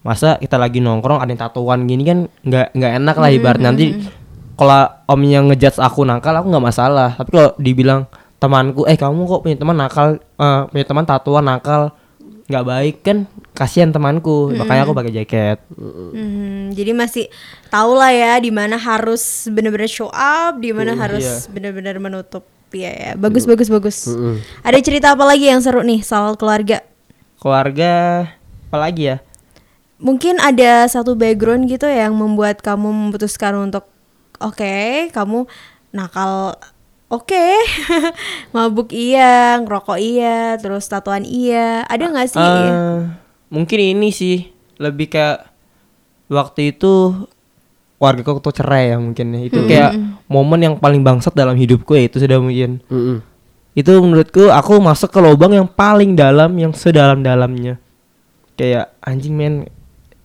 Masa 0.05 0.37
kita 0.37 0.61
lagi 0.61 0.85
nongkrong 0.85 1.23
ada 1.23 1.31
yang 1.33 1.41
tatoan 1.41 1.89
gini 1.89 2.05
kan 2.05 2.19
nggak 2.45 2.77
nggak 2.77 2.93
enak 3.01 3.17
lah 3.17 3.31
ibarat 3.33 3.57
nanti 3.57 4.05
kalau 4.53 4.85
omnya 5.09 5.41
ngejudge 5.41 5.81
aku 5.81 6.05
nakal 6.05 6.37
aku 6.37 6.53
nggak 6.53 6.67
masalah. 6.67 7.17
Tapi 7.17 7.31
kalau 7.33 7.51
dibilang 7.57 8.05
temanku 8.37 8.85
eh 8.85 9.01
kamu 9.01 9.25
kok 9.25 9.41
punya 9.41 9.57
teman 9.57 9.77
nakal 9.81 10.21
eh, 10.21 10.61
punya 10.69 10.85
teman 10.85 11.05
tatoan 11.09 11.49
nakal 11.49 11.97
nggak 12.45 12.65
baik 12.69 12.97
kan 13.01 13.25
kasihan 13.57 13.89
temanku 13.89 14.53
makanya 14.53 14.85
aku 14.85 14.93
pakai 14.93 15.17
jaket 15.17 15.59
Hmm, 15.75 16.77
jadi 16.77 16.93
masih 16.93 17.33
tahu 17.73 17.97
lah 17.97 18.13
ya 18.13 18.37
di 18.37 18.53
mana 18.53 18.77
harus 18.77 19.49
benar-benar 19.51 19.89
show 19.91 20.13
up, 20.13 20.61
di 20.61 20.71
mana 20.71 20.95
harus 20.95 21.25
iya. 21.25 21.51
benar-benar 21.51 21.99
menutup. 21.99 22.47
Iya 22.75 22.91
ya, 22.91 23.11
bagus 23.15 23.47
bagus 23.47 23.71
bagus. 23.71 24.11
Mm-mm. 24.11 24.43
Ada 24.67 24.79
cerita 24.83 25.07
apa 25.15 25.23
lagi 25.23 25.47
yang 25.47 25.63
seru 25.63 25.81
nih 25.81 26.03
soal 26.03 26.35
keluarga? 26.35 26.83
keluarga 27.37 27.93
apa 28.73 28.79
lagi 28.81 29.13
ya 29.13 29.17
Mungkin 30.01 30.41
ada 30.41 30.89
satu 30.89 31.13
background 31.13 31.69
gitu 31.69 31.85
yang 31.85 32.17
membuat 32.17 32.65
kamu 32.65 32.89
memutuskan 32.89 33.69
untuk 33.69 33.85
oke 34.41 35.13
kamu 35.13 35.45
nakal 35.93 36.57
oke 37.07 37.45
mabuk 38.57 38.97
iya 38.97 39.61
ngerokok 39.61 39.99
iya 40.01 40.57
terus 40.57 40.89
tatuan 40.89 41.29
iya 41.29 41.85
ada 41.85 42.09
nggak 42.09 42.29
sih 42.33 42.41
Eh, 42.41 42.97
mungkin 43.53 43.79
ini 43.79 44.09
sih 44.09 44.49
lebih 44.81 45.13
kayak 45.13 45.53
waktu 46.27 46.73
itu 46.73 47.29
keluarga 47.99 48.37
aku 48.37 48.41
tuh 48.45 48.55
cerai 48.61 48.93
ya 48.93 48.97
mungkin 49.01 49.27
ya. 49.33 49.41
itu 49.49 49.61
kayak 49.65 49.93
momen 50.29 50.61
yang 50.61 50.75
paling 50.77 51.01
bangsat 51.01 51.33
dalam 51.33 51.57
hidupku 51.57 51.97
ya 51.97 52.05
itu 52.05 52.21
sudah 52.21 52.37
mungkin. 52.37 52.85
Mm-mm. 52.91 53.25
itu 53.75 53.91
menurutku 53.91 54.55
aku 54.55 54.79
masuk 54.79 55.11
ke 55.11 55.19
lubang 55.19 55.51
yang 55.51 55.67
paling 55.67 56.15
dalam 56.15 56.55
yang 56.55 56.71
sedalam-dalamnya. 56.71 57.81
Kayak 58.55 58.95
anjing 59.03 59.35
men 59.35 59.67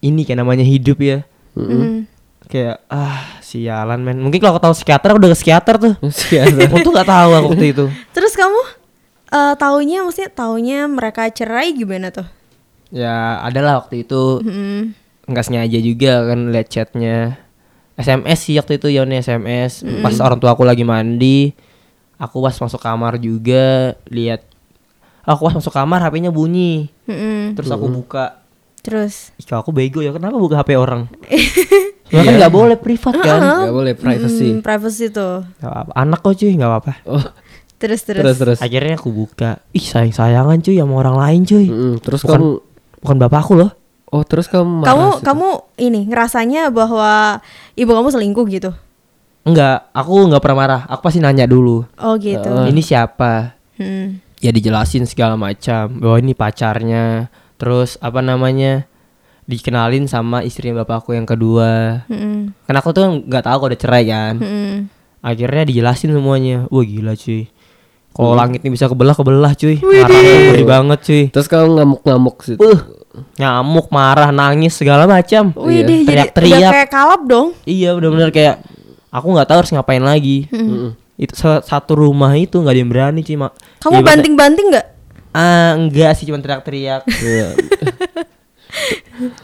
ini 0.06 0.22
kayak 0.22 0.46
namanya 0.46 0.66
hidup 0.66 1.00
ya. 1.02 1.26
Mm. 1.58 2.06
kayak 2.50 2.82
ah 2.90 3.42
sialan 3.42 4.02
men. 4.06 4.22
Mungkin 4.22 4.38
kalau 4.42 4.58
aku 4.58 4.62
tahu 4.62 4.76
psikiater 4.78 5.08
aku 5.14 5.20
udah 5.22 5.32
ke 5.34 5.38
psikiater 5.40 5.76
tuh. 5.82 5.94
Psikiater. 6.14 6.68
aku 6.70 6.78
tuh 6.86 6.94
nggak 6.94 7.10
tahu 7.10 7.30
aku 7.32 7.48
waktu 7.56 7.68
itu. 7.74 7.86
Terus 8.16 8.34
kamu 8.38 8.62
eh 9.30 9.54
taunya 9.58 9.98
maksudnya 10.06 10.32
taunya 10.34 10.80
mereka 10.90 11.30
cerai 11.34 11.74
gimana 11.74 12.14
tuh? 12.14 12.28
Ya 12.94 13.42
adalah 13.42 13.82
waktu 13.82 14.06
itu. 14.06 14.44
Mm. 14.46 14.94
nggak 15.30 15.46
sengaja 15.46 15.78
juga 15.78 16.26
kan 16.26 16.50
lihat 16.50 16.68
chatnya 16.74 17.38
SMS 18.00 18.40
sih 18.42 18.56
waktu 18.56 18.80
itu 18.80 18.88
Yoni 18.90 19.20
SMS 19.20 19.84
pas 20.00 20.16
orang 20.20 20.40
tua 20.40 20.56
aku 20.56 20.64
lagi 20.64 20.82
mandi 20.82 21.52
aku 22.16 22.40
pas 22.40 22.56
masuk 22.56 22.80
kamar 22.80 23.20
juga 23.20 23.94
lihat 24.08 24.48
aku 25.22 25.46
pas 25.46 25.54
masuk 25.54 25.70
kamar 25.70 26.00
HP-nya 26.02 26.32
bunyi. 26.32 26.90
Mm-mm. 27.06 27.54
terus 27.54 27.70
aku 27.70 27.86
buka. 27.86 28.42
Terus? 28.80 29.36
Ih, 29.36 29.44
kalau 29.44 29.62
aku 29.62 29.70
bego 29.70 30.00
ya 30.00 30.10
kenapa 30.10 30.40
buka 30.40 30.58
HP 30.58 30.74
orang? 30.74 31.06
Sebenarnya 32.10 32.26
kan 32.26 32.36
nggak 32.42 32.54
boleh 32.56 32.78
privat 32.80 33.16
kan? 33.22 33.40
Gak 33.70 33.76
boleh 33.76 33.94
privacy. 33.94 34.48
Mm, 34.50 34.66
privacy 34.66 35.14
tuh. 35.14 35.46
Nggak 35.62 35.70
apa-apa. 35.70 35.92
anak 35.94 36.20
kok 36.24 36.34
cuy 36.34 36.52
nggak 36.58 36.70
apa-apa. 36.72 36.94
Oh, 37.06 37.26
terus 37.78 38.02
terus, 38.02 38.24
terus 38.24 38.38
terus. 38.42 38.58
akhirnya 38.58 38.98
aku 38.98 39.14
buka. 39.14 39.62
Ih 39.72 39.86
sayang 39.86 40.16
sayangan 40.16 40.58
cuy 40.60 40.76
sama 40.80 40.94
orang 40.98 41.16
lain 41.20 41.42
cuy. 41.46 41.68
Mm-mm. 41.70 41.94
Terus 42.02 42.26
Bukan- 42.26 42.42
kamu 42.42 42.50
bukan 43.00 43.18
bapakku 43.22 43.54
loh 43.56 43.72
Oh, 44.10 44.26
terus 44.26 44.50
kamu 44.50 44.82
kamu 44.82 45.06
marah 45.06 45.22
sih? 45.22 45.26
kamu 45.26 45.50
ini 45.78 46.02
ngerasanya 46.10 46.74
bahwa 46.74 47.42
ibu 47.78 47.92
kamu 47.94 48.10
selingkuh 48.10 48.46
gitu? 48.50 48.72
Enggak 49.46 49.86
aku 49.94 50.34
nggak 50.34 50.42
pernah 50.42 50.58
marah. 50.58 50.82
Aku 50.90 51.06
pasti 51.06 51.22
nanya 51.22 51.46
dulu. 51.46 51.86
Oh 52.02 52.18
gitu. 52.18 52.50
Ini 52.70 52.82
siapa? 52.82 53.54
Hmm. 53.80 54.20
ya 54.40 54.52
dijelasin 54.52 55.06
segala 55.06 55.38
macam. 55.38 56.02
Bahwa 56.02 56.18
ini 56.18 56.34
pacarnya. 56.34 57.30
Terus 57.62 58.02
apa 58.02 58.20
namanya 58.24 58.90
dikenalin 59.46 60.10
sama 60.10 60.42
istrinya 60.42 60.82
bapakku 60.82 61.14
yang 61.14 61.30
kedua. 61.30 62.06
Mm-mm. 62.10 62.54
kan 62.70 62.76
aku 62.78 62.94
tuh 62.94 63.26
nggak 63.26 63.46
tahu 63.46 63.58
kalau 63.62 63.70
udah 63.74 63.82
cerai 63.82 64.04
kan. 64.10 64.36
Mm-mm. 64.42 64.76
akhirnya 65.22 65.70
dijelasin 65.70 66.18
semuanya. 66.18 66.66
Wah 66.74 66.82
gila 66.82 67.14
cuy. 67.14 67.46
Kalau 68.10 68.34
langit 68.34 68.66
ini 68.66 68.74
bisa 68.74 68.90
kebelah 68.90 69.14
kebelah 69.14 69.54
cuy. 69.54 69.78
Marah 69.86 70.10
ngeri 70.18 70.66
banget 70.66 71.00
cuy. 71.06 71.24
Terus 71.30 71.46
kamu 71.46 71.78
ngamuk-ngamuk 71.78 72.38
sih. 72.42 72.58
uh 72.58 72.99
nyamuk 73.36 73.90
marah 73.90 74.30
nangis 74.30 74.74
segala 74.74 75.04
macam 75.04 75.50
Wih 75.58 75.82
deh, 75.82 75.82
jadi 75.82 75.94
udah 75.96 76.06
teriak-teriak 76.30 76.72
kayak 76.72 76.90
kalap 76.90 77.22
dong. 77.24 77.48
iya 77.64 77.92
benar-benar 77.92 78.30
kayak 78.30 78.62
aku 79.10 79.28
nggak 79.30 79.48
tahu 79.48 79.58
harus 79.60 79.72
ngapain 79.72 80.00
lagi 80.00 80.46
Mm-mm. 80.48 80.94
itu 81.16 81.34
sa- 81.34 81.60
satu 81.60 81.98
rumah 81.98 82.32
itu 82.34 82.56
nggak 82.56 82.70
ada 82.70 82.80
yang 82.80 82.88
berani 82.88 83.20
cuy 83.20 83.36
mak 83.36 83.58
Kamu 83.80 83.92
Ibaratnya- 83.92 84.08
banting-banting 84.08 84.68
nggak? 84.70 84.88
ah 85.30 85.72
enggak 85.74 86.12
sih 86.14 86.26
cuma 86.26 86.38
teriak-teriak 86.38 87.02
Iya. 87.20 87.48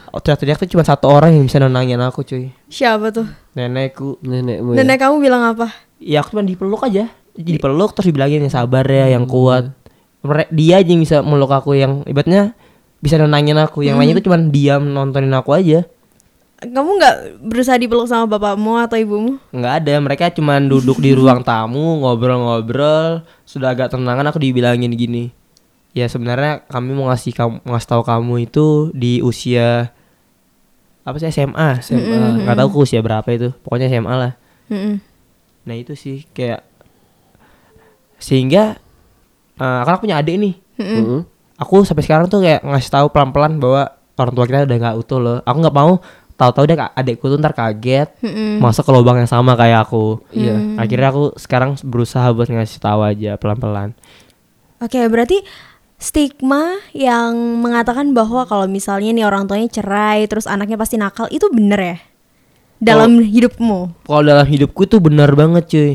Oh, 0.09 0.19
teriak-teriak 0.19 0.57
tuh 0.57 0.69
cuma 0.69 0.81
satu 0.81 1.09
orang 1.09 1.33
yang 1.33 1.43
bisa 1.43 1.57
nenangin 1.57 1.99
aku 1.99 2.21
cuy 2.21 2.53
Siapa 2.67 3.09
tuh? 3.11 3.25
nenekku 3.51 4.21
Nenekmu 4.21 4.71
ya. 4.71 4.77
Nenek 4.77 4.97
kamu 4.99 5.15
bilang 5.19 5.43
apa? 5.43 5.73
ya 5.97 6.21
aku 6.21 6.31
cuma 6.31 6.41
dipeluk 6.41 6.81
aja 6.81 7.09
jadi 7.33 7.57
peluk 7.57 7.91
terus 7.91 8.07
dibilangin 8.07 8.39
yang 8.39 8.53
sabar 8.53 8.83
ya 8.83 9.09
yang 9.09 9.25
kuat 9.25 9.73
Mere- 10.21 10.47
dia 10.49 10.77
aja 10.77 10.87
yang 10.87 11.01
bisa 11.01 11.19
meluk 11.19 11.49
aku 11.49 11.73
yang 11.73 12.03
ibaratnya 12.03 12.53
bisa 13.05 13.21
nenangin 13.21 13.61
aku. 13.61 13.85
Yang 13.85 13.95
lainnya 14.01 14.15
itu 14.17 14.25
cuma 14.25 14.41
diam 14.41 14.81
nontonin 14.89 15.29
aku 15.37 15.53
aja. 15.53 15.85
Kamu 16.65 16.89
nggak 16.97 17.15
berusaha 17.45 17.77
dipeluk 17.77 18.09
sama 18.09 18.25
bapakmu 18.25 18.81
atau 18.81 18.97
ibumu? 18.97 19.37
nggak 19.53 19.73
ada 19.85 19.93
mereka 20.01 20.33
cuma 20.33 20.57
duduk 20.57 20.97
di 20.97 21.13
ruang 21.13 21.45
tamu 21.47 22.01
ngobrol-ngobrol. 22.01 23.21
Sudah 23.45 23.77
agak 23.77 23.93
tenangan 23.93 24.25
aku 24.25 24.41
dibilangin 24.41 24.89
gini. 24.97 25.29
Ya 25.93 26.09
sebenarnya 26.09 26.65
kami 26.65 26.91
mau 26.97 27.07
ngasih 27.13 27.31
kamu 27.37 27.55
ngasih 27.63 27.89
tahu 27.93 28.03
kamu 28.03 28.33
itu 28.49 28.89
di 28.91 29.21
usia 29.21 29.93
apa 31.05 31.21
sih 31.21 31.29
SMA 31.29 31.85
SMA 31.85 32.43
nggak 32.43 32.57
tahu 32.57 32.67
ke 32.73 32.77
usia 32.89 32.99
berapa 33.05 33.29
itu 33.29 33.53
pokoknya 33.61 33.87
SMA 33.93 34.13
lah. 34.17 34.33
Mm-mm. 34.65 34.97
nah 35.69 35.77
itu 35.77 35.93
sih 35.93 36.25
kayak 36.33 36.65
sehingga 38.17 38.81
eh, 39.61 39.81
kan 39.85 39.91
aku 39.93 40.09
punya 40.09 40.17
adik 40.17 40.35
nih. 40.41 40.55
Mm-mm. 40.81 41.34
Aku 41.55 41.83
sampai 41.83 42.03
sekarang 42.03 42.27
tuh 42.27 42.43
kayak 42.43 42.61
ngasih 42.63 42.91
tahu 42.91 43.07
pelan-pelan 43.11 43.59
bahwa 43.59 43.91
orang 44.15 44.33
tua 44.35 44.45
kita 44.47 44.63
udah 44.63 44.77
nggak 44.79 44.95
utuh 44.99 45.19
loh 45.19 45.37
aku 45.43 45.57
nggak 45.59 45.75
mau 45.75 45.91
tahu-tahu 46.35 46.63
deh 46.67 46.75
adikku 46.75 47.25
tuh 47.31 47.39
ntar 47.39 47.55
kaget 47.55 48.11
Mm-mm. 48.19 48.59
masuk 48.59 48.83
ke 48.83 48.91
lubang 48.91 49.15
yang 49.15 49.31
sama 49.31 49.55
kayak 49.55 49.87
aku 49.87 50.19
Iya. 50.35 50.75
akhirnya 50.75 51.07
aku 51.09 51.23
sekarang 51.39 51.79
berusaha 51.79 52.27
buat 52.35 52.51
ngasih 52.51 52.79
tahu 52.83 52.99
aja 53.03 53.39
pelan-pelan 53.39 53.95
Oke, 54.75 54.99
berarti 55.07 55.39
stigma 55.95 56.75
yang 56.91 57.63
mengatakan 57.63 58.11
bahwa 58.11 58.43
kalau 58.43 58.67
misalnya 58.67 59.15
nih 59.15 59.23
orang 59.23 59.47
tuanya 59.47 59.71
cerai 59.71 60.27
terus 60.27 60.43
anaknya 60.45 60.75
pasti 60.75 60.99
nakal 60.99 61.31
itu 61.31 61.47
bener 61.47 61.79
ya? 61.79 61.97
Dalam 62.83 63.23
hidupmu. 63.23 64.03
kalau 64.03 64.21
dalam 64.21 64.43
hidupku 64.43 64.83
itu 64.83 64.99
benar 64.99 65.31
banget 65.31 65.63
cuy 65.71 65.91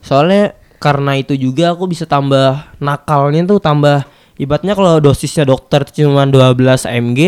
soalnya 0.00 0.56
karena 0.80 1.20
itu 1.20 1.36
juga 1.36 1.76
aku 1.76 1.84
bisa 1.86 2.08
tambah 2.08 2.72
nakalnya 2.80 3.44
tuh 3.44 3.60
tambah 3.60 4.08
ibaratnya 4.42 4.74
kalau 4.74 4.98
dosisnya 4.98 5.44
dokter 5.44 5.86
cuma 5.86 6.26
12 6.26 6.58
mg 7.00 7.18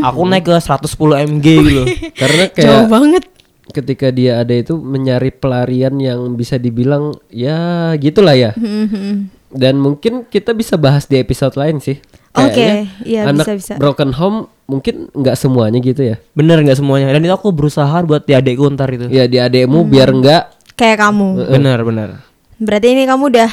aku 0.00 0.20
naik 0.22 0.44
ke 0.44 0.54
110 0.54 0.84
mg 1.26 1.46
gitu 1.64 1.82
Karena 2.20 2.44
Jauh 2.46 2.52
kayak 2.52 2.86
banget. 2.86 3.24
ketika 3.68 4.08
dia 4.08 4.40
ada 4.40 4.52
itu 4.52 4.76
mencari 4.76 5.28
pelarian 5.30 5.96
yang 5.96 6.20
bisa 6.32 6.56
dibilang 6.56 7.12
ya 7.28 7.56
gitulah 7.94 8.32
ya. 8.32 8.52
Mm-hmm. 8.52 9.14
Dan 9.50 9.76
mungkin 9.76 10.24
kita 10.24 10.52
bisa 10.52 10.76
bahas 10.76 11.04
di 11.04 11.16
episode 11.16 11.52
lain 11.54 11.76
sih. 11.78 12.00
Oke, 12.30 12.52
Kayaknya 12.54 12.84
iya, 13.02 13.20
anak 13.24 13.44
bisa-bisa. 13.44 13.76
broken 13.76 14.12
home 14.12 14.38
mungkin 14.64 15.08
nggak 15.10 15.32
semuanya 15.34 15.80
gitu 15.80 16.00
ya. 16.02 16.16
bener 16.32 16.60
nggak 16.60 16.76
semuanya 16.76 17.08
dan 17.08 17.20
itu 17.20 17.32
aku 17.32 17.48
berusaha 17.50 17.88
buat 18.00 18.22
di 18.22 18.32
adekku 18.32 18.68
ntar 18.70 18.88
itu 18.88 19.08
Ya 19.08 19.24
di 19.24 19.36
adekmu 19.36 19.80
Hmm. 19.80 19.90
biar 19.90 20.08
nggak 20.12 20.42
Kayak 20.74 20.98
kamu. 21.02 21.28
bener 21.48 21.78
bener 21.82 22.08
Berarti 22.56 22.86
ini 22.90 23.04
kamu 23.04 23.24
udah 23.28 23.50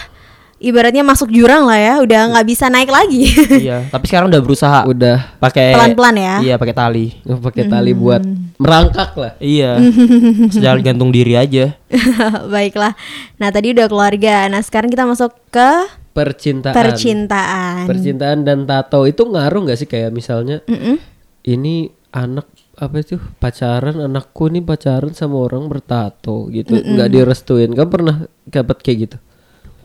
ibaratnya 0.58 1.01
masuk 1.01 1.28
jurang 1.28 1.64
lah 1.64 1.76
ya, 1.76 1.93
udah 1.99 2.32
nggak 2.32 2.45
bisa 2.45 2.66
naik 2.68 2.88
lagi. 2.88 3.28
iya 3.66 3.86
tapi 3.86 4.06
sekarang 4.06 4.28
udah 4.28 4.39
berusaha 4.39 4.80
udah 4.86 5.36
pakai 5.38 5.74
Pelan-pelan 5.74 6.16
ya. 6.16 6.36
iya 6.41 6.56
pakai 6.56 6.72
tali 6.72 7.06
pakai 7.22 7.66
tali 7.66 7.91
Hmm. 7.91 8.01
buat 8.01 8.22
merangkak 8.56 9.12
lah. 9.14 9.34
iya 9.38 9.76
sejalan 10.53 10.80
gantung 10.82 11.10
diri 11.10 11.34
aja 11.34 11.76
Baiklah. 12.47 12.95
Nah, 13.36 13.49
tadi 13.49 13.72
udah 13.72 13.86
keluarga. 13.86 14.47
Nah, 14.47 14.60
sekarang 14.60 14.88
kita 14.88 15.03
masuk 15.03 15.32
ke 15.49 15.70
Percintaan. 16.12 16.72
percintaan. 16.72 17.84
Percintaan 17.86 18.39
dan 18.41 18.64
tato 18.64 19.03
itu 19.03 19.22
ngaruh 19.22 19.60
nggak 19.62 19.76
sih 19.76 19.86
kayak 19.86 20.10
misalnya 20.10 20.64
Mm-mm. 20.64 20.95
ini 21.43 21.88
anak 22.10 22.47
apa 22.74 22.95
itu 22.97 23.16
pacaran 23.38 23.99
anakku 24.01 24.47
nih 24.47 24.60
pacaran 24.60 25.12
sama 25.12 25.39
orang 25.41 25.68
bertato 25.68 26.47
gitu 26.49 26.76
nggak 26.76 27.08
direstuin 27.10 27.72
kamu 27.72 27.88
pernah 27.89 28.16
dapat 28.45 28.78
kayak 28.80 28.97
gitu 29.01 29.18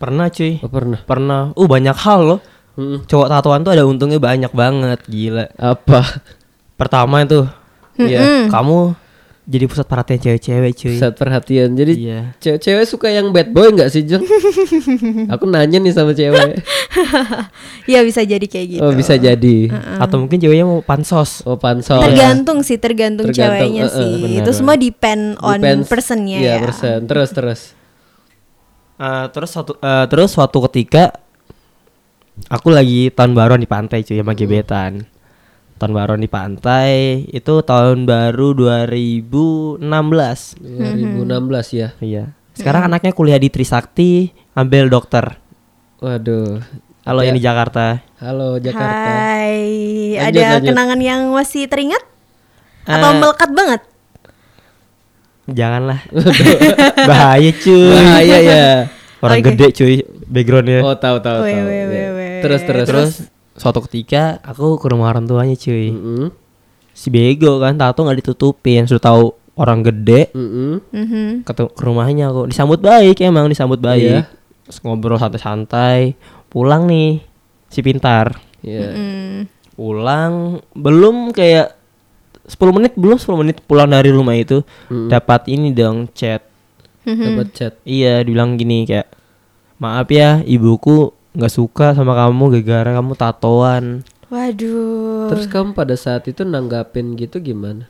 pernah 0.00 0.32
cuy. 0.32 0.56
Oh, 0.64 0.72
pernah. 0.72 1.00
Pernah. 1.04 1.40
Uh 1.52 1.68
banyak 1.68 1.94
hal 1.94 2.20
loh. 2.24 2.40
Mm-mm. 2.80 3.02
cowok 3.04 3.28
tatoan 3.28 3.60
tuh 3.66 3.74
ada 3.76 3.84
untungnya 3.84 4.16
banyak 4.16 4.48
banget 4.56 5.04
gila. 5.04 5.52
Apa? 5.58 6.00
Pertama 6.80 7.20
itu 7.20 7.44
ya 8.00 8.48
kamu 8.48 8.96
jadi 9.50 9.66
pusat 9.66 9.84
perhatian 9.90 10.20
cewek-cewek 10.22 10.72
cuy. 10.78 10.96
Saat 10.96 11.18
perhatian. 11.18 11.74
Jadi 11.74 11.92
iya. 11.98 12.32
cewek-cewek 12.38 12.86
suka 12.86 13.10
yang 13.10 13.34
bad 13.34 13.50
boy 13.50 13.74
nggak 13.74 13.90
sih 13.90 14.06
Jeng 14.06 14.22
aku 15.34 15.44
nanya 15.50 15.82
nih 15.82 15.90
sama 15.92 16.14
cewek. 16.14 16.62
Iya 17.90 18.06
bisa 18.06 18.22
jadi 18.22 18.46
kayak 18.46 18.66
gitu. 18.78 18.80
oh 18.86 18.94
bisa 18.94 19.18
jadi. 19.18 19.58
Atau 19.98 20.22
mungkin 20.22 20.38
ceweknya 20.38 20.64
mau 20.64 20.80
pansos. 20.80 21.42
Oh 21.44 21.58
pansol 21.58 22.00
Tergantung 22.06 22.62
sih, 22.62 22.78
tergantung, 22.78 23.34
Tergantung, 23.34 23.74
ceweknya 23.74 23.84
eh, 23.84 23.92
sih. 23.92 24.12
benar, 24.22 24.38
Itu 24.46 24.50
semua 24.54 24.74
depend 24.78 25.34
on 25.42 25.58
Depends- 25.58 25.90
personnya 25.90 26.38
iya, 26.38 26.54
ya. 26.56 26.64
person. 26.64 26.98
Terus 27.10 27.30
terus 27.34 27.60
Eh, 29.00 29.26
terus 29.32 29.48
suatu 29.48 29.72
eh, 29.80 30.04
terus 30.06 30.28
suatu 30.28 30.60
ketika 30.68 31.16
aku 32.52 32.68
lagi 32.68 33.08
tahun 33.08 33.32
baruan 33.32 33.56
di 33.56 33.64
pantai 33.64 34.04
cuy 34.04 34.20
sama 34.20 34.36
gebetan. 34.36 35.08
Tahun 35.80 35.96
baruan 35.96 36.20
di 36.20 36.28
pantai 36.28 37.24
itu 37.32 37.64
tahun 37.64 38.04
baru 38.04 38.52
2016 38.52 39.80
2016 40.60 41.24
ya? 41.72 41.88
Iya. 41.96 42.24
Sekarang 42.52 42.92
anaknya 42.92 43.16
kuliah 43.16 43.40
di 43.40 43.48
Trisakti 43.48 44.28
ambil 44.52 44.92
dokter. 44.92 45.40
Waduh. 46.04 46.60
Kalau 47.00 47.24
yang 47.24 47.32
di 47.32 47.40
Jakarta. 47.40 48.04
Halo 48.20 48.60
Jakarta. 48.60 49.08
Hai, 49.40 49.64
Lanjut, 50.20 50.36
ada 50.36 50.60
lanjut. 50.60 50.68
kenangan 50.68 51.00
yang 51.00 51.20
masih 51.32 51.64
teringat? 51.64 52.04
Atau 52.84 53.10
Eh, 53.10 53.16
melekat 53.16 53.50
banget? 53.56 53.80
Janganlah. 55.50 56.00
Bahaya 57.10 57.50
cuy. 57.52 57.90
Bahaya 57.90 58.38
ya. 58.40 58.64
Orang 59.20 59.38
Oke. 59.44 59.46
gede 59.52 59.66
cuy 59.76 59.94
backgroundnya. 60.24 60.80
Oh 60.80 60.96
tahu 60.96 61.20
tahu 61.20 61.38
tahu. 61.44 61.66
Iya. 61.68 62.40
Terus 62.40 62.60
terus 62.64 62.86
Terus 62.88 63.10
suatu 63.58 63.84
ketika 63.84 64.40
aku 64.40 64.80
ke 64.80 64.86
rumah 64.88 65.12
orang 65.12 65.28
tuanya 65.28 65.56
cuy. 65.58 65.92
Mm-mm. 65.92 66.26
Si 66.96 67.12
bego 67.12 67.60
kan 67.60 67.76
tato 67.76 68.06
nggak 68.06 68.24
ditutupin. 68.24 68.88
Sudah 68.88 69.12
tahu 69.12 69.24
orang 69.60 69.84
gede 69.84 70.32
Mm-mm. 70.32 70.80
Mhm. 70.88 71.26
ke, 71.44 71.52
ke 71.52 71.82
rumahnya 71.84 72.32
aku 72.32 72.48
disambut 72.48 72.80
baik 72.80 73.20
emang 73.20 73.50
disambut 73.50 73.76
baik. 73.76 74.24
Iya. 74.24 74.30
Terus 74.64 74.78
ngobrol 74.86 75.20
santai-santai. 75.20 76.16
Pulang 76.48 76.88
nih 76.88 77.20
si 77.68 77.84
pintar. 77.84 78.40
Iya. 78.64 78.88
Mm. 78.92 79.38
Pulang 79.76 80.60
belum 80.76 81.32
kayak 81.32 81.79
10 82.50 82.74
menit 82.74 82.92
belum 82.94 83.16
10 83.16 83.38
menit 83.38 83.56
pulang 83.62 83.86
dari 83.86 84.10
rumah 84.10 84.34
itu 84.34 84.66
Mm. 84.90 85.06
dapat 85.08 85.46
ini 85.46 85.70
dong 85.70 86.10
chat 86.10 86.42
Dapat 87.00 87.48
chat. 87.50 87.72
Iya, 87.82 88.20
dibilang 88.20 88.54
gini 88.54 88.84
kayak 88.84 89.08
maaf 89.78 90.06
ya, 90.06 90.44
ibuku 90.44 91.10
nggak 91.32 91.48
suka 91.48 91.86
sama 91.90 92.12
kamu 92.12 92.60
gara-gara 92.60 92.92
kamu 92.92 93.12
tatoan. 93.16 93.84
Waduh. 94.28 95.26
Terus 95.32 95.48
kamu 95.48 95.72
pada 95.72 95.96
saat 95.96 96.26
itu 96.26 96.44
nanggapin 96.44 97.16
gitu 97.16 97.40
gimana? 97.40 97.88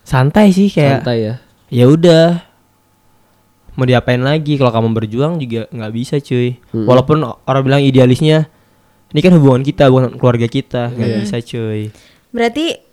Santai 0.00 0.48
sih 0.48 0.70
kayak. 0.70 1.02
Santai 1.02 1.18
ya. 1.18 1.34
Ya 1.68 1.84
udah. 1.88 2.40
Mau 3.74 3.84
diapain 3.84 4.22
lagi 4.22 4.54
kalau 4.54 4.70
kamu 4.70 4.88
berjuang 4.94 5.32
juga 5.36 5.66
nggak 5.68 5.92
bisa 5.92 6.22
cuy. 6.22 6.54
Mm. 6.70 6.86
Walaupun 6.86 7.16
orang 7.26 7.62
bilang 7.66 7.82
idealisnya 7.82 8.46
ini 9.10 9.18
kan 9.18 9.34
hubungan 9.34 9.60
kita 9.60 9.90
bukan 9.90 10.14
keluarga 10.14 10.46
kita 10.46 10.94
nggak 10.94 11.08
Iya. 11.10 11.18
bisa 11.20 11.36
cuy. 11.42 11.90
Berarti 12.30 12.83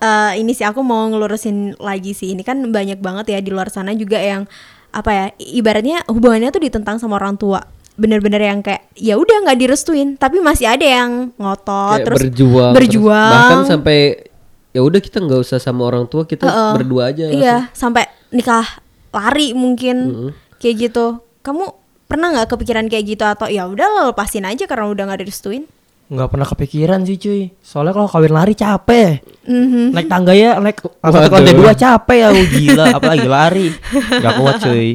eh 0.00 0.32
ini 0.36 0.52
sih 0.52 0.64
aku 0.64 0.80
mau 0.80 1.06
ngelurusin 1.06 1.76
lagi 1.76 2.12
sih. 2.12 2.32
Ini 2.32 2.40
kan 2.40 2.60
banyak 2.64 2.98
banget 2.98 3.36
ya 3.36 3.38
di 3.38 3.52
luar 3.52 3.68
sana 3.68 3.92
juga 3.92 4.16
yang 4.16 4.48
apa 4.90 5.10
ya? 5.12 5.24
Ibaratnya 5.36 6.02
hubungannya 6.08 6.48
tuh 6.48 6.64
ditentang 6.64 6.96
sama 6.96 7.20
orang 7.20 7.36
tua. 7.36 7.60
Bener-bener 7.94 8.40
yang 8.40 8.64
kayak 8.64 8.88
ya 8.96 9.20
udah 9.20 9.44
nggak 9.44 9.60
direstuin, 9.60 10.16
tapi 10.16 10.40
masih 10.40 10.72
ada 10.72 10.82
yang 10.82 11.36
ngotot 11.36 12.00
Kayak 12.00 12.06
terus 12.08 12.20
berjuang. 12.24 12.72
terus 12.72 12.88
berjuang. 12.88 13.32
bahkan 13.36 13.58
sampai 13.68 13.98
ya 14.72 14.80
udah 14.80 15.00
kita 15.02 15.18
nggak 15.20 15.40
usah 15.42 15.58
sama 15.60 15.84
orang 15.84 16.08
tua 16.08 16.24
kita 16.24 16.48
Heeh. 16.48 16.72
berdua 16.80 17.02
aja. 17.12 17.24
Iya, 17.28 17.56
sampai 17.76 18.08
nikah 18.32 18.64
lari 19.12 19.52
mungkin 19.52 19.96
Mm-mm. 20.08 20.30
kayak 20.56 20.88
gitu. 20.88 21.20
Kamu 21.44 21.76
pernah 22.08 22.32
nggak 22.32 22.56
kepikiran 22.56 22.88
kayak 22.88 23.04
gitu 23.04 23.24
atau 23.26 23.46
ya 23.46 23.68
udah 23.68 23.86
lo 23.86 24.00
lepasin 24.10 24.48
aja 24.48 24.64
karena 24.64 24.88
udah 24.88 25.04
nggak 25.12 25.20
direstuin? 25.28 25.68
Nggak 26.10 26.28
pernah 26.28 26.42
kepikiran 26.44 27.00
sih 27.02 27.16
cuy. 27.16 27.42
Soalnya 27.56 27.94
kalau 27.94 28.04
kawin 28.04 28.34
lari 28.34 28.52
capek. 28.52 29.22
Mhm. 29.46 29.94
Naik 29.94 30.06
tangga 30.06 30.34
ya, 30.34 30.58
naik 30.58 30.82
Waduh. 30.98 31.30
lantai 31.30 31.54
dua 31.54 31.72
capek 31.72 32.18
ya, 32.18 32.28
oh, 32.28 32.46
gila. 32.50 32.84
Apalagi 32.92 33.28
lari, 33.30 33.66
nggak 34.12 34.34
kuat 34.36 34.56
cuy. 34.60 34.88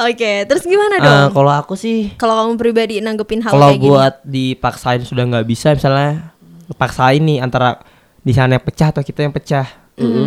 Oke, 0.00 0.32
terus 0.46 0.62
gimana 0.62 0.96
Eh, 0.96 1.02
dong? 1.02 1.34
kalau 1.34 1.50
aku 1.50 1.74
sih 1.74 2.14
Kalau 2.14 2.38
kamu 2.38 2.54
pribadi 2.56 2.94
nanggepin 2.98 3.42
hal 3.42 3.50
kalau 3.50 3.68
kayak 3.68 3.76
gini? 3.76 3.90
buat 3.90 4.14
dipaksain 4.22 5.02
sudah 5.02 5.24
nggak 5.26 5.42
bisa 5.44 5.74
misalnya 5.74 6.30
paksain 6.72 7.18
nih 7.18 7.42
antara 7.42 7.82
di 8.16 8.30
sana 8.30 8.54
yang 8.54 8.62
pecah 8.62 8.88
atau 8.90 9.02
kita 9.02 9.26
yang 9.26 9.34
pecah 9.34 9.66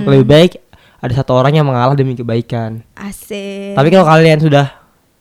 lebih 0.04 0.28
baik 0.28 0.52
ada 1.00 1.14
satu 1.16 1.32
orang 1.34 1.56
yang 1.56 1.64
mengalah 1.64 1.96
demi 1.96 2.14
kebaikan 2.14 2.84
Asik. 2.94 3.74
tapi 3.74 3.88
kalau 3.88 4.04
kalian 4.04 4.44
sudah 4.44 4.68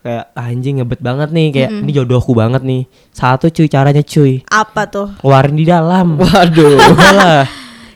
kayak 0.02 0.24
"Ah, 0.32 0.50
anjing 0.50 0.78
ngebet 0.78 0.98
banget 0.98 1.30
nih 1.30 1.48
kayak 1.50 1.70
ini 1.78 1.90
jodohku 1.90 2.32
banget 2.32 2.60
nih 2.60 2.82
satu 3.10 3.46
cuy 3.48 3.66
caranya 3.66 4.02
cuy 4.02 4.42
apa 4.46 4.82
tuh? 4.84 5.08
keluarin 5.16 5.54
di 5.54 5.64
dalam 5.64 6.18
Waduh. 6.18 6.74
Udahlah. 6.90 7.46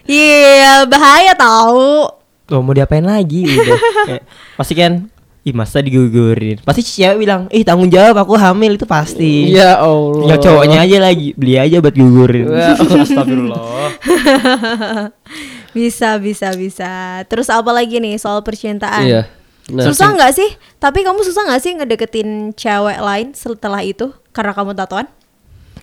Iya, 0.03 0.87
bahaya 0.87 1.35
tahu. 1.35 2.07
Tuh 2.47 2.63
mau 2.63 2.71
diapain 2.71 3.03
lagi 3.03 3.43
udah 3.43 3.79
kayak 4.07 4.23
pasti 4.55 4.75
kan 4.75 5.11
ih 5.43 5.51
masa 5.51 5.79
digugurin 5.79 6.59
pasti 6.59 6.83
cewek 6.83 7.23
bilang 7.23 7.47
ih 7.51 7.63
tanggung 7.63 7.87
jawab 7.87 8.19
aku 8.19 8.35
hamil 8.35 8.75
itu 8.75 8.83
pasti 8.83 9.51
ya 9.51 9.79
Allah. 9.79 10.27
Tinggal 10.27 10.39
cowoknya 10.43 10.79
aja 10.83 10.97
lagi 11.01 11.35
beli 11.35 11.55
aja 11.55 11.79
buat 11.79 11.95
gugurin 11.95 12.51
Ya 12.51 12.75
Astagfirullah 12.75 13.63
Bisa, 15.77 16.17
bisa, 16.17 16.57
bisa. 16.57 17.21
Terus 17.29 17.53
apa 17.53 17.69
lagi 17.69 18.01
nih 18.01 18.17
soal 18.17 18.41
percintaan? 18.41 19.05
Iya. 19.05 19.23
Nah, 19.67 19.83
susah 19.83 20.15
nggak 20.15 20.33
sih? 20.35 20.51
Tapi 20.79 21.03
kamu 21.03 21.27
susah 21.27 21.43
nggak 21.51 21.63
sih 21.63 21.73
ngedeketin 21.75 22.55
cewek 22.55 23.03
lain 23.03 23.35
setelah 23.35 23.83
itu 23.83 24.15
karena 24.31 24.55
kamu 24.55 24.79
tatoan? 24.79 25.11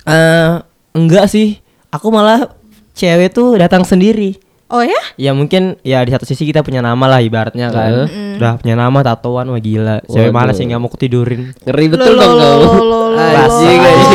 Eh, 0.08 0.64
enggak 0.96 1.28
sih. 1.28 1.60
Aku 1.92 2.08
malah 2.08 2.56
cewek 2.96 3.36
tuh 3.36 3.60
datang 3.60 3.84
sendiri. 3.84 4.40
Oh 4.72 4.82
ya? 4.82 4.98
Ya 5.20 5.36
mungkin 5.36 5.78
ya 5.86 6.02
di 6.02 6.10
satu 6.10 6.26
sisi 6.26 6.48
kita 6.50 6.64
punya 6.64 6.82
nama 6.82 7.06
lah 7.06 7.20
ibaratnya 7.20 7.70
kan. 7.70 8.08
Udah 8.40 8.58
punya 8.58 8.80
nama 8.80 9.04
tatoan 9.04 9.52
wah 9.52 9.60
gila. 9.60 10.00
Cewek 10.08 10.32
Waduh. 10.32 10.34
mana 10.34 10.52
sih 10.56 10.64
nggak 10.66 10.82
mau 10.82 10.90
ketidurin? 10.90 11.52
ngeri 11.68 11.86
betul 11.92 12.16
dong 12.18 12.40
kamu. 12.40 12.68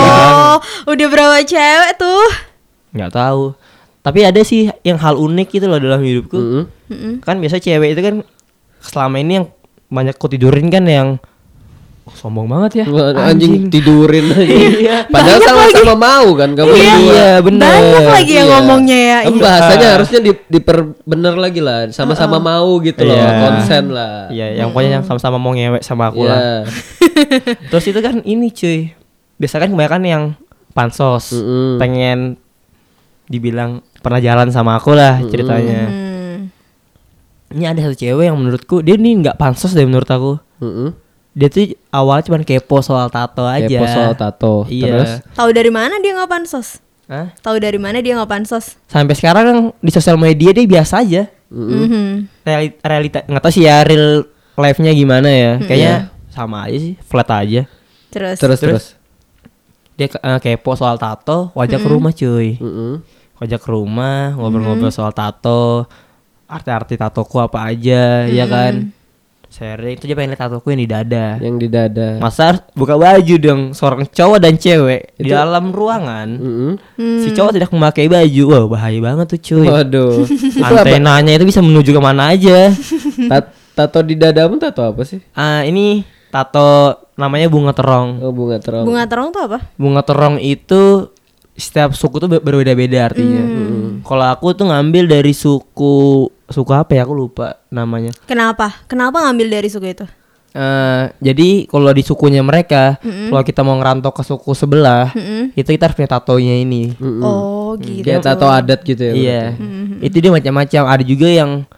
Oh, 0.08 0.58
udah 0.90 1.06
berapa 1.12 1.38
cewek 1.44 1.92
tuh? 2.00 2.26
Nggak 2.96 3.12
tahu. 3.14 3.54
Tapi 4.02 4.24
ada 4.24 4.40
sih 4.42 4.72
yang 4.82 4.96
hal 4.96 5.20
unik 5.20 5.48
gitu 5.60 5.68
loh 5.68 5.78
dalam 5.78 6.00
hidupku. 6.00 6.64
Mm-mm. 6.88 7.20
Kan 7.20 7.38
biasa 7.38 7.60
cewek 7.60 7.94
itu 7.94 8.00
kan 8.00 8.14
selama 8.82 9.20
ini 9.20 9.44
yang 9.44 9.46
banyak 9.88 10.14
ku 10.14 10.28
tidurin 10.28 10.68
kan 10.68 10.84
yang 10.84 11.08
oh, 12.04 12.14
sombong 12.14 12.44
banget 12.44 12.84
ya. 12.84 12.86
Wah, 12.88 13.12
anjing 13.24 13.68
tidurin 13.68 14.32
aja. 14.36 14.44
Iya. 14.48 14.96
Padahal 15.08 15.40
sama-sama 15.40 15.94
mau 15.94 16.28
kan 16.32 16.52
kamu 16.52 16.72
Iya, 16.72 16.92
berdua. 16.94 17.28
bener. 17.44 17.68
Banyak 17.68 18.08
lagi 18.10 18.32
yang 18.32 18.48
Iya. 18.48 18.54
ngomongnya 18.56 18.98
ya. 18.98 19.18
Iya. 19.24 19.40
bahasanya 19.40 19.88
harusnya 19.96 20.20
di, 20.20 20.30
diperbener 20.46 21.34
lagi 21.36 21.60
lah, 21.60 21.78
sama-sama 21.88 22.36
mau 22.36 22.80
gitu 22.80 23.00
loh, 23.02 23.12
Iya. 23.12 23.32
konsen 23.42 23.84
lah. 23.90 24.28
Iya, 24.28 24.46
yang 24.56 24.68
pokoknya 24.70 24.90
yang 25.00 25.04
sama-sama 25.04 25.36
mau 25.36 25.52
ngewek 25.52 25.80
sama 25.80 26.08
aku 26.08 26.24
Iya. 26.24 26.32
lah. 26.32 26.40
Terus 27.72 27.84
itu 27.86 28.00
kan 28.00 28.20
ini 28.22 28.48
cuy. 28.48 28.92
Biasa 29.36 29.56
kan 29.56 29.70
kebanyakan 29.70 30.02
yang 30.02 30.24
pansos, 30.72 31.32
Mm-mm. 31.32 31.78
pengen 31.78 32.18
dibilang 33.26 33.80
pernah 33.98 34.18
jalan 34.18 34.48
sama 34.48 34.76
aku 34.76 34.92
lah 34.92 35.20
ceritanya. 35.22 35.80
Hmm. 35.86 36.07
Ini 37.48 37.64
ada 37.66 37.80
satu 37.80 37.96
cewek 37.96 38.24
yang 38.24 38.36
menurutku 38.36 38.80
dia 38.80 38.94
nih 38.94 39.24
nggak 39.24 39.36
pansos 39.36 39.72
deh 39.72 39.82
menurut 39.82 40.04
aku. 40.04 40.32
Mm-mm. 40.58 40.92
Dia 41.32 41.48
tuh 41.48 41.64
awalnya 41.88 42.26
cuma 42.26 42.36
kepo 42.40 42.80
soal 42.80 43.08
tato 43.08 43.46
aja. 43.46 43.64
Kepo 43.64 43.86
soal 43.86 44.12
tato. 44.12 44.54
Iya. 44.66 44.84
Terus 44.84 45.10
Tahu 45.32 45.48
dari 45.50 45.70
mana 45.70 45.96
dia 45.96 46.12
nggak 46.12 46.28
pansos? 46.28 46.82
Hah? 47.06 47.32
Tahu 47.40 47.56
dari 47.56 47.78
mana 47.78 47.98
dia 47.98 48.12
nggak 48.14 48.28
pansos? 48.28 48.76
Sampai 48.84 49.14
sekarang 49.14 49.44
kan 49.44 49.56
di 49.78 49.88
sosial 49.88 50.16
media 50.16 50.50
dia 50.50 50.66
biasa 50.66 51.00
aja. 51.00 51.24
Mhm. 51.48 52.28
Realita, 52.42 52.76
realita 52.84 53.18
nggak 53.24 53.40
tahu 53.40 53.52
sih 53.54 53.64
ya 53.64 53.80
real 53.80 54.28
life-nya 54.54 54.92
gimana 54.92 55.28
ya. 55.28 55.52
Kayaknya 55.58 55.94
sama 56.28 56.68
aja 56.68 56.76
sih, 56.76 56.94
flat 57.00 57.30
aja. 57.30 57.64
Terus. 58.08 58.36
terus 58.36 58.58
terus. 58.58 58.84
Dia 59.94 60.06
ke- 60.06 60.20
eh, 60.20 60.38
kepo 60.38 60.74
soal 60.74 60.96
tato, 60.96 61.48
wajah 61.54 61.78
ke 61.78 61.88
rumah 61.88 62.10
cuy. 62.10 62.56
Mm-mm. 62.56 63.00
Wajah 63.38 63.56
ke 63.56 63.68
rumah, 63.68 64.34
ngobrol-ngobrol 64.34 64.90
soal 64.90 65.10
tato, 65.10 65.86
arti-arti 66.48 66.96
tatoku 66.96 67.38
apa 67.38 67.68
aja, 67.68 68.24
ya 68.24 68.48
kan? 68.48 68.90
Sharing 69.48 69.96
itu 69.96 70.04
dia 70.04 70.12
pengen 70.12 70.36
lihat 70.36 70.44
tatoku 70.44 70.68
yang 70.68 70.80
di 70.84 70.88
dada. 70.88 71.26
Yang 71.40 71.56
di 71.56 71.68
dada. 71.72 72.08
Masa 72.20 72.60
buka 72.76 73.00
baju 73.00 73.34
dong 73.40 73.72
seorang 73.72 74.04
cowok 74.04 74.38
dan 74.44 74.60
cewek 74.60 75.16
di 75.16 75.32
dalam 75.32 75.72
ruangan. 75.72 76.28
Mm-mm. 76.36 76.72
Si 77.24 77.32
cowok 77.32 77.56
tidak 77.56 77.72
memakai 77.72 78.12
baju. 78.12 78.42
Wah, 78.44 78.64
bahaya 78.68 79.00
banget 79.00 79.26
tuh 79.36 79.40
cuy. 79.40 79.68
Waduh. 79.68 80.28
itu 80.60 80.60
apa? 80.60 80.84
Antenanya 80.84 81.32
itu 81.32 81.48
bisa 81.48 81.64
menuju 81.64 81.96
ke 81.96 82.00
mana 82.00 82.36
aja. 82.36 82.68
Tat- 83.24 83.56
tato 83.72 84.04
di 84.04 84.20
dadamu 84.20 84.60
tato 84.60 84.84
apa 84.84 85.00
sih? 85.08 85.24
Ah, 85.32 85.64
ini 85.64 86.04
tato 86.28 87.08
namanya 87.16 87.48
bunga 87.48 87.72
terong. 87.72 88.20
Oh 88.20 88.32
bunga 88.36 88.60
terong. 88.60 88.84
Bunga 88.84 89.08
terong 89.08 89.28
tuh 89.32 89.42
apa? 89.48 89.58
Bunga 89.80 90.04
terong 90.04 90.36
itu 90.44 91.08
setiap 91.58 91.90
suku 91.92 92.22
tuh 92.22 92.30
ber- 92.30 92.40
berbeda-beda 92.40 93.10
artinya. 93.10 93.42
Kalau 94.06 94.26
aku 94.30 94.54
tuh 94.54 94.70
ngambil 94.70 95.10
dari 95.10 95.34
suku 95.34 96.26
suku 96.48 96.70
apa 96.72 96.96
ya 96.96 97.02
aku 97.04 97.12
lupa 97.12 97.58
namanya. 97.68 98.14
Kenapa? 98.24 98.86
Kenapa 98.86 99.26
ngambil 99.26 99.60
dari 99.60 99.68
suku 99.68 99.90
itu? 99.90 100.06
Eh, 100.56 101.02
jadi 101.20 101.68
kalau 101.68 101.92
di 101.92 102.00
sukunya 102.00 102.40
mereka, 102.40 102.96
kalau 103.04 103.42
kita 103.44 103.60
mau 103.60 103.76
ngerantau 103.76 104.14
ke 104.16 104.22
suku 104.24 104.56
sebelah, 104.56 105.12
itu 105.52 105.68
kita 105.68 105.90
harus 105.90 105.96
punya 105.98 106.08
tatonya 106.08 106.54
ini. 106.56 106.96
Mm-mm. 106.96 107.20
Oh, 107.20 107.76
gitu. 107.76 108.00
Kayak 108.06 108.24
tato 108.24 108.48
adat 108.48 108.80
gitu 108.80 109.02
ya. 109.02 109.12
Iya. 109.12 109.42
Itu 110.00 110.16
dia 110.24 110.32
macam-macam. 110.32 110.82
Ada 110.88 111.04
juga 111.04 111.28
yang 111.28 111.68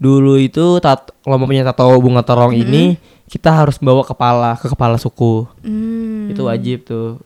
dulu 0.00 0.40
itu 0.40 0.78
tat 0.80 1.12
kalau 1.20 1.36
mau 1.36 1.44
punya 1.50 1.60
tato 1.66 1.84
bunga 2.00 2.24
terong 2.24 2.56
ini 2.56 2.96
kita 3.28 3.52
harus 3.52 3.76
bawa 3.76 4.00
kepala 4.06 4.56
ke 4.56 4.70
kepala 4.70 4.96
suku. 4.96 5.44
Hmm. 5.60 6.30
Itu 6.30 6.46
wajib 6.46 6.86
tuh. 6.86 7.20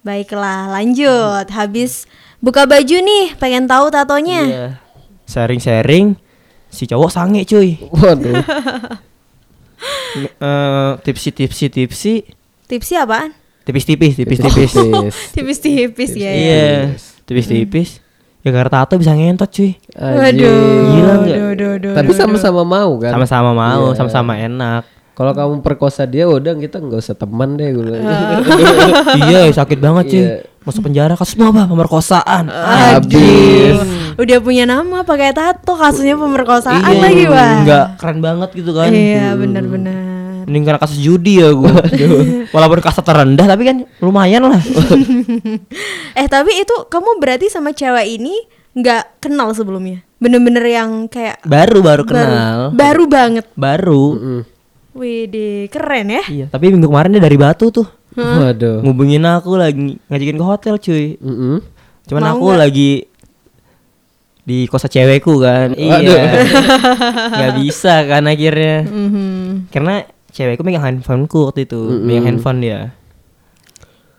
Baiklah, 0.00 0.72
lanjut. 0.72 1.46
Habis 1.52 2.08
buka 2.40 2.64
baju 2.64 2.96
nih, 2.98 3.36
pengen 3.36 3.68
tahu 3.68 3.92
tatonya. 3.92 4.40
Iya. 4.42 4.66
Sharing-sharing 5.28 6.16
si 6.70 6.88
cowok 6.88 7.10
sange 7.12 7.44
cuy. 7.44 7.76
Waduh. 7.90 8.40
Eh, 10.16 10.90
tipsi 11.00 11.30
tipsi 11.30 11.70
tipsi 11.70 12.14
Tipsnya 12.66 13.02
apaan? 13.02 13.30
tipis-tipis 13.60 14.14
tipis-tipis. 14.18 14.72
Tipis. 14.72 15.16
Tipis-tipis 15.36 16.10
ya. 16.14 16.30
ya. 16.30 16.32
Iya, 16.34 16.70
tipis-tipis. 17.22 17.98
Ya 18.40 18.50
karena 18.50 18.70
tato 18.72 18.96
bisa 18.96 19.12
ngentot 19.12 19.46
cuy. 19.46 19.76
Gila? 19.94 20.26
Aduh, 20.32 21.54
aduh, 21.54 21.70
aduh, 21.76 21.92
Tapi 21.94 22.10
aduh, 22.10 22.16
sama-sama 22.16 22.62
mau 22.64 22.90
kan? 22.98 23.12
Sama-sama 23.14 23.50
mau, 23.52 23.92
Iya. 23.92 23.96
sama-sama 24.00 24.32
enak. 24.34 24.82
Kalau 25.20 25.36
kamu 25.36 25.54
perkosa 25.60 26.08
dia 26.08 26.24
udah 26.24 26.56
kita 26.56 26.80
nggak 26.80 26.96
usah 26.96 27.12
teman 27.12 27.52
deh 27.60 27.76
gue. 27.76 27.92
iya, 29.28 29.52
sakit 29.52 29.76
banget 29.76 30.04
cuy. 30.08 30.16
Iya. 30.16 30.32
Masuk 30.64 30.80
penjara 30.88 31.12
kasusnya 31.12 31.52
apa? 31.52 31.68
Pemerkosaan. 31.68 32.48
Habis. 32.48 33.76
Udah 34.16 34.40
punya 34.40 34.64
nama 34.64 35.04
pakai 35.04 35.36
tato 35.36 35.76
kasusnya 35.76 36.16
pemerkosaan 36.16 36.88
Iya, 36.88 37.04
lagi, 37.04 37.24
Wah. 37.28 37.52
Enggak 37.60 37.86
keren 38.00 38.24
banget 38.24 38.48
gitu 38.64 38.72
kan. 38.72 38.88
Iya, 38.88 39.36
benar-benar. 39.36 39.96
Mending 40.48 40.64
karena 40.64 40.80
kasus 40.80 40.96
judi 40.96 41.44
ya 41.44 41.52
gue. 41.52 41.68
Walaupun 42.56 42.80
kasta 42.80 43.04
terendah 43.04 43.44
tapi 43.44 43.68
kan 43.68 43.76
lumayan 44.00 44.48
lah. 44.48 44.56
Eh, 46.16 46.26
tapi 46.32 46.64
itu 46.64 46.74
kamu 46.88 47.20
berarti 47.20 47.52
sama 47.52 47.76
cewek 47.76 48.16
ini 48.16 48.48
nggak 48.72 49.20
kenal 49.20 49.52
sebelumnya? 49.52 50.00
Bener-bener 50.16 50.64
yang 50.64 51.12
kayak 51.12 51.44
baru 51.44 51.84
baru 51.84 52.02
baru, 52.08 52.24
kenal. 52.24 52.58
baru 52.72 53.04
banget. 53.04 53.44
Baru. 53.52 54.04
Mm. 54.16 54.59
Widih, 54.90 55.68
keren 55.68 56.10
ya. 56.10 56.22
Iya, 56.26 56.46
tapi 56.48 56.68
minggu 56.68 56.86
kemarin 56.86 57.14
dia 57.14 57.22
dari 57.22 57.34
Batu 57.34 57.70
tuh. 57.70 57.86
Waduh. 58.12 58.82
Ngubungin 58.82 59.22
aku 59.22 59.54
lagi 59.54 60.02
ngajakin 60.06 60.34
ke 60.34 60.44
hotel 60.44 60.74
cuy. 60.76 61.14
Mm-mm. 61.16 61.62
Cuman 62.04 62.22
Mau 62.24 62.30
aku 62.32 62.46
nggak? 62.48 62.58
lagi 62.60 62.90
di 64.42 64.66
kosa 64.66 64.86
cewekku 64.86 65.38
kan. 65.38 65.72
Waduh. 65.72 66.10
Iya. 66.10 66.22
Gak 67.30 67.52
bisa 67.58 67.94
kan 68.04 68.26
akhirnya. 68.26 68.82
Mhm. 68.82 69.70
Karena 69.70 70.02
cewekku 70.28 70.62
megang 70.62 70.82
handphoneku 70.84 71.46
waktu 71.46 71.64
itu, 71.64 71.80
megang 71.96 72.26
handphone 72.28 72.58
dia. 72.58 72.80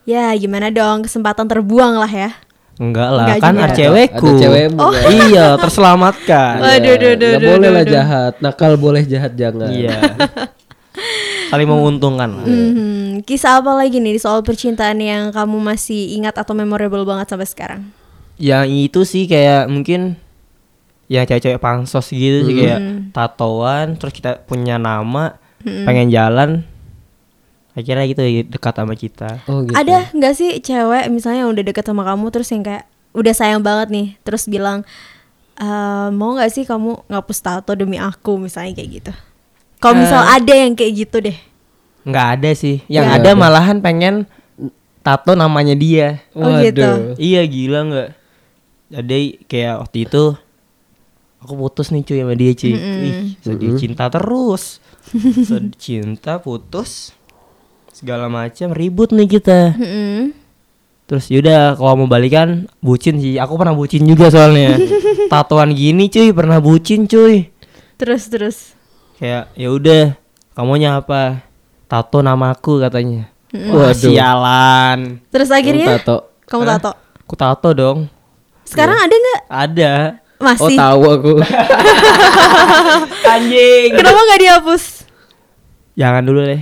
Ya, 0.02 0.32
gimana 0.34 0.72
dong 0.72 1.04
kesempatan 1.04 1.46
terbuang 1.46 1.96
lah 1.96 2.10
ya. 2.10 2.32
Enggak 2.82 3.10
lah, 3.12 3.26
Enggak 3.30 3.40
kan 3.44 3.54
ada 3.54 3.76
cewekku. 3.76 4.26
Ada 4.26 4.42
cewekmu 4.42 4.80
Oh. 4.80 4.90
kan? 4.90 5.12
iya, 5.14 5.48
terselamatkan. 5.54 6.54
Waduh, 6.58 6.80
Iya, 6.82 6.94
duh, 6.96 7.14
duh, 7.14 7.30
nggak 7.30 7.38
duh, 7.38 7.50
boleh 7.54 7.70
lah 7.70 7.86
jahat. 7.86 8.34
Nakal 8.40 8.72
boleh 8.74 9.04
jahat 9.06 9.32
jangan. 9.36 9.70
Iya. 9.70 10.00
Saling 11.52 11.68
menguntungkan 11.68 12.30
lah. 12.32 12.46
Mhm. 12.48 13.28
Kisah 13.28 13.60
apa 13.60 13.76
lagi 13.76 14.00
nih 14.00 14.18
soal 14.18 14.42
percintaan 14.42 14.98
yang 14.98 15.30
kamu 15.30 15.60
masih 15.60 16.16
ingat 16.18 16.40
atau 16.40 16.56
memorable 16.56 17.04
banget 17.04 17.30
sampai 17.30 17.46
sekarang? 17.46 17.82
Yang 18.42 18.90
itu 18.90 19.00
sih 19.06 19.24
kayak 19.30 19.70
mungkin 19.70 20.16
yang 21.06 21.28
cewek-cewek 21.28 21.60
pansos 21.60 22.08
gitu 22.08 22.48
sih 22.48 22.56
kayak 22.56 22.80
tatoan 23.12 24.00
terus 24.00 24.16
kita 24.16 24.40
punya 24.48 24.80
nama 24.80 25.36
pengen 25.62 26.08
jalan 26.08 26.64
akhirnya 27.72 28.08
gitu 28.08 28.22
dekat 28.48 28.74
sama 28.80 28.96
kita 28.96 29.44
Oh 29.46 29.68
gitu. 29.68 29.76
Ada 29.76 30.08
nggak 30.16 30.34
sih 30.34 30.64
cewek 30.64 31.12
misalnya 31.12 31.44
yang 31.44 31.52
udah 31.52 31.64
deket 31.68 31.84
sama 31.84 32.08
kamu 32.08 32.32
terus 32.32 32.48
yang 32.50 32.64
kayak 32.64 32.88
udah 33.12 33.34
sayang 33.36 33.60
banget 33.60 33.88
nih 33.92 34.08
terus 34.24 34.48
bilang 34.48 34.88
"Eh, 35.60 36.08
mau 36.16 36.32
nggak 36.32 36.48
sih 36.48 36.64
kamu 36.64 37.06
ngapus 37.12 37.40
tato 37.44 37.76
demi 37.76 38.00
aku 38.00 38.40
misalnya 38.40 38.72
kayak 38.72 38.90
gitu. 39.04 39.12
Kalau 39.82 39.98
misal 39.98 40.22
Eh. 40.22 40.30
ada 40.38 40.54
yang 40.56 40.74
kayak 40.74 40.94
gitu 40.96 41.18
deh. 41.22 41.38
nggak 42.02 42.28
ada 42.34 42.50
sih 42.52 42.82
yang 42.88 43.06
Nggak 43.06 43.18
ada 43.20 43.32
malahan 43.36 43.78
pengen 43.78 44.16
tato 45.00 45.34
namanya 45.34 45.74
dia 45.74 46.22
Oh, 46.32 46.50
gitu. 46.60 46.82
Waduh. 46.82 47.18
iya 47.18 47.42
gila 47.44 47.80
nggak 47.84 48.10
jadi 48.92 49.18
kayak 49.46 49.76
waktu 49.80 49.98
itu 50.06 50.24
aku 51.38 51.54
putus 51.56 51.90
nih 51.90 52.02
cuy 52.02 52.18
sama 52.20 52.34
dia 52.34 52.52
cuy 52.52 52.74
Ih, 52.74 53.16
sedih 53.40 53.74
cinta 53.76 54.06
terus 54.08 54.82
sedih 55.48 55.74
cinta 55.76 56.38
putus 56.38 57.14
segala 57.92 58.26
macam 58.28 58.70
ribut 58.72 59.10
nih 59.12 59.30
kita 59.32 59.74
Mm-mm. 59.74 60.34
Terus 61.04 61.28
yaudah 61.28 61.76
kalau 61.76 61.94
mau 61.98 62.08
balikan 62.08 62.72
bucin 62.80 63.20
sih. 63.20 63.36
Aku 63.36 63.60
pernah 63.60 63.76
bucin 63.76 64.00
juga 64.02 64.32
soalnya. 64.32 64.80
Tatoan 65.28 65.76
gini 65.76 66.08
cuy, 66.08 66.32
pernah 66.32 66.58
bucin 66.58 67.04
cuy. 67.04 67.52
Terus 68.00 68.24
terus. 68.26 68.58
Kayak 69.22 69.54
ya 69.54 69.70
udah, 69.70 70.04
kamunya 70.58 70.98
apa? 70.98 71.46
Tato 71.86 72.26
namaku 72.26 72.82
katanya. 72.82 73.30
Wah, 73.54 73.94
Waduh. 73.94 74.10
sialan. 74.10 75.22
Terus 75.30 75.54
akhirnya 75.54 76.02
tato. 76.02 76.26
kamu 76.50 76.62
Hah? 76.66 76.70
tato. 76.82 76.92
Aku 77.22 77.34
tato 77.38 77.70
dong. 77.70 78.10
Sekarang 78.66 78.98
ada 78.98 79.14
nggak? 79.14 79.42
Ada. 79.46 79.94
Oh 80.42 80.46
Masih. 80.50 80.74
tahu 80.74 81.02
aku. 81.06 81.34
Anjing. 83.38 83.94
Kenapa 83.94 84.20
nggak 84.26 84.42
dihapus? 84.42 84.84
Jangan 85.94 86.26
dulu 86.26 86.42
deh. 86.42 86.62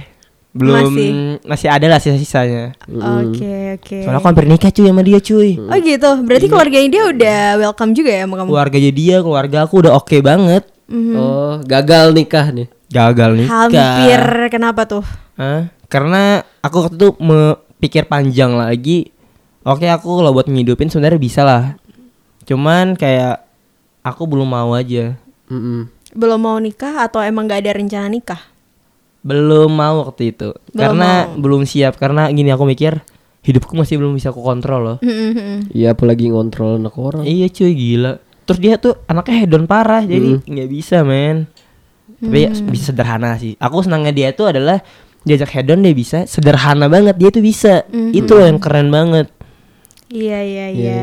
Belum 0.51 0.91
Masih. 0.91 1.09
masih, 1.47 1.67
ada 1.71 1.87
lah 1.87 2.03
sisa-sisanya. 2.03 2.75
Oke 2.91 3.79
oke. 3.79 3.97
Soalnya 4.03 4.19
aku 4.19 4.27
hampir 4.35 4.45
nikah 4.51 4.73
cuy 4.75 4.91
sama 4.91 5.01
dia 5.07 5.19
cuy. 5.23 5.55
Oh 5.63 5.77
gitu. 5.79 6.11
Berarti 6.27 6.45
keluarganya 6.51 6.89
dia 6.91 7.03
udah 7.07 7.39
welcome 7.63 7.95
juga 7.95 8.11
ya 8.11 8.27
sama 8.27 8.35
kamu. 8.35 8.47
Keluarganya 8.51 8.91
dia, 8.91 9.15
keluarga 9.23 9.57
aku 9.63 9.73
udah 9.79 9.95
oke 9.95 10.19
banget. 10.19 10.67
Mhm. 10.89 11.13
Oh 11.15 11.53
gagal 11.61 12.11
nikah 12.11 12.49
nih. 12.49 12.67
Gagal 12.89 13.31
nikah. 13.37 13.69
Hampir 13.69 14.21
kenapa 14.49 14.89
tuh? 14.89 15.05
Hah? 15.37 15.69
Karena 15.85 16.41
aku 16.65 16.85
waktu 16.85 16.95
itu 16.97 17.07
pikir 17.79 18.09
panjang 18.09 18.57
lagi. 18.57 19.13
Oke 19.63 19.85
aku 19.85 20.19
kalau 20.19 20.33
buat 20.33 20.49
ngidupin 20.49 20.89
sebenarnya 20.89 21.21
bisa 21.21 21.41
lah. 21.45 21.77
Cuman 22.49 22.97
kayak 22.97 23.45
aku 24.01 24.25
belum 24.25 24.49
mau 24.49 24.73
aja. 24.73 25.13
Mm-mm. 25.53 25.89
Belum 26.17 26.41
mau 26.41 26.57
nikah 26.57 27.05
atau 27.05 27.21
emang 27.21 27.45
nggak 27.45 27.61
ada 27.65 27.71
rencana 27.77 28.09
nikah? 28.09 28.41
Belum 29.21 29.69
mau 29.69 30.01
waktu 30.09 30.33
itu. 30.33 30.57
Belum 30.73 30.81
karena 30.81 31.29
mau. 31.29 31.37
belum 31.37 31.61
siap. 31.69 32.01
Karena 32.01 32.33
gini 32.33 32.49
aku 32.49 32.65
mikir 32.65 32.97
hidupku 33.45 33.77
masih 33.77 34.01
belum 34.01 34.17
bisa 34.17 34.33
aku 34.33 34.41
kontrol 34.41 34.81
loh. 34.81 34.97
Iya 35.69 35.93
apalagi 35.93 36.33
ngontrol 36.33 36.81
anak 36.81 36.95
orang. 36.97 37.23
Iya 37.29 37.47
cuy 37.53 37.73
gila. 37.77 38.17
Terus 38.49 38.57
dia 38.57 38.81
tuh 38.81 38.97
anaknya 39.05 39.45
hedon 39.45 39.69
parah 39.69 40.01
jadi 40.01 40.41
nggak 40.41 40.69
bisa 40.73 41.05
men. 41.05 41.45
Tapi 42.17 42.49
ya, 42.49 42.51
bisa 42.65 42.89
sederhana 42.89 43.37
sih. 43.37 43.53
Aku 43.61 43.85
senangnya 43.85 44.09
dia 44.09 44.33
tuh 44.33 44.49
adalah 44.49 44.81
diajak 45.21 45.53
hedon 45.53 45.85
dia 45.85 45.93
bisa 45.93 46.25
sederhana 46.25 46.89
banget 46.89 47.13
dia 47.21 47.29
tuh 47.29 47.45
bisa. 47.45 47.85
Itu 47.93 48.41
yang 48.41 48.57
keren 48.57 48.89
banget. 48.89 49.29
Iya 50.09 50.41
iya 50.41 50.67
iya. 50.73 51.01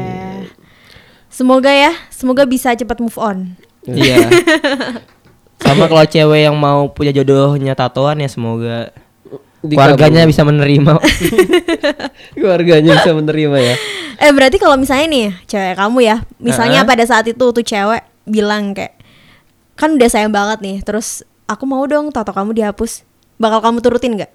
Semoga 1.31 1.71
ya, 1.71 1.95
semoga 2.11 2.43
bisa 2.43 2.75
cepat 2.75 2.99
move 2.99 3.15
on. 3.15 3.55
Iya. 3.87 4.27
Sama 5.63 5.87
kalau 5.87 6.03
cewek 6.03 6.51
yang 6.51 6.59
mau 6.59 6.91
punya 6.91 7.15
jodohnya 7.15 7.79
tatoan 7.79 8.19
ya 8.19 8.27
semoga 8.27 8.91
keluarganya 9.69 10.23
bisa 10.23 10.43
menerima. 10.43 10.93
keluarganya 12.35 12.93
bisa 12.97 13.11
menerima 13.13 13.59
ya. 13.59 13.75
Eh 14.17 14.31
berarti 14.33 14.57
kalau 14.57 14.77
misalnya 14.77 15.07
nih 15.09 15.27
cewek 15.45 15.75
kamu 15.77 15.99
ya, 16.03 16.17
misalnya 16.39 16.81
Heeh. 16.83 16.89
pada 16.89 17.05
saat 17.05 17.27
itu 17.27 17.45
tuh 17.45 17.61
cewek 17.61 18.01
bilang 18.25 18.73
kayak 18.73 18.97
kan 19.77 19.93
udah 19.93 20.09
sayang 20.09 20.33
banget 20.33 20.59
nih, 20.61 20.77
terus 20.81 21.21
aku 21.45 21.65
mau 21.65 21.85
dong 21.85 22.09
tato 22.09 22.33
kamu 22.33 22.57
dihapus, 22.57 23.05
bakal 23.37 23.61
kamu 23.61 23.79
turutin 23.81 24.17
nggak? 24.17 24.33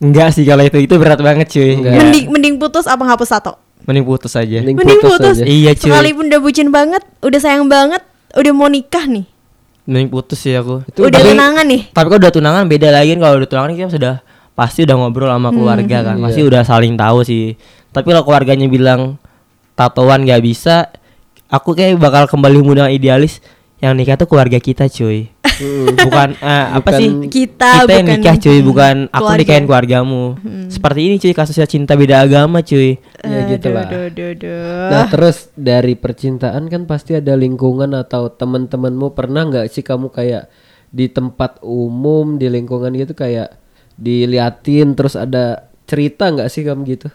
Enggak 0.00 0.32
sih 0.32 0.48
kalau 0.48 0.64
itu 0.64 0.80
itu 0.80 0.94
berat 0.96 1.20
banget 1.20 1.52
cuy. 1.52 1.76
Enggak. 1.76 1.92
Mending 2.00 2.26
mending 2.32 2.54
putus 2.56 2.88
apa 2.88 3.04
ngapus 3.04 3.28
tato? 3.28 3.52
Mending 3.84 4.08
putus 4.08 4.32
aja. 4.32 4.64
Mending 4.64 4.76
Mending 4.80 4.98
putus 4.98 5.12
putus. 5.20 5.36
aja. 5.36 5.44
Iya 5.44 5.70
cuy. 5.76 5.92
Sekalipun 5.92 6.24
udah 6.32 6.40
bucin 6.40 6.68
banget, 6.72 7.02
udah 7.20 7.36
sayang 7.38 7.68
banget, 7.68 8.00
udah 8.32 8.52
mau 8.56 8.72
nikah 8.72 9.04
nih, 9.04 9.28
Mending 9.84 10.08
putus 10.08 10.40
sih 10.40 10.56
aku. 10.56 10.80
Itu 10.86 11.04
udah 11.04 11.12
tapi- 11.12 11.28
tunangan 11.28 11.64
nih. 11.68 11.82
Tapi 11.92 12.06
kalau 12.08 12.20
udah 12.24 12.32
tunangan 12.32 12.64
beda 12.64 12.88
lagi 12.88 13.08
kan 13.12 13.20
kalau 13.20 13.34
udah 13.36 13.48
tunangan 13.48 13.70
kita 13.76 13.90
sudah 13.92 14.14
pasti 14.52 14.84
udah 14.84 14.96
ngobrol 14.96 15.28
sama 15.28 15.50
keluarga 15.50 15.98
kan. 16.04 16.16
Pasti 16.18 16.40
udah 16.40 16.62
saling 16.62 16.94
tahu 16.94 17.22
sih. 17.22 17.54
Tapi 17.90 18.06
kalau 18.06 18.22
keluarganya 18.22 18.66
bilang 18.66 19.16
tatoan 19.74 20.22
gak 20.22 20.42
bisa, 20.42 20.92
aku 21.46 21.72
kayak 21.72 21.96
bakal 21.96 22.28
kembali 22.28 22.60
muda 22.60 22.86
idealis 22.86 23.40
yang 23.80 23.96
nikah 23.96 24.14
tuh 24.14 24.28
keluarga 24.28 24.60
kita 24.60 24.86
cuy. 24.86 25.32
bukan 25.96 26.36
eh, 26.40 26.66
apa 26.72 26.80
Bukan- 26.80 27.00
sih? 27.00 27.08
Kita, 27.28 27.84
yang 27.84 28.04
bukan 28.04 28.04
nikah 28.16 28.36
cuy, 28.36 28.58
hmm, 28.60 28.66
bukan 28.66 28.94
aku 29.04 29.12
keluarga. 29.12 29.28
Hmm. 29.28 29.40
nikahin 29.40 29.64
keluargamu. 29.64 30.24
Seperti 30.68 31.00
ini 31.00 31.14
cuy 31.16 31.32
kasusnya 31.32 31.66
cinta 31.66 31.92
beda 31.96 32.20
agama 32.20 32.60
cuy. 32.60 32.96
Ya 33.20 33.40
gitu 33.48 33.68
Aduh, 33.68 33.76
lah. 33.76 33.86
aduh, 33.88 34.04
aduh, 34.08 34.28
aduh. 34.36 34.88
Nah 34.88 35.04
terus 35.08 35.36
dari 35.52 35.96
percintaan 35.96 36.68
kan 36.68 36.84
pasti 36.84 37.12
ada 37.12 37.36
lingkungan 37.36 37.92
atau 37.92 38.28
teman-temanmu 38.28 39.12
pernah 39.12 39.48
nggak 39.48 39.68
sih 39.68 39.80
kamu 39.80 40.08
kayak 40.08 40.48
di 40.88 41.06
tempat 41.06 41.60
umum 41.60 42.36
di 42.36 42.48
lingkungan 42.48 42.90
gitu 42.92 43.12
kayak 43.12 43.52
diliatin 44.00 44.96
terus 44.96 45.14
ada 45.14 45.68
cerita 45.84 46.32
nggak 46.32 46.48
sih 46.48 46.64
kamu 46.64 46.82
gitu? 46.88 47.08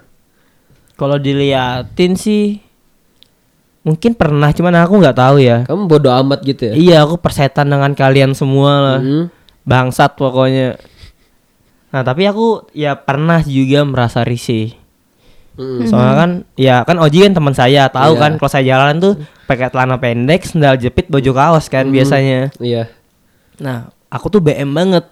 Kalau 0.96 1.18
diliatin 1.18 2.16
sih 2.16 2.62
mungkin 3.86 4.18
pernah 4.18 4.54
cuman 4.54 4.86
aku 4.86 4.94
nggak 5.02 5.18
tahu 5.18 5.38
ya. 5.42 5.66
Kamu 5.66 5.90
bodoh 5.90 6.14
amat 6.24 6.46
gitu 6.46 6.72
ya? 6.72 6.74
Iya, 6.78 6.98
aku 7.04 7.18
persetan 7.20 7.68
dengan 7.68 7.92
kalian 7.98 8.38
semua 8.38 8.72
lah. 8.80 9.00
Hmm. 9.02 9.26
Bangsat 9.66 10.14
pokoknya. 10.16 10.78
Nah, 11.90 12.02
tapi 12.06 12.30
aku 12.30 12.70
ya 12.76 12.94
pernah 12.96 13.42
juga 13.42 13.82
merasa 13.88 14.22
risih. 14.22 14.76
Mm. 15.56 15.88
Soalnya 15.88 16.16
kan 16.20 16.32
ya 16.60 16.76
kan 16.84 17.00
Oji 17.00 17.24
kan 17.24 17.32
teman 17.32 17.56
saya, 17.56 17.88
tahu 17.88 18.20
Iya. 18.20 18.22
kan 18.28 18.32
kalau 18.36 18.52
saya 18.52 18.64
jalan 18.68 19.00
tuh 19.00 19.14
pakai 19.48 19.72
celana 19.72 19.96
pendek, 19.96 20.44
sendal 20.44 20.76
jepit, 20.76 21.08
baju 21.08 21.32
kaos 21.32 21.72
kan 21.72 21.88
biasanya. 21.88 22.52
Iya. 22.60 22.92
Nah, 23.64 23.88
aku 24.12 24.28
tuh 24.28 24.44
BM 24.44 24.76
banget. 24.76 25.08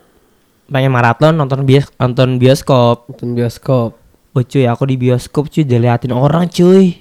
Pengen 0.72 0.92
maraton 0.92 1.36
nonton 1.36 1.68
bios 1.68 1.92
nonton 2.00 2.40
bioskop. 2.40 3.10
Nonton 3.12 3.36
bioskop. 3.36 4.00
Oh 4.34 4.42
cuy, 4.42 4.66
aku 4.66 4.84
di 4.90 4.96
bioskop 4.98 5.52
cuy 5.52 5.62
diliatin 5.62 6.14
orang 6.16 6.50
cuy. 6.50 6.98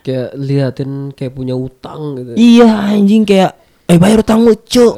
kayak 0.00 0.30
liatin 0.36 1.12
kayak 1.12 1.32
punya 1.36 1.54
utang 1.54 2.16
gitu. 2.16 2.32
Iya 2.36 2.96
anjing 2.96 3.22
kayak 3.28 3.52
eh 3.86 3.98
bayar 4.00 4.24
utangmu 4.24 4.56
cuk. 4.56 4.94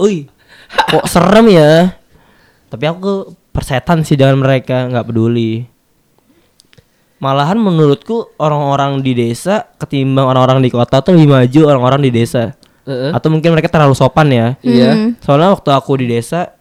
Ui. 0.00 0.26
Kok 0.70 1.04
serem 1.06 1.46
ya? 1.50 1.94
Tapi 2.70 2.84
aku 2.86 3.34
persetan 3.50 4.06
sih 4.06 4.14
dengan 4.14 4.38
mereka, 4.38 4.86
nggak 4.86 5.06
peduli. 5.10 5.66
Malahan 7.20 7.60
menurutku 7.60 8.32
orang-orang 8.40 9.04
di 9.04 9.12
desa 9.12 9.68
ketimbang 9.76 10.24
orang-orang 10.24 10.64
di 10.64 10.70
kota 10.72 11.04
tuh 11.04 11.12
lebih 11.18 11.36
maju 11.36 11.60
orang-orang 11.68 12.00
di 12.08 12.10
desa. 12.14 12.56
Heeh. 12.88 13.12
Atau 13.12 13.28
mungkin 13.28 13.52
mereka 13.52 13.68
terlalu 13.68 13.92
sopan 13.92 14.32
ya. 14.32 14.56
Iya. 14.64 15.18
Soalnya 15.20 15.52
waktu 15.52 15.68
aku 15.68 16.00
di 16.00 16.08
desa 16.08 16.56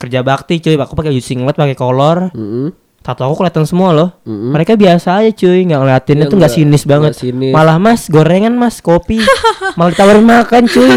kerja 0.00 0.24
bakti 0.24 0.58
cuy, 0.58 0.74
aku 0.74 0.96
pakai 0.96 1.12
singlet, 1.18 1.52
pakai 1.52 1.76
kolor, 1.76 2.32
Mm-mm. 2.32 2.72
tato 3.00 3.20
aku 3.22 3.36
kelihatan 3.38 3.62
semua 3.62 3.92
loh. 3.92 4.08
Mm-mm. 4.24 4.50
Mereka 4.50 4.74
biasa 4.74 5.20
aja 5.20 5.30
cuy, 5.30 5.62
nggak 5.62 5.76
ngeliatin 5.78 6.16
Iya, 6.16 6.24
itu 6.24 6.34
nggak 6.34 6.52
sinis 6.52 6.82
banget. 6.82 7.12
sinis. 7.14 7.52
Malah 7.52 7.76
mas 7.76 8.08
gorengan 8.08 8.52
mas 8.52 8.80
kopi, 8.80 9.20
malah 9.76 9.92
ditawarin 9.92 10.24
makan 10.24 10.64
cuy. 10.66 10.96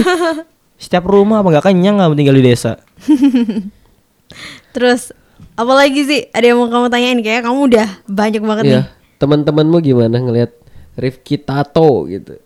Setiap 0.80 1.04
rumah 1.04 1.40
apa 1.40 1.52
nggak 1.52 1.66
kenyang 1.66 1.96
nggak 1.96 2.16
tinggal 2.16 2.36
di 2.36 2.44
desa. 2.46 2.80
Terus 4.74 5.14
apalagi 5.54 6.02
sih 6.04 6.22
ada 6.30 6.46
yang 6.46 6.58
mau 6.58 6.68
kamu 6.68 6.88
tanyain 6.90 7.20
kayak 7.20 7.44
kamu 7.44 7.60
udah 7.68 7.88
banyak 8.06 8.42
banget 8.42 8.64
Iya. 8.64 8.74
nih. 8.74 8.84
Teman-temanmu 9.16 9.78
gimana 9.80 10.18
ngelihat 10.18 10.52
Rifki 10.94 11.38
tato 11.38 12.06
gitu? 12.06 12.38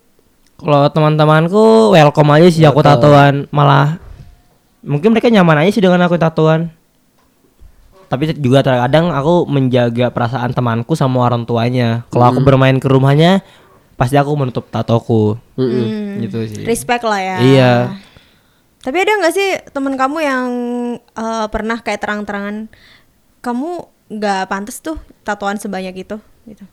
Kalau 0.57 0.89
teman-temanku 0.89 1.93
welcome 1.93 2.31
aja 2.31 2.47
sih 2.47 2.63
aku 2.63 2.81
tatoan, 2.81 3.45
malah 3.49 4.01
mungkin 4.85 5.13
mereka 5.13 5.29
nyaman 5.31 5.65
aja 5.65 5.71
sih 5.73 5.83
dengan 5.83 6.01
aku 6.05 6.17
tatoan. 6.17 6.73
Tapi 8.07 8.39
juga 8.39 8.63
terkadang 8.63 9.11
aku 9.11 9.43
menjaga 9.51 10.07
perasaan 10.15 10.55
temanku 10.55 10.95
sama 10.95 11.27
orang 11.27 11.43
tuanya. 11.43 12.07
Kalau 12.07 12.31
aku 12.31 12.39
bermain 12.39 12.79
ke 12.79 12.87
rumahnya, 12.87 13.43
pasti 13.99 14.15
aku 14.15 14.31
menutup 14.37 14.71
tatoku. 14.71 15.35
Hmm, 15.59 16.23
Gitu 16.23 16.39
sih. 16.47 16.63
Respect 16.63 17.03
lah 17.03 17.19
ya. 17.19 17.37
Iya. 17.43 17.73
Tapi 18.79 18.97
ada 19.03 19.11
nggak 19.19 19.33
sih 19.35 19.49
teman 19.75 19.99
kamu 19.99 20.17
yang 20.23 20.47
eh, 21.03 21.47
pernah 21.51 21.83
kayak 21.83 21.99
terang-terangan 21.99 22.71
kamu 23.43 23.69
nggak 24.07 24.47
pantas 24.47 24.79
tuh 24.79 24.95
tatoan 25.27 25.59
sebanyak 25.59 26.07
itu 26.07 26.15
gitu. 26.47 26.63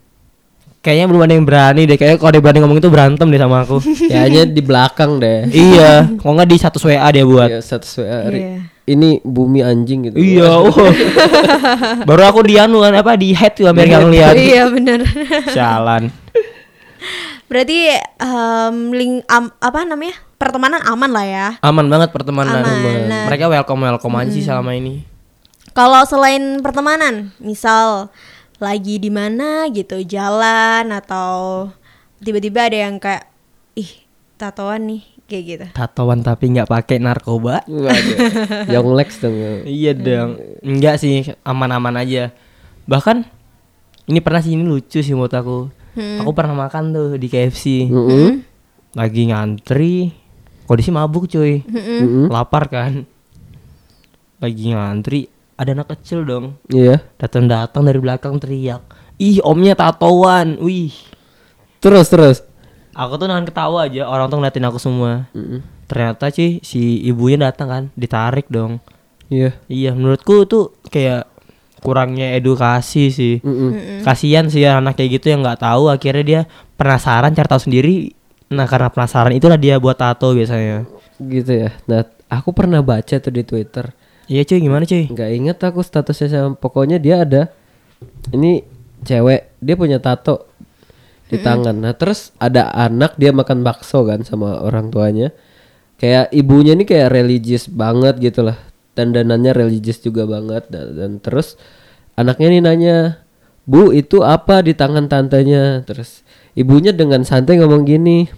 Kayaknya 0.85 1.05
belum 1.09 1.21
ada 1.25 1.33
yang 1.33 1.45
berani 1.49 1.81
deh. 1.89 1.97
Kayaknya 1.97 2.17
kalau 2.21 2.31
dia 2.37 2.41
berani 2.45 2.59
ngomong 2.61 2.77
itu 2.77 2.89
berantem 2.93 3.25
deh 3.33 3.41
sama 3.41 3.57
aku. 3.65 3.81
Kayaknya 4.13 4.43
di 4.45 4.61
belakang 4.61 5.17
deh. 5.17 5.49
iya, 5.49 6.05
kok 6.13 6.29
nggak 6.29 6.45
di 6.45 6.57
satu 6.61 6.77
WA 6.85 7.09
dia 7.09 7.25
buat. 7.25 7.49
Iya, 7.49 7.59
satu 7.65 8.05
WA. 8.05 8.29
Iya. 8.29 8.69
Ini 8.85 9.25
bumi 9.25 9.65
anjing 9.65 10.13
gitu. 10.13 10.17
Iya, 10.21 10.61
oh. 10.61 10.69
baru 12.07 12.21
aku 12.29 12.45
di 12.45 12.61
anu 12.61 12.85
kan 12.85 12.93
apa 12.93 13.17
di 13.17 13.33
head 13.33 13.57
tuh 13.57 13.65
biar 13.73 13.81
nggak 13.89 14.03
ngeliat. 14.05 14.33
iya 14.37 14.69
bener. 14.69 15.01
Jalan. 15.57 16.13
Berarti 17.49 17.97
em, 18.21 18.77
link 18.93 19.25
am- 19.25 19.57
apa 19.57 19.89
namanya 19.89 20.13
pertemanan 20.37 20.85
aman 20.85 21.09
lah 21.09 21.25
ya. 21.25 21.47
Aman 21.65 21.89
banget 21.89 22.13
pertemanan. 22.13 22.61
Aman. 22.61 23.09
Nah. 23.09 23.25
Mereka 23.25 23.49
welcome 23.49 23.81
welcome 23.89 24.13
aja 24.21 24.29
sih 24.29 24.45
selama 24.45 24.77
ini. 24.77 25.01
Kalau 25.73 26.05
selain 26.05 26.61
pertemanan, 26.61 27.33
misal 27.41 28.13
lagi 28.57 28.95
di 29.01 29.11
mana 29.11 29.67
gitu 29.71 29.99
jalan 30.05 30.87
atau 30.91 31.67
tiba-tiba 32.23 32.71
ada 32.71 32.77
yang 32.87 32.95
kayak 32.97 33.27
ih 33.75 33.91
tatoan 34.39 34.87
nih 34.87 35.03
kayak 35.25 35.43
gitu. 35.43 35.65
Tatoan 35.73 36.21
tapi 36.21 36.53
nggak 36.53 36.69
pakai 36.69 36.97
narkoba. 37.01 37.65
Waduh. 37.65 38.17
Young 38.73 38.91
Lex 38.95 39.19
dong. 39.19 39.35
iya 39.67 39.91
dong. 39.91 40.39
Enggak 40.61 41.01
sih, 41.01 41.25
aman-aman 41.41 41.99
aja. 41.99 42.31
Bahkan 42.85 43.25
ini 44.05 44.19
pernah 44.21 44.41
sih 44.41 44.53
ini 44.53 44.63
lucu 44.63 45.01
sih 45.01 45.13
menurut 45.17 45.33
aku. 45.33 45.59
Aku 45.95 46.31
pernah 46.35 46.67
makan 46.67 46.91
tuh 46.91 47.09
di 47.15 47.27
KFC. 47.31 47.87
Mm-mm. 47.87 48.43
Lagi 48.93 49.31
ngantri. 49.31 50.11
Kondisi 50.67 50.91
mabuk 50.91 51.25
cuy. 51.31 51.63
Mm-mm. 51.63 52.27
Lapar 52.27 52.67
kan. 52.67 53.07
Lagi 54.43 54.75
ngantri, 54.75 55.31
ada 55.55 55.71
anak 55.71 55.95
kecil 55.95 56.27
dong. 56.27 56.59
Iya. 56.67 56.99
Datang-datang 57.19 57.87
dari 57.87 57.99
belakang 57.99 58.39
teriak. 58.39 58.83
Ih, 59.15 59.39
omnya 59.43 59.75
tatoan. 59.75 60.59
Wih. 60.59 60.91
Terus 61.79 62.07
terus. 62.11 62.37
Aku 62.95 63.19
tuh 63.19 63.27
nahan 63.27 63.43
ketawa 63.43 63.91
aja, 63.91 64.07
orang 64.07 64.31
tuh 64.31 64.39
ngeliatin 64.39 64.67
aku 64.67 64.79
semua. 64.79 65.27
Mm-mm. 65.35 65.59
Ternyata 65.83 66.31
sih 66.31 66.63
si 66.63 67.03
ibunya 67.03 67.51
datang 67.51 67.67
kan, 67.67 67.83
ditarik 67.99 68.47
dong. 68.47 68.79
Iya. 69.27 69.51
Iya, 69.67 69.91
menurutku 69.91 70.47
tuh 70.47 70.71
kayak 70.87 71.27
kurangnya 71.83 72.39
edukasi 72.39 73.11
sih. 73.11 73.43
Mm-mm. 73.43 73.99
Kasihan 74.07 74.47
sih 74.47 74.63
ya 74.63 74.79
anak 74.79 74.95
kayak 74.95 75.19
gitu 75.19 75.35
yang 75.35 75.43
nggak 75.43 75.59
tahu 75.59 75.91
akhirnya 75.91 76.23
dia 76.23 76.41
penasaran 76.79 77.35
cari 77.35 77.47
tahu 77.51 77.61
sendiri. 77.67 78.15
Nah, 78.47 78.63
karena 78.63 78.87
penasaran 78.87 79.35
itulah 79.35 79.59
dia 79.59 79.75
buat 79.75 79.99
tato 79.99 80.31
biasanya. 80.31 80.87
Gitu 81.19 81.51
ya. 81.51 81.75
Nah, 81.91 82.07
aku 82.31 82.55
pernah 82.55 82.79
baca 82.79 83.19
tuh 83.19 83.33
di 83.35 83.43
Twitter. 83.43 83.91
Iya 84.25 84.41
cuy, 84.41 84.57
gimana 84.57 84.83
cuy? 84.89 85.05
nggak 85.05 85.29
inget 85.37 85.57
aku 85.61 85.85
statusnya 85.85 86.27
sama 86.33 86.49
pokoknya 86.57 86.97
dia 86.97 87.21
ada 87.21 87.53
ini 88.33 88.65
cewek 89.05 89.53
dia 89.61 89.75
punya 89.77 90.01
tato 90.01 90.49
di 91.29 91.37
tangan. 91.41 91.77
Nah 91.77 91.93
terus 91.97 92.33
ada 92.37 92.69
anak 92.73 93.17
dia 93.17 93.33
makan 93.33 93.65
bakso 93.65 94.05
kan 94.05 94.21
sama 94.21 94.61
orang 94.61 94.89
tuanya. 94.93 95.33
Kayak 95.95 96.29
ibunya 96.35 96.75
ini 96.75 96.83
kayak 96.83 97.13
religius 97.13 97.65
banget 97.71 98.19
gitu 98.19 98.45
lah. 98.45 98.57
Dandanannya 98.93 99.51
religius 99.55 100.03
juga 100.03 100.27
banget. 100.27 100.67
Dan, 100.69 100.87
dan 100.97 101.11
terus 101.23 101.57
anaknya 102.19 102.47
ini 102.51 102.59
nanya 102.61 102.95
bu 103.65 103.89
itu 103.89 104.21
apa 104.21 104.61
di 104.61 104.77
tangan 104.77 105.09
tantenya? 105.09 105.81
Terus 105.87 106.21
ibunya 106.53 106.93
dengan 106.93 107.25
santai 107.25 107.57
ngomong 107.59 107.83
gini 107.85 108.29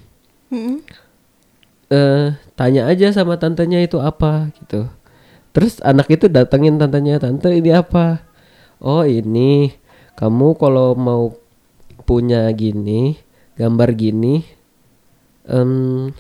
eh 1.88 2.36
tanya 2.56 2.88
aja 2.88 3.12
sama 3.16 3.36
tantenya 3.40 3.84
itu 3.84 4.00
apa 4.00 4.52
gitu. 4.60 4.88
Terus 5.58 5.82
anak 5.82 6.06
itu 6.14 6.30
datengin 6.30 6.78
tantenya, 6.78 7.18
tante 7.18 7.50
ini 7.50 7.74
apa? 7.74 8.22
Oh 8.78 9.02
ini 9.02 9.74
kamu 10.14 10.54
kalau 10.54 10.94
mau 10.94 11.34
punya 12.06 12.46
gini, 12.54 13.18
gambar 13.58 13.90
gini, 13.98 14.46
em, 15.50 16.14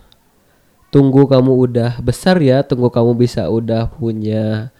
tunggu 0.89 1.29
kamu 1.29 1.53
udah 1.53 2.01
besar 2.01 2.41
ya, 2.41 2.65
tunggu 2.65 2.89
kamu 2.89 3.13
bisa 3.13 3.45
udah 3.45 3.93
punya 3.93 4.73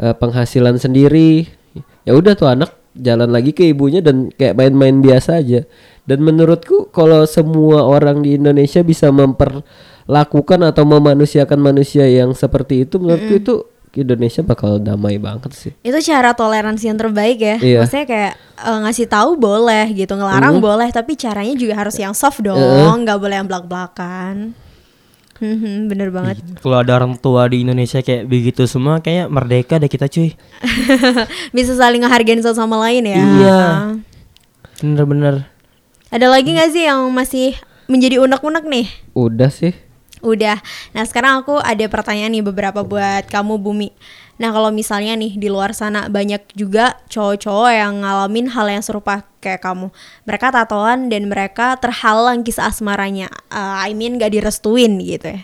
eh, 0.00 0.16
penghasilan 0.16 0.80
sendiri. 0.80 1.44
Ya 2.08 2.16
udah 2.16 2.32
tuh 2.32 2.48
anak 2.48 2.80
jalan 2.96 3.28
lagi 3.28 3.52
ke 3.52 3.68
ibunya 3.68 4.00
dan 4.00 4.32
kayak 4.32 4.56
main-main 4.56 5.04
biasa 5.04 5.44
aja. 5.44 5.68
Dan 6.08 6.24
menurutku 6.24 6.88
kalau 6.96 7.28
semua 7.28 7.84
orang 7.84 8.24
di 8.24 8.40
Indonesia 8.40 8.80
bisa 8.80 9.12
memperlakukan 9.12 10.64
atau 10.64 10.88
memanusiakan 10.88 11.60
manusia 11.60 12.08
yang 12.08 12.32
seperti 12.32 12.88
itu, 12.88 12.96
menurutku 12.96 13.36
itu 13.36 13.54
Indonesia 13.96 14.44
bakal 14.44 14.76
damai 14.82 15.16
banget 15.16 15.52
sih. 15.54 15.72
Itu 15.80 15.98
cara 16.04 16.36
toleransi 16.36 16.92
yang 16.92 16.98
terbaik 17.00 17.38
ya. 17.40 17.56
Iya. 17.56 17.78
Maksudnya 17.84 18.06
kayak 18.06 18.32
eh, 18.60 18.78
ngasih 18.84 19.06
tahu 19.08 19.40
boleh 19.40 19.86
gitu, 19.96 20.12
ngelarang 20.12 20.60
boleh, 20.60 20.88
tapi 20.92 21.16
caranya 21.16 21.54
juga 21.56 21.74
harus 21.78 21.96
yang 21.96 22.12
soft 22.12 22.44
dong, 22.44 23.06
nggak 23.06 23.18
boleh 23.18 23.36
yang 23.40 23.48
belak-belakan. 23.48 24.52
Mhm, 25.38 25.86
bener 25.86 26.10
banget. 26.10 26.42
Kalau 26.58 26.82
ada 26.82 26.98
orang 26.98 27.14
tua 27.14 27.46
di 27.46 27.62
Indonesia 27.62 28.02
kayak 28.02 28.26
begitu 28.26 28.66
semua 28.66 28.98
kayak 28.98 29.30
merdeka 29.30 29.78
deh 29.78 29.86
kita 29.86 30.10
cuy. 30.10 30.34
Bisa 31.54 31.78
saling 31.78 32.02
ngehargain 32.02 32.42
satu 32.42 32.58
sama 32.58 32.74
lain 32.82 33.06
ya. 33.06 33.22
Iya. 33.22 33.62
Bener-bener. 34.82 35.46
Ada 36.10 36.26
lagi 36.26 36.58
nggak 36.58 36.70
sih 36.74 36.90
yang 36.90 37.06
masih 37.14 37.54
menjadi 37.86 38.18
unek-unek 38.18 38.66
nih? 38.66 38.86
Udah 39.14 39.50
sih. 39.54 39.78
Udah. 40.20 40.58
Nah 40.94 41.04
sekarang 41.06 41.42
aku 41.44 41.58
ada 41.58 41.84
pertanyaan 41.86 42.34
nih 42.34 42.44
beberapa 42.44 42.82
buat 42.82 43.26
kamu 43.30 43.58
Bumi. 43.60 43.90
Nah 44.38 44.54
kalau 44.54 44.70
misalnya 44.70 45.18
nih 45.18 45.34
di 45.34 45.50
luar 45.50 45.74
sana 45.74 46.06
banyak 46.06 46.54
juga 46.54 46.94
cowok-cowok 47.10 47.70
yang 47.74 48.06
ngalamin 48.06 48.46
hal 48.54 48.70
yang 48.70 48.82
serupa 48.82 49.26
kayak 49.42 49.66
kamu. 49.66 49.90
Mereka 50.26 50.54
tatoan 50.54 51.10
dan 51.10 51.26
mereka 51.26 51.74
terhalang 51.78 52.46
kisah 52.46 52.70
asmaranya. 52.70 53.26
Uh, 53.50 53.82
I 53.82 53.98
mean 53.98 54.18
gak 54.18 54.30
direstuin 54.30 55.02
gitu 55.02 55.34
ya. 55.34 55.42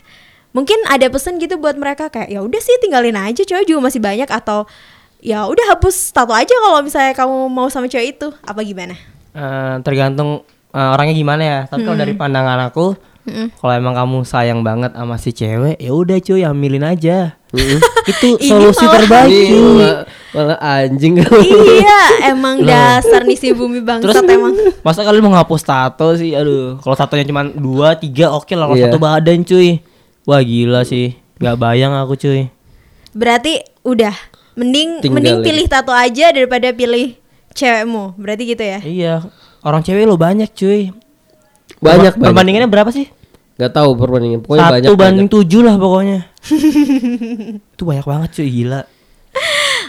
Mungkin 0.54 0.86
ada 0.86 1.10
pesan 1.10 1.42
gitu 1.42 1.58
buat 1.58 1.74
mereka 1.74 2.06
kayak 2.06 2.30
ya 2.30 2.38
udah 2.38 2.62
sih 2.62 2.78
tinggalin 2.78 3.18
aja 3.18 3.42
cowok 3.42 3.66
juga 3.66 3.90
masih 3.90 3.98
banyak 3.98 4.30
atau 4.30 4.70
ya 5.18 5.50
udah 5.50 5.74
hapus 5.74 6.14
tato 6.14 6.30
aja 6.30 6.54
kalau 6.62 6.78
misalnya 6.84 7.10
kamu 7.16 7.50
mau 7.50 7.66
sama 7.66 7.90
cewek 7.90 8.14
itu 8.14 8.30
apa 8.46 8.62
gimana? 8.62 8.94
Eh, 9.34 9.76
tergantung 9.82 10.46
eh, 10.70 10.88
orangnya 10.94 11.18
gimana 11.18 11.42
ya. 11.42 11.60
Tapi 11.66 11.82
kalau 11.82 11.98
dari 11.98 12.14
pandangan 12.14 12.70
aku, 12.70 12.94
kalau 13.54 13.72
emang 13.72 13.94
kamu 13.94 14.18
sayang 14.22 14.60
banget 14.60 14.92
sama 14.92 15.16
si 15.16 15.30
cewek, 15.30 15.76
ya 15.76 15.90
udah 15.90 16.18
cuy 16.18 16.42
ambilin 16.42 16.84
aja. 16.84 17.40
Itu 18.10 18.36
Ini 18.36 18.44
solusi 18.44 18.84
terbaik. 18.84 19.30
Ini 19.30 19.48
cuy. 19.48 19.60
malah, 19.80 19.96
malah 20.30 20.58
anjing. 20.60 21.14
iya 21.80 22.00
emang 22.32 22.60
dasar 22.60 23.22
nih 23.22 23.34
si 23.34 23.48
Bumi 23.50 23.80
bangsat 23.80 24.24
emang. 24.24 24.52
Masa 24.84 25.00
kalian 25.00 25.24
mau 25.24 25.32
ngapus 25.32 25.62
tato 25.62 26.12
sih? 26.14 26.32
Aduh, 26.32 26.76
kalau 26.78 26.92
tatonya 26.92 27.24
cuma 27.24 27.46
dua, 27.46 27.96
tiga, 27.96 28.28
oke 28.28 28.52
lah. 28.52 28.66
Kalau 28.66 28.76
Iya. 28.76 28.84
satu 28.86 28.98
badan 28.98 29.40
cuy, 29.40 29.80
wah 30.22 30.38
gila 30.38 30.82
sih. 30.82 31.16
Gak 31.36 31.56
bayang 31.56 31.94
aku 31.94 32.14
cuy. 32.14 32.52
Berarti 33.10 33.64
udah 33.80 34.12
mending 34.54 35.00
Tinggalin. 35.00 35.14
mending 35.14 35.36
pilih 35.42 35.66
tato 35.66 35.90
aja 35.90 36.28
daripada 36.28 36.70
pilih 36.70 37.16
cewekmu. 37.50 38.14
Berarti 38.14 38.42
gitu 38.44 38.60
ya. 38.62 38.78
Iya, 38.80 39.14
orang 39.62 39.80
cewek 39.80 40.04
lo 40.04 40.14
banyak 40.14 40.50
cuy. 40.50 40.92
Banyak 41.84 42.16
banyak. 42.16 42.32
Perbandingannya 42.32 42.70
berapa 42.72 42.90
sih? 42.90 43.06
Gak 43.54 43.70
tahu 43.76 43.94
perbandingan. 43.94 44.40
Pokoknya 44.42 44.66
Satu 44.66 44.74
banyak. 44.74 44.98
banding 44.98 45.28
tujuh 45.30 45.60
lah 45.62 45.76
pokoknya. 45.76 46.18
itu 47.76 47.82
banyak 47.84 48.06
banget 48.08 48.28
cuy 48.40 48.48
gila. 48.50 48.82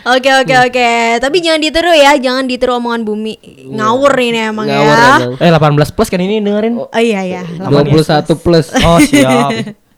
Oke 0.05 0.29
oke 0.29 0.53
oke, 0.69 0.89
tapi 1.17 1.41
jangan 1.41 1.57
ditiru 1.65 1.89
ya, 1.89 2.13
jangan 2.21 2.45
ditiru 2.45 2.77
omongan 2.77 3.01
bumi. 3.09 3.41
Ngawur 3.73 4.13
ini 4.21 4.37
emang 4.37 4.69
Ngawur 4.69 4.97
ya. 5.01 5.17
emang. 5.17 5.41
Eh 5.41 5.49
18 5.49 5.97
plus 5.97 6.09
kan 6.13 6.21
ini 6.21 6.45
dengerin. 6.45 6.77
Oh 6.77 6.93
iya 6.93 7.25
ya. 7.25 7.41
21 7.41 8.21
plus. 8.37 8.69
Oh 8.85 9.01
siap. 9.01 9.49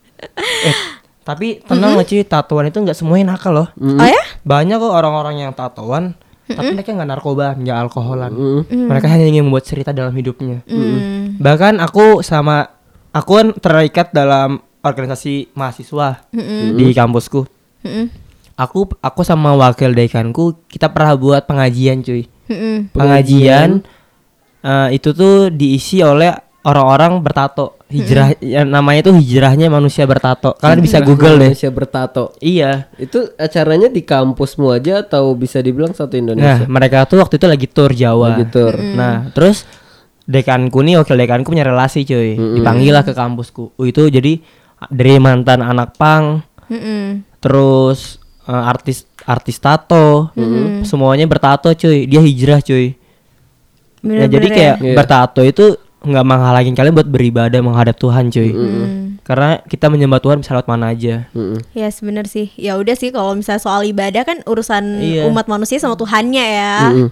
eh, 0.72 0.76
tapi 1.28 1.60
tenang 1.60 2.00
lah 2.00 2.08
cuy, 2.08 2.24
tatoan 2.24 2.72
itu 2.72 2.80
nggak 2.80 2.96
semuanya 2.96 3.36
nakal 3.36 3.52
loh. 3.52 3.68
Oh 3.76 4.08
ya? 4.08 4.24
Banyak 4.48 4.80
kok 4.80 4.96
orang-orang 4.96 5.44
yang 5.44 5.52
tatoan, 5.52 6.16
tapi 6.48 6.80
mereka 6.80 6.96
nggak 6.96 7.10
narkoba, 7.12 7.56
nggak 7.60 7.78
alkoholan. 7.88 8.32
Mm. 8.32 8.88
Mereka 8.88 9.08
hanya 9.12 9.26
ingin 9.28 9.44
membuat 9.44 9.68
cerita 9.68 9.92
dalam 9.92 10.16
hidupnya. 10.16 10.64
Hmm. 10.64 11.36
Bahkan 11.36 11.84
aku 11.84 12.24
sama 12.24 12.72
aku 13.12 13.32
kan 13.36 13.48
terikat 13.58 14.16
dalam 14.16 14.64
organisasi 14.86 15.52
mahasiswa 15.52 16.24
di 16.78 16.96
kampusku. 16.96 17.44
Mm-mm. 17.84 18.08
Aku 18.58 18.90
aku 19.04 19.22
sama 19.22 19.54
wakil 19.54 19.94
dekanku 19.94 20.66
kita 20.72 20.90
pernah 20.90 21.14
buat 21.14 21.46
pengajian 21.46 22.02
cuy. 22.02 22.26
Mm-mm. 22.48 22.96
Pengajian 22.96 23.84
eh, 24.64 24.90
itu 24.96 25.12
tuh 25.14 25.52
diisi 25.52 26.02
oleh 26.02 26.47
orang-orang 26.68 27.24
bertato. 27.24 27.80
Hijrah 27.88 28.36
yang 28.38 28.68
namanya 28.68 29.08
tuh 29.08 29.16
hijrahnya 29.16 29.72
manusia 29.72 30.04
bertato. 30.04 30.52
Kalian 30.54 30.84
bisa 30.84 31.00
Google 31.00 31.40
deh. 31.40 31.56
Indonesia 31.56 31.72
bertato. 31.72 32.36
Iya. 32.38 32.92
Itu 32.94 33.32
acaranya 33.34 33.88
di 33.88 34.04
kampusmu 34.04 34.76
aja 34.76 35.02
atau 35.02 35.32
bisa 35.32 35.64
dibilang 35.64 35.96
satu 35.96 36.12
Nah, 36.14 36.22
Indonesia? 36.22 36.68
mereka 36.68 37.08
tuh 37.08 37.18
waktu 37.18 37.40
itu 37.40 37.48
lagi 37.48 37.68
tour 37.68 37.92
Jawa. 37.92 38.36
Lagi 38.36 38.46
tour. 38.52 38.76
Nah, 38.76 39.32
terus 39.32 39.64
dekanku 40.22 40.84
nih 40.84 41.00
wakil 41.00 41.16
dekanku 41.16 41.48
punya 41.48 41.64
relasi 41.64 42.04
cuy. 42.04 42.36
Dipanggil 42.36 42.92
lah 42.92 43.02
ke 43.02 43.16
kampusku. 43.16 43.72
Oh, 43.74 43.86
itu 43.88 44.12
jadi 44.12 44.36
dari 44.92 45.16
mantan 45.18 45.64
anak 45.64 45.96
pang, 45.96 46.44
terus 47.40 48.20
eh, 48.44 48.52
artis 48.68 49.08
artis 49.24 49.58
tato, 49.58 50.32
semuanya 50.84 51.24
bertato 51.24 51.72
cuy. 51.72 52.04
Dia 52.04 52.20
hijrah 52.20 52.60
cuy. 52.60 53.00
Nah, 53.98 54.24
Bener-bener 54.24 54.30
jadi 54.30 54.48
ya. 54.48 54.54
kayak 54.54 54.76
Iya. 54.78 54.94
bertato 54.94 55.42
itu 55.42 55.66
nggak 56.04 56.26
menghalangin 56.26 56.78
kalian 56.78 56.94
buat 56.94 57.10
beribadah 57.10 57.60
menghadap 57.62 57.98
Tuhan 57.98 58.30
cuy. 58.30 58.54
Karena 59.28 59.60
kita 59.68 59.92
menyembah 59.92 60.24
Tuhan 60.24 60.40
bisa 60.40 60.56
lewat 60.56 60.72
mana 60.72 60.96
aja. 60.96 61.28
Mm-mm. 61.36 61.60
Ya 61.76 61.92
sebener 61.92 62.32
sih. 62.32 62.48
Ya 62.56 62.80
udah 62.80 62.96
sih 62.96 63.12
kalau 63.12 63.36
misalnya 63.36 63.60
soal 63.60 63.84
ibadah 63.84 64.24
kan 64.24 64.40
urusan 64.48 65.04
Iya. 65.04 65.28
umat 65.28 65.52
manusia 65.52 65.82
sama 65.84 66.00
Tuhannya 66.00 66.46
ya. 66.48 66.76
Mm-mm. 66.88 67.10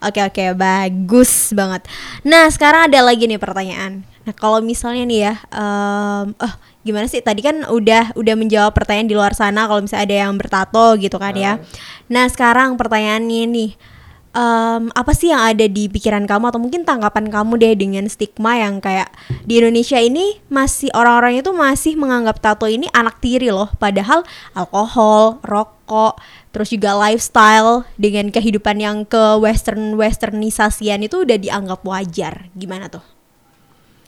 Oke 0.00 0.20
oke 0.24 0.44
bagus 0.56 1.50
banget. 1.52 1.84
Nah 2.22 2.48
sekarang 2.48 2.88
ada 2.88 3.02
lagi 3.02 3.26
nih 3.28 3.36
pertanyaan. 3.36 4.06
Nah 4.24 4.32
kalau 4.32 4.62
misalnya 4.64 5.04
nih 5.04 5.20
ya, 5.28 5.34
em, 5.52 6.32
oh 6.38 6.54
gimana 6.86 7.04
sih? 7.04 7.20
Tadi 7.20 7.44
kan 7.44 7.68
udah 7.68 8.16
udah 8.16 8.34
menjawab 8.38 8.72
pertanyaan 8.72 9.10
di 9.10 9.16
luar 9.18 9.36
sana 9.36 9.68
kalau 9.68 9.84
misalnya 9.84 10.06
ada 10.08 10.16
yang 10.24 10.38
bertato 10.40 10.86
gitu 10.96 11.20
kan 11.20 11.34
ya. 11.36 11.60
Nah 12.08 12.30
sekarang 12.32 12.80
pertanyaannya 12.80 13.44
nih, 13.50 13.70
em, 14.30 14.82
apa 14.94 15.12
sih 15.14 15.34
yang 15.34 15.42
ada 15.42 15.66
di 15.66 15.90
pikiran 15.90 16.26
kamu 16.26 16.54
atau 16.54 16.60
mungkin 16.62 16.86
tanggapan 16.86 17.30
kamu 17.30 17.52
deh 17.58 17.74
dengan 17.74 18.04
stigma 18.06 18.58
yang 18.58 18.78
kayak 18.78 19.10
di 19.42 19.58
Indonesia 19.58 19.98
ini 19.98 20.38
masih 20.46 20.90
orang-orang 20.94 21.42
itu 21.42 21.50
masih 21.50 21.98
menganggap 21.98 22.38
tato 22.38 22.70
ini 22.70 22.86
anak 22.94 23.18
tiri 23.18 23.50
loh, 23.50 23.70
padahal 23.78 24.22
alkohol, 24.54 25.42
rokok, 25.42 26.18
terus 26.54 26.70
juga 26.70 26.94
lifestyle 26.98 27.86
dengan 27.98 28.30
kehidupan 28.30 28.78
yang 28.78 29.02
ke 29.06 29.38
western 29.38 29.98
westernisasian 29.98 31.02
itu 31.02 31.22
udah 31.22 31.38
dianggap 31.38 31.82
wajar. 31.82 32.50
Gimana 32.54 32.90
tuh? 32.90 33.02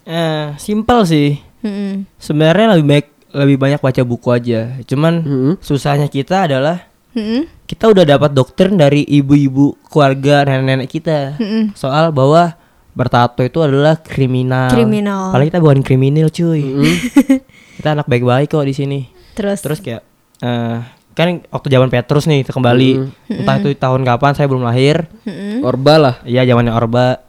Eh, 0.07 0.55
simpel 0.59 1.07
sih. 1.07 1.39
Mm-mm. 1.63 2.11
Sebenarnya 2.19 2.75
lebih 2.75 2.87
baik 2.91 3.07
lebih 3.33 3.57
banyak 3.57 3.81
baca 3.81 4.03
buku 4.03 4.29
aja. 4.35 4.77
Cuman 4.85 5.23
Mm-mm. 5.23 5.55
susahnya 5.63 6.11
kita 6.11 6.51
adalah 6.51 6.92
Mm-mm. 7.13 7.45
kita 7.69 7.93
udah 7.93 8.05
dapat 8.09 8.33
doktrin 8.33 8.77
dari 8.77 9.05
ibu-ibu 9.05 9.77
keluarga 9.89 10.49
nenek-nenek 10.49 10.89
kita 10.89 11.37
Mm-mm. 11.37 11.77
soal 11.77 12.09
bahwa 12.09 12.57
bertato 12.93 13.41
itu 13.41 13.61
adalah 13.65 13.97
kriminal. 13.97 14.69
Kriminal. 14.69 15.33
Padahal 15.33 15.49
kita 15.49 15.61
bukan 15.65 15.81
kriminal 15.81 16.29
cuy. 16.29 16.61
Mm-mm. 16.61 16.97
kita 17.81 17.89
anak 17.97 18.07
baik-baik 18.09 18.53
kok 18.53 18.65
di 18.69 18.75
sini. 18.77 19.01
Terus, 19.33 19.65
Terus 19.65 19.81
kayak 19.81 20.03
eh 20.45 20.81
kan 21.13 21.45
waktu 21.53 21.69
zaman 21.69 21.93
Petrus 21.93 22.25
nih 22.25 22.41
kita 22.41 22.57
kembali 22.57 22.91
entah 23.29 23.61
itu 23.61 23.77
tahun 23.77 24.05
kapan 24.05 24.33
saya 24.37 24.49
belum 24.49 24.65
lahir. 24.65 25.09
Mm-mm. 25.25 25.65
Orba 25.65 25.95
lah. 25.97 26.15
Iya 26.29 26.45
zamannya 26.45 26.73
Orba. 26.73 27.21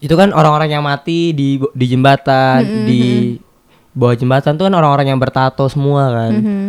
Itu 0.00 0.12
kan 0.16 0.32
orang-orang 0.32 0.72
yang 0.76 0.84
mati 0.84 1.32
di 1.32 1.56
di 1.72 1.86
jembatan, 1.88 2.60
di 2.84 3.00
bawah 3.96 4.12
jembatan 4.12 4.60
tuh 4.60 4.68
kan 4.68 4.74
orang-orang 4.76 5.08
yang 5.08 5.20
bertato 5.20 5.64
semua 5.72 6.12
kan. 6.12 6.32
Mhm. 6.36 6.68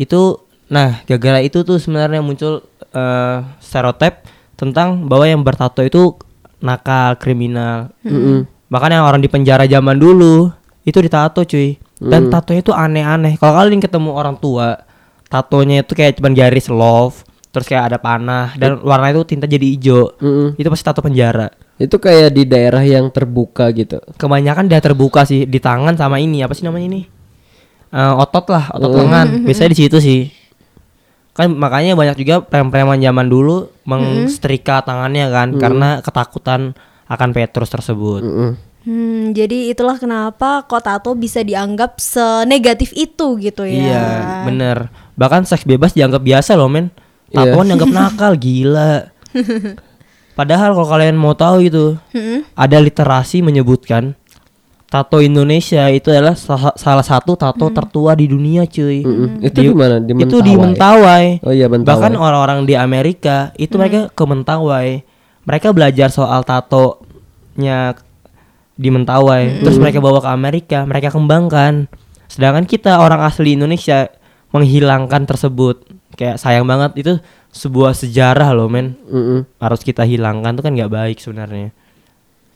Itu 0.00 0.45
nah 0.66 1.02
gara-gara 1.06 1.40
itu 1.42 1.62
tuh 1.62 1.78
sebenarnya 1.78 2.22
muncul 2.22 2.66
eh 2.90 3.38
stereotip 3.62 4.26
tentang 4.56 5.04
bahwa 5.06 5.28
yang 5.28 5.44
bertato 5.44 5.84
itu 5.84 6.16
nakal, 6.64 7.20
kriminal. 7.20 7.92
Mm-mm. 8.02 8.48
Bahkan 8.72 8.90
yang 8.90 9.04
orang 9.04 9.20
di 9.20 9.28
penjara 9.28 9.68
zaman 9.68 10.00
dulu 10.00 10.50
itu 10.82 10.98
ditato 10.98 11.44
cuy. 11.44 11.76
Dan 11.96 12.28
tatonya 12.28 12.60
itu 12.60 12.72
aneh-aneh. 12.76 13.40
Kalau 13.40 13.56
kalian 13.56 13.80
ketemu 13.80 14.10
orang 14.12 14.36
tua, 14.36 14.76
tatonya 15.32 15.80
itu 15.80 15.96
kayak 15.96 16.20
cuman 16.20 16.32
garis 16.36 16.68
love, 16.68 17.24
terus 17.48 17.64
kayak 17.64 17.88
ada 17.92 17.98
panah 18.00 18.52
dan 18.60 18.80
warna 18.84 19.16
itu 19.16 19.24
tinta 19.24 19.48
jadi 19.48 19.64
hijau. 19.64 20.12
Mm-mm. 20.20 20.60
Itu 20.60 20.68
pasti 20.68 20.84
tato 20.84 21.00
penjara. 21.00 21.48
Itu 21.76 22.00
kayak 22.00 22.32
di 22.32 22.48
daerah 22.48 22.80
yang 22.84 23.12
terbuka 23.12 23.68
gitu. 23.76 24.00
Kebanyakan 24.16 24.68
dia 24.68 24.80
terbuka 24.80 25.28
sih 25.28 25.44
di 25.44 25.60
tangan 25.60 25.96
sama 25.96 26.16
ini 26.20 26.40
apa 26.40 26.56
sih 26.56 26.64
namanya 26.64 26.86
ini? 26.96 27.02
Eh, 27.92 28.14
otot 28.16 28.48
lah, 28.48 28.72
otot 28.72 28.92
lengan. 28.92 29.44
Biasanya 29.44 29.70
di 29.72 29.78
situ 29.84 29.96
sih. 30.00 30.20
Kan 31.36 31.52
makanya 31.52 31.92
banyak 31.92 32.16
juga 32.16 32.40
preman-preman 32.40 32.96
zaman 32.96 33.28
dulu 33.28 33.68
mengsetrika 33.84 34.80
tangannya 34.80 35.28
kan 35.28 35.48
karena 35.60 36.00
ketakutan 36.00 36.72
akan 37.06 37.28
Petrus 37.36 37.68
tersebut. 37.68 38.24
Mm-mm. 38.24 38.50
Hmm, 38.86 39.34
jadi 39.34 39.74
itulah 39.74 39.98
kenapa 39.98 40.62
kok 40.62 40.86
tato 40.86 41.10
bisa 41.18 41.42
dianggap 41.42 41.98
senegatif 41.98 42.94
itu 42.94 43.34
gitu 43.42 43.66
ya. 43.66 43.82
Iya, 43.82 44.04
bener. 44.46 44.76
Bahkan 45.18 45.42
seks 45.42 45.66
bebas 45.66 45.90
dianggap 45.90 46.22
biasa 46.22 46.54
loh, 46.54 46.70
men. 46.70 46.94
Iya. 47.34 47.50
Tatoan 47.50 47.66
dianggap 47.66 47.90
nakal, 47.98 48.32
gila. 48.38 49.10
Padahal 50.38 50.70
kalau 50.78 50.86
kalian 50.86 51.18
mau 51.18 51.34
tahu 51.34 51.66
itu, 51.66 51.98
Mm-mm. 52.14 52.46
ada 52.54 52.78
literasi 52.78 53.42
menyebutkan 53.42 54.14
tato 54.86 55.18
Indonesia 55.18 55.90
itu 55.90 56.14
adalah 56.14 56.38
sa- 56.38 56.76
salah 56.78 57.02
satu 57.02 57.34
tato 57.34 57.66
tertua 57.74 58.14
di 58.14 58.30
dunia, 58.30 58.64
cuy. 58.70 59.02
Mm-mm. 59.02 59.42
Itu 59.42 59.58
di 59.58 59.70
mana? 59.74 59.98
Di 59.98 60.12
Itu 60.14 60.38
di 60.40 60.54
Mentawai. 60.54 61.42
Oh 61.42 61.52
iya 61.52 61.66
Mentawai. 61.66 61.90
Bahkan 61.90 62.12
orang-orang 62.14 62.58
di 62.64 62.78
Amerika 62.78 63.50
itu 63.58 63.74
mereka 63.74 64.08
ke 64.14 64.24
Mentawai. 64.24 65.02
Mereka 65.46 65.70
belajar 65.74 66.10
soal 66.10 66.42
tatonya 66.42 67.94
di 68.76 68.88
Mentawai, 68.92 69.64
terus 69.64 69.80
mereka 69.80 70.04
bawa 70.04 70.20
ke 70.20 70.30
Amerika, 70.30 70.78
mereka 70.84 71.08
kembangkan. 71.08 71.88
Sedangkan 72.26 72.66
kita 72.66 72.98
orang 72.98 73.22
asli 73.24 73.54
Indonesia 73.54 74.10
menghilangkan 74.52 75.24
tersebut. 75.24 75.86
Kayak 76.16 76.36
sayang 76.40 76.66
banget 76.68 76.92
itu 76.98 77.12
sebuah 77.54 77.96
sejarah 77.96 78.52
loh, 78.52 78.68
men. 78.68 78.98
Mm-mm. 79.08 79.48
Harus 79.62 79.80
kita 79.80 80.04
hilangkan 80.04 80.58
tuh 80.58 80.64
kan 80.66 80.72
nggak 80.76 80.92
baik 80.92 81.18
sebenarnya. 81.18 81.72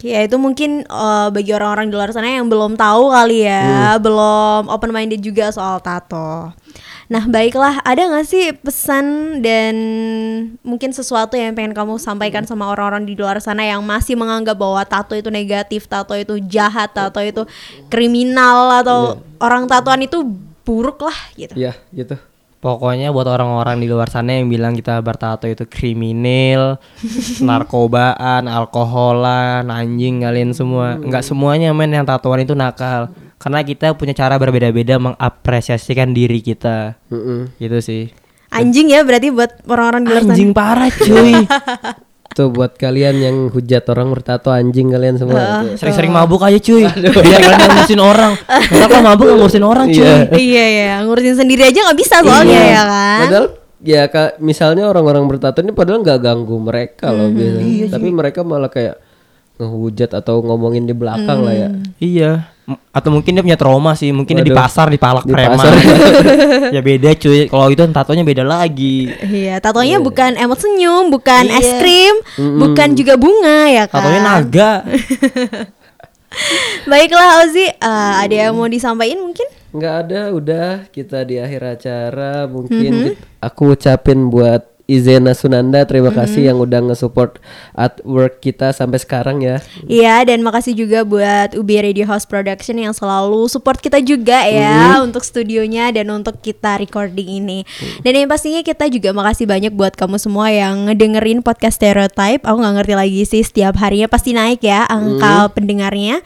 Ya 0.00 0.24
itu 0.24 0.40
mungkin 0.40 0.84
eh, 0.88 1.28
bagi 1.28 1.52
orang-orang 1.52 1.92
di 1.92 1.94
luar 1.94 2.10
sana 2.10 2.40
yang 2.40 2.48
belum 2.48 2.76
tahu 2.76 3.12
kali 3.12 3.44
ya, 3.44 3.96
belum 4.00 4.72
open 4.72 4.90
minded 4.90 5.20
juga 5.20 5.52
soal 5.52 5.80
tato. 5.84 6.56
Nah 7.10 7.26
baiklah, 7.26 7.82
ada 7.82 8.06
nggak 8.06 8.22
sih 8.22 8.54
pesan 8.54 9.38
dan 9.42 9.74
mungkin 10.62 10.94
sesuatu 10.94 11.34
yang 11.34 11.58
pengen 11.58 11.74
kamu 11.74 11.98
sampaikan 11.98 12.46
sama 12.46 12.70
orang-orang 12.70 13.02
di 13.02 13.18
luar 13.18 13.42
sana 13.42 13.66
yang 13.66 13.82
masih 13.82 14.14
menganggap 14.14 14.54
bahwa 14.54 14.78
tato 14.86 15.18
itu 15.18 15.26
negatif, 15.26 15.90
tato 15.90 16.14
itu 16.14 16.38
jahat, 16.46 16.94
tato 16.94 17.18
itu 17.18 17.42
kriminal 17.90 18.78
atau 18.78 19.18
orang 19.42 19.66
tatoan 19.66 20.06
itu 20.06 20.22
buruk 20.62 21.02
lah 21.02 21.18
gitu. 21.34 21.58
Iya, 21.58 21.74
gitu. 21.90 22.14
Pokoknya 22.60 23.08
buat 23.08 23.24
orang-orang 23.24 23.80
di 23.80 23.88
luar 23.88 24.12
sana 24.12 24.36
yang 24.36 24.52
bilang 24.52 24.76
kita 24.76 25.00
bertato 25.00 25.48
itu 25.48 25.64
kriminal, 25.64 26.76
narkobaan, 27.48 28.44
alkoholan, 28.44 29.72
anjing 29.72 30.20
kalian 30.20 30.52
semua. 30.52 31.00
Enggak 31.00 31.24
semuanya 31.24 31.72
men 31.72 31.88
yang 31.88 32.04
tatoan 32.04 32.44
itu 32.44 32.52
nakal. 32.52 33.08
Karena 33.40 33.64
kita 33.64 33.96
punya 33.96 34.12
cara 34.12 34.36
berbeda-beda 34.36 35.00
mengapresiasikan 35.00 36.12
diri 36.12 36.44
kita. 36.44 37.00
Mm-mm. 37.08 37.56
Gitu 37.56 37.78
sih. 37.80 38.04
Anjing 38.52 38.92
ya 38.92 39.08
berarti 39.08 39.32
buat 39.32 39.64
orang-orang 39.64 40.02
di 40.04 40.08
luar 40.12 40.22
sana. 40.28 40.32
Anjing 40.36 40.50
parah 40.52 40.90
cuy. 40.92 41.34
Tuh 42.30 42.46
buat 42.46 42.78
kalian 42.78 43.16
yang 43.18 43.36
hujat 43.50 43.82
orang 43.90 44.14
bertato 44.14 44.54
anjing 44.54 44.94
kalian 44.94 45.18
semua. 45.18 45.66
Tuh. 45.66 45.74
Sering-sering 45.74 46.14
mabuk 46.14 46.38
aja 46.40 46.54
cuy. 46.56 46.86
Biar 46.86 47.10
kalian 47.42 47.58
yang 47.58 47.70
ngurusin 47.74 48.00
orang. 48.00 48.32
Kenapa 48.70 48.96
mabuk 49.10 49.26
ngurusin 49.34 49.64
orang 49.66 49.90
cuy? 49.90 50.06
Iya. 50.06 50.14
iya 50.38 50.64
ya, 50.70 50.94
ngurusin 51.02 51.34
sendiri 51.34 51.66
aja 51.66 51.90
nggak 51.90 51.98
bisa 51.98 52.22
soalnya 52.22 52.54
Iya. 52.54 52.70
ya 52.70 52.82
kan. 52.86 53.20
Padahal 53.26 53.46
ya 53.80 54.02
kak 54.06 54.30
misalnya 54.38 54.84
orang-orang 54.86 55.24
bertato 55.26 55.58
ini 55.58 55.72
padahal 55.74 56.06
nggak 56.06 56.20
ganggu 56.22 56.56
mereka 56.56 57.10
loh 57.10 57.28
biasanya. 57.28 57.86
Tapi 57.90 58.08
mereka 58.14 58.40
malah 58.46 58.70
kayak 58.70 58.96
ngehujat 59.58 60.14
atau 60.14 60.38
ngomongin 60.40 60.86
di 60.86 60.94
belakang 60.94 61.42
lah 61.42 61.52
ya. 61.52 61.68
Iya. 61.98 62.32
Atau 62.90 63.10
mungkin 63.10 63.32
dia 63.32 63.40
punya 63.40 63.54
trauma 63.54 63.92
sih, 63.92 64.10
mungkin 64.10 64.34
dia 64.34 64.42
di 64.42 64.50
Waduh. 64.50 64.60
pasar 64.60 64.86
dipalak 64.86 65.22
Di 65.22 65.30
preman. 65.30 65.56
pasar. 65.56 65.72
ya 66.74 66.80
beda 66.80 67.10
cuy. 67.14 67.46
Kalau 67.46 67.66
itu 67.68 67.82
tatonya 67.88 68.22
beda 68.22 68.42
lagi. 68.42 69.08
Iya, 69.10 69.58
tatonya 69.58 69.98
bukan 69.98 70.34
emot 70.34 70.58
senyum, 70.58 71.08
bukan 71.08 71.46
Iya. 71.46 71.56
es 71.56 71.68
krim, 71.76 72.14
bukan 72.56 72.88
juga 72.92 73.14
bunga 73.14 73.66
ya 73.66 73.84
kan. 73.84 73.98
Tatonya 73.98 74.20
naga. 74.20 74.72
Baiklah 76.86 77.42
Ozi, 77.42 77.66
eh, 77.66 77.74
ada 78.16 78.34
yang 78.46 78.54
mau 78.54 78.66
disampaikan 78.66 79.18
mungkin? 79.20 79.48
Nggak 79.70 79.94
ada, 80.00 80.20
udah 80.30 80.66
kita 80.88 81.22
di 81.22 81.36
akhir 81.36 81.62
acara 81.68 82.46
mungkin 82.46 82.90
Mhm. 82.90 83.02
kit- 83.08 83.22
aku 83.40 83.62
ucapin 83.72 84.26
buat 84.26 84.62
Izena 84.90 85.38
Sunanda 85.38 85.86
terima 85.86 86.10
kasih 86.10 86.50
yang 86.50 86.58
udah 86.58 86.82
nge-support 86.90 87.38
artwork 87.78 88.42
kita 88.42 88.74
sampai 88.74 88.98
sekarang 88.98 89.38
ya. 89.38 89.62
Iya, 89.86 90.26
dan 90.26 90.42
makasih 90.42 90.74
juga 90.74 91.06
buat 91.06 91.54
Ubi 91.54 91.78
Radio 91.78 92.10
House 92.10 92.26
Production 92.26 92.74
yang 92.74 92.90
selalu 92.90 93.46
support 93.46 93.78
kita 93.78 94.02
juga 94.02 94.42
ya 94.50 94.98
untuk 95.06 95.22
studionya 95.22 95.94
dan 95.94 96.10
untuk 96.10 96.42
kita 96.42 96.82
recording 96.82 97.38
ini. 97.38 97.62
Dan 98.02 98.18
yang 98.18 98.26
pastinya 98.26 98.66
kita 98.66 98.90
juga 98.90 99.14
makasih 99.14 99.46
banyak 99.46 99.70
buat 99.78 99.94
kamu 99.94 100.18
semua 100.18 100.50
yang 100.50 100.90
ngedengerin 100.90 101.46
podcast 101.46 101.78
Stereotype. 101.78 102.42
Aku 102.42 102.58
nggak 102.58 102.82
ngerti 102.82 102.94
lagi 102.98 103.22
sih 103.22 103.46
setiap 103.46 103.78
harinya 103.78 104.10
pasti 104.10 104.34
naik 104.34 104.58
ya 104.66 104.90
angka 104.90 105.54
pendengarnya. 105.54 106.18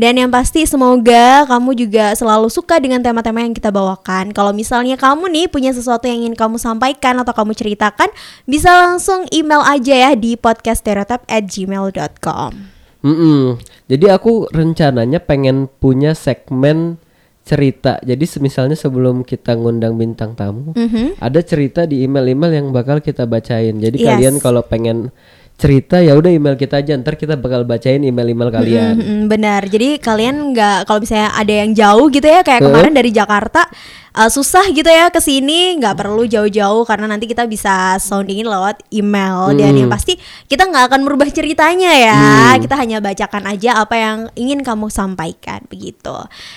Dan 0.00 0.16
yang 0.16 0.32
pasti 0.32 0.64
semoga 0.64 1.44
kamu 1.44 1.76
juga 1.76 2.16
selalu 2.16 2.48
suka 2.48 2.80
dengan 2.80 3.04
tema-tema 3.04 3.44
yang 3.44 3.52
kita 3.52 3.68
bawakan. 3.68 4.32
Kalau 4.32 4.56
misalnya 4.56 4.96
kamu 4.96 5.28
nih 5.28 5.52
punya 5.52 5.76
sesuatu 5.76 6.08
yang 6.08 6.24
ingin 6.24 6.32
kamu 6.32 6.56
sampaikan 6.56 7.20
atau 7.20 7.36
kamu 7.36 7.52
ceritakan, 7.52 8.08
bisa 8.48 8.72
langsung 8.72 9.28
email 9.28 9.60
aja 9.60 10.08
ya 10.08 10.16
di 10.16 10.40
podcaststereotype@gmail.com. 10.40 12.52
Mm-mm. 13.04 13.60
Jadi 13.92 14.06
aku 14.08 14.48
rencananya 14.48 15.20
pengen 15.20 15.68
punya 15.68 16.16
segmen 16.16 16.96
cerita. 17.44 17.98
Jadi 18.04 18.24
misalnya 18.38 18.76
sebelum 18.76 19.24
kita 19.24 19.56
ngundang 19.56 19.96
bintang 19.96 20.36
tamu, 20.36 20.76
Mhm. 20.76 21.18
ada 21.18 21.40
cerita 21.42 21.88
di 21.88 22.04
email-email 22.04 22.52
yang 22.52 22.66
bakal 22.70 23.00
kita 23.00 23.24
bacain. 23.24 23.80
Jadi 23.80 23.96
Yes. 24.00 24.06
kalian 24.06 24.34
kalau 24.38 24.62
pengen 24.62 25.10
cerita 25.60 26.00
ya 26.00 26.16
udah 26.16 26.32
email 26.32 26.56
kita 26.56 26.80
aja. 26.80 26.96
Ntar 26.96 27.20
kita 27.20 27.36
bakal 27.36 27.68
bacain 27.68 28.00
email-email 28.00 28.48
kalian. 28.48 28.94
Mm-mm, 28.96 29.20
benar. 29.28 29.68
Jadi 29.68 30.00
kalian 30.00 30.56
nggak 30.56 30.88
kalau 30.88 31.04
misalnya 31.04 31.30
ada 31.36 31.52
yang 31.52 31.70
jauh 31.76 32.08
gitu 32.08 32.24
ya 32.24 32.40
kayak 32.40 32.64
kemarin 32.64 32.96
dari 32.96 33.12
Jakarta 33.12 33.68
uh, 34.16 34.30
susah 34.30 34.66
gitu 34.72 34.88
ya 34.88 35.10
ke 35.12 35.20
sini 35.22 35.78
nggak 35.78 35.94
perlu 35.94 36.26
jauh-jauh 36.26 36.82
karena 36.88 37.06
nanti 37.10 37.30
kita 37.30 37.46
bisa 37.46 38.00
soundingin 38.02 38.48
lewat 38.48 38.82
email 38.90 39.54
dan 39.54 39.76
yang 39.76 39.90
pasti 39.90 40.18
kita 40.48 40.66
nggak 40.66 40.90
akan 40.90 41.00
merubah 41.06 41.28
ceritanya 41.30 41.92
ya. 41.94 42.20
Kita 42.58 42.74
hanya 42.80 42.98
bacakan 42.98 43.44
aja 43.50 43.78
apa 43.84 43.94
yang 44.00 44.18
ingin 44.34 44.64
kamu 44.64 44.88
sampaikan 44.90 45.62
begitu. 45.70 46.14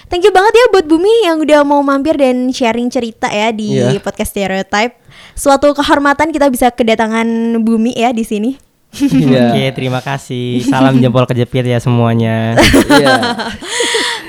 Thank 0.10 0.26
you 0.26 0.34
banget 0.34 0.54
ya 0.56 0.66
buat 0.72 0.86
Bumi 0.88 1.26
yang 1.26 1.42
udah 1.42 1.62
mau 1.66 1.82
mampir 1.82 2.18
dan 2.18 2.50
sharing 2.50 2.90
cerita 2.90 3.30
ya 3.30 3.50
di 3.52 3.76
Iya. 3.78 3.98
podcast 4.00 4.32
Stereotype. 4.36 4.96
Suatu 5.34 5.74
kehormatan 5.74 6.30
kita 6.30 6.50
bisa 6.50 6.70
kedatangan 6.70 7.58
Bumi 7.62 7.94
ya 7.98 8.14
di 8.14 8.22
sini. 8.26 8.73
Iya. 8.94 9.50
Oke, 9.50 9.64
terima 9.74 10.00
kasih. 10.06 10.62
Salam 10.70 11.02
jempol 11.02 11.26
kejepit 11.26 11.66
ya 11.66 11.82
semuanya. 11.82 12.54
Iya. 12.94 13.16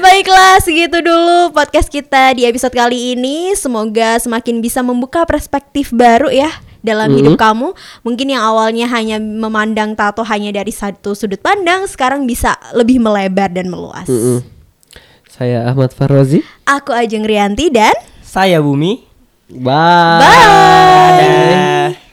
Baiklah, 0.00 0.60
segitu 0.64 1.04
dulu 1.04 1.52
podcast 1.52 1.92
kita 1.92 2.32
di 2.32 2.48
episode 2.48 2.72
kali 2.72 3.12
ini. 3.16 3.52
Semoga 3.52 4.16
semakin 4.16 4.64
bisa 4.64 4.80
membuka 4.80 5.28
perspektif 5.28 5.92
baru 5.92 6.32
ya 6.32 6.48
dalam 6.84 7.12
hidup 7.12 7.36
kamu. 7.40 7.72
Mungkin 8.04 8.26
yang 8.36 8.44
awalnya 8.44 8.88
hanya 8.92 9.16
memandang 9.20 9.96
tato 9.96 10.20
hanya 10.24 10.52
dari 10.52 10.72
satu 10.72 11.16
sudut 11.16 11.40
pandang, 11.40 11.88
sekarang 11.88 12.28
bisa 12.28 12.56
lebih 12.76 13.00
melebar 13.00 13.48
dan 13.52 13.68
meluas. 13.72 14.08
Mm-mm. 14.08 14.44
Saya 15.28 15.66
Ahmad 15.66 15.90
Farozi. 15.96 16.44
Aku 16.68 16.94
Ajeng 16.94 17.26
Rianti 17.26 17.72
dan 17.72 17.96
Saya 18.22 18.62
Bumi. 18.62 19.02
Bye. 19.50 20.20
bye. 20.22 21.18
Dadah. 21.20 22.03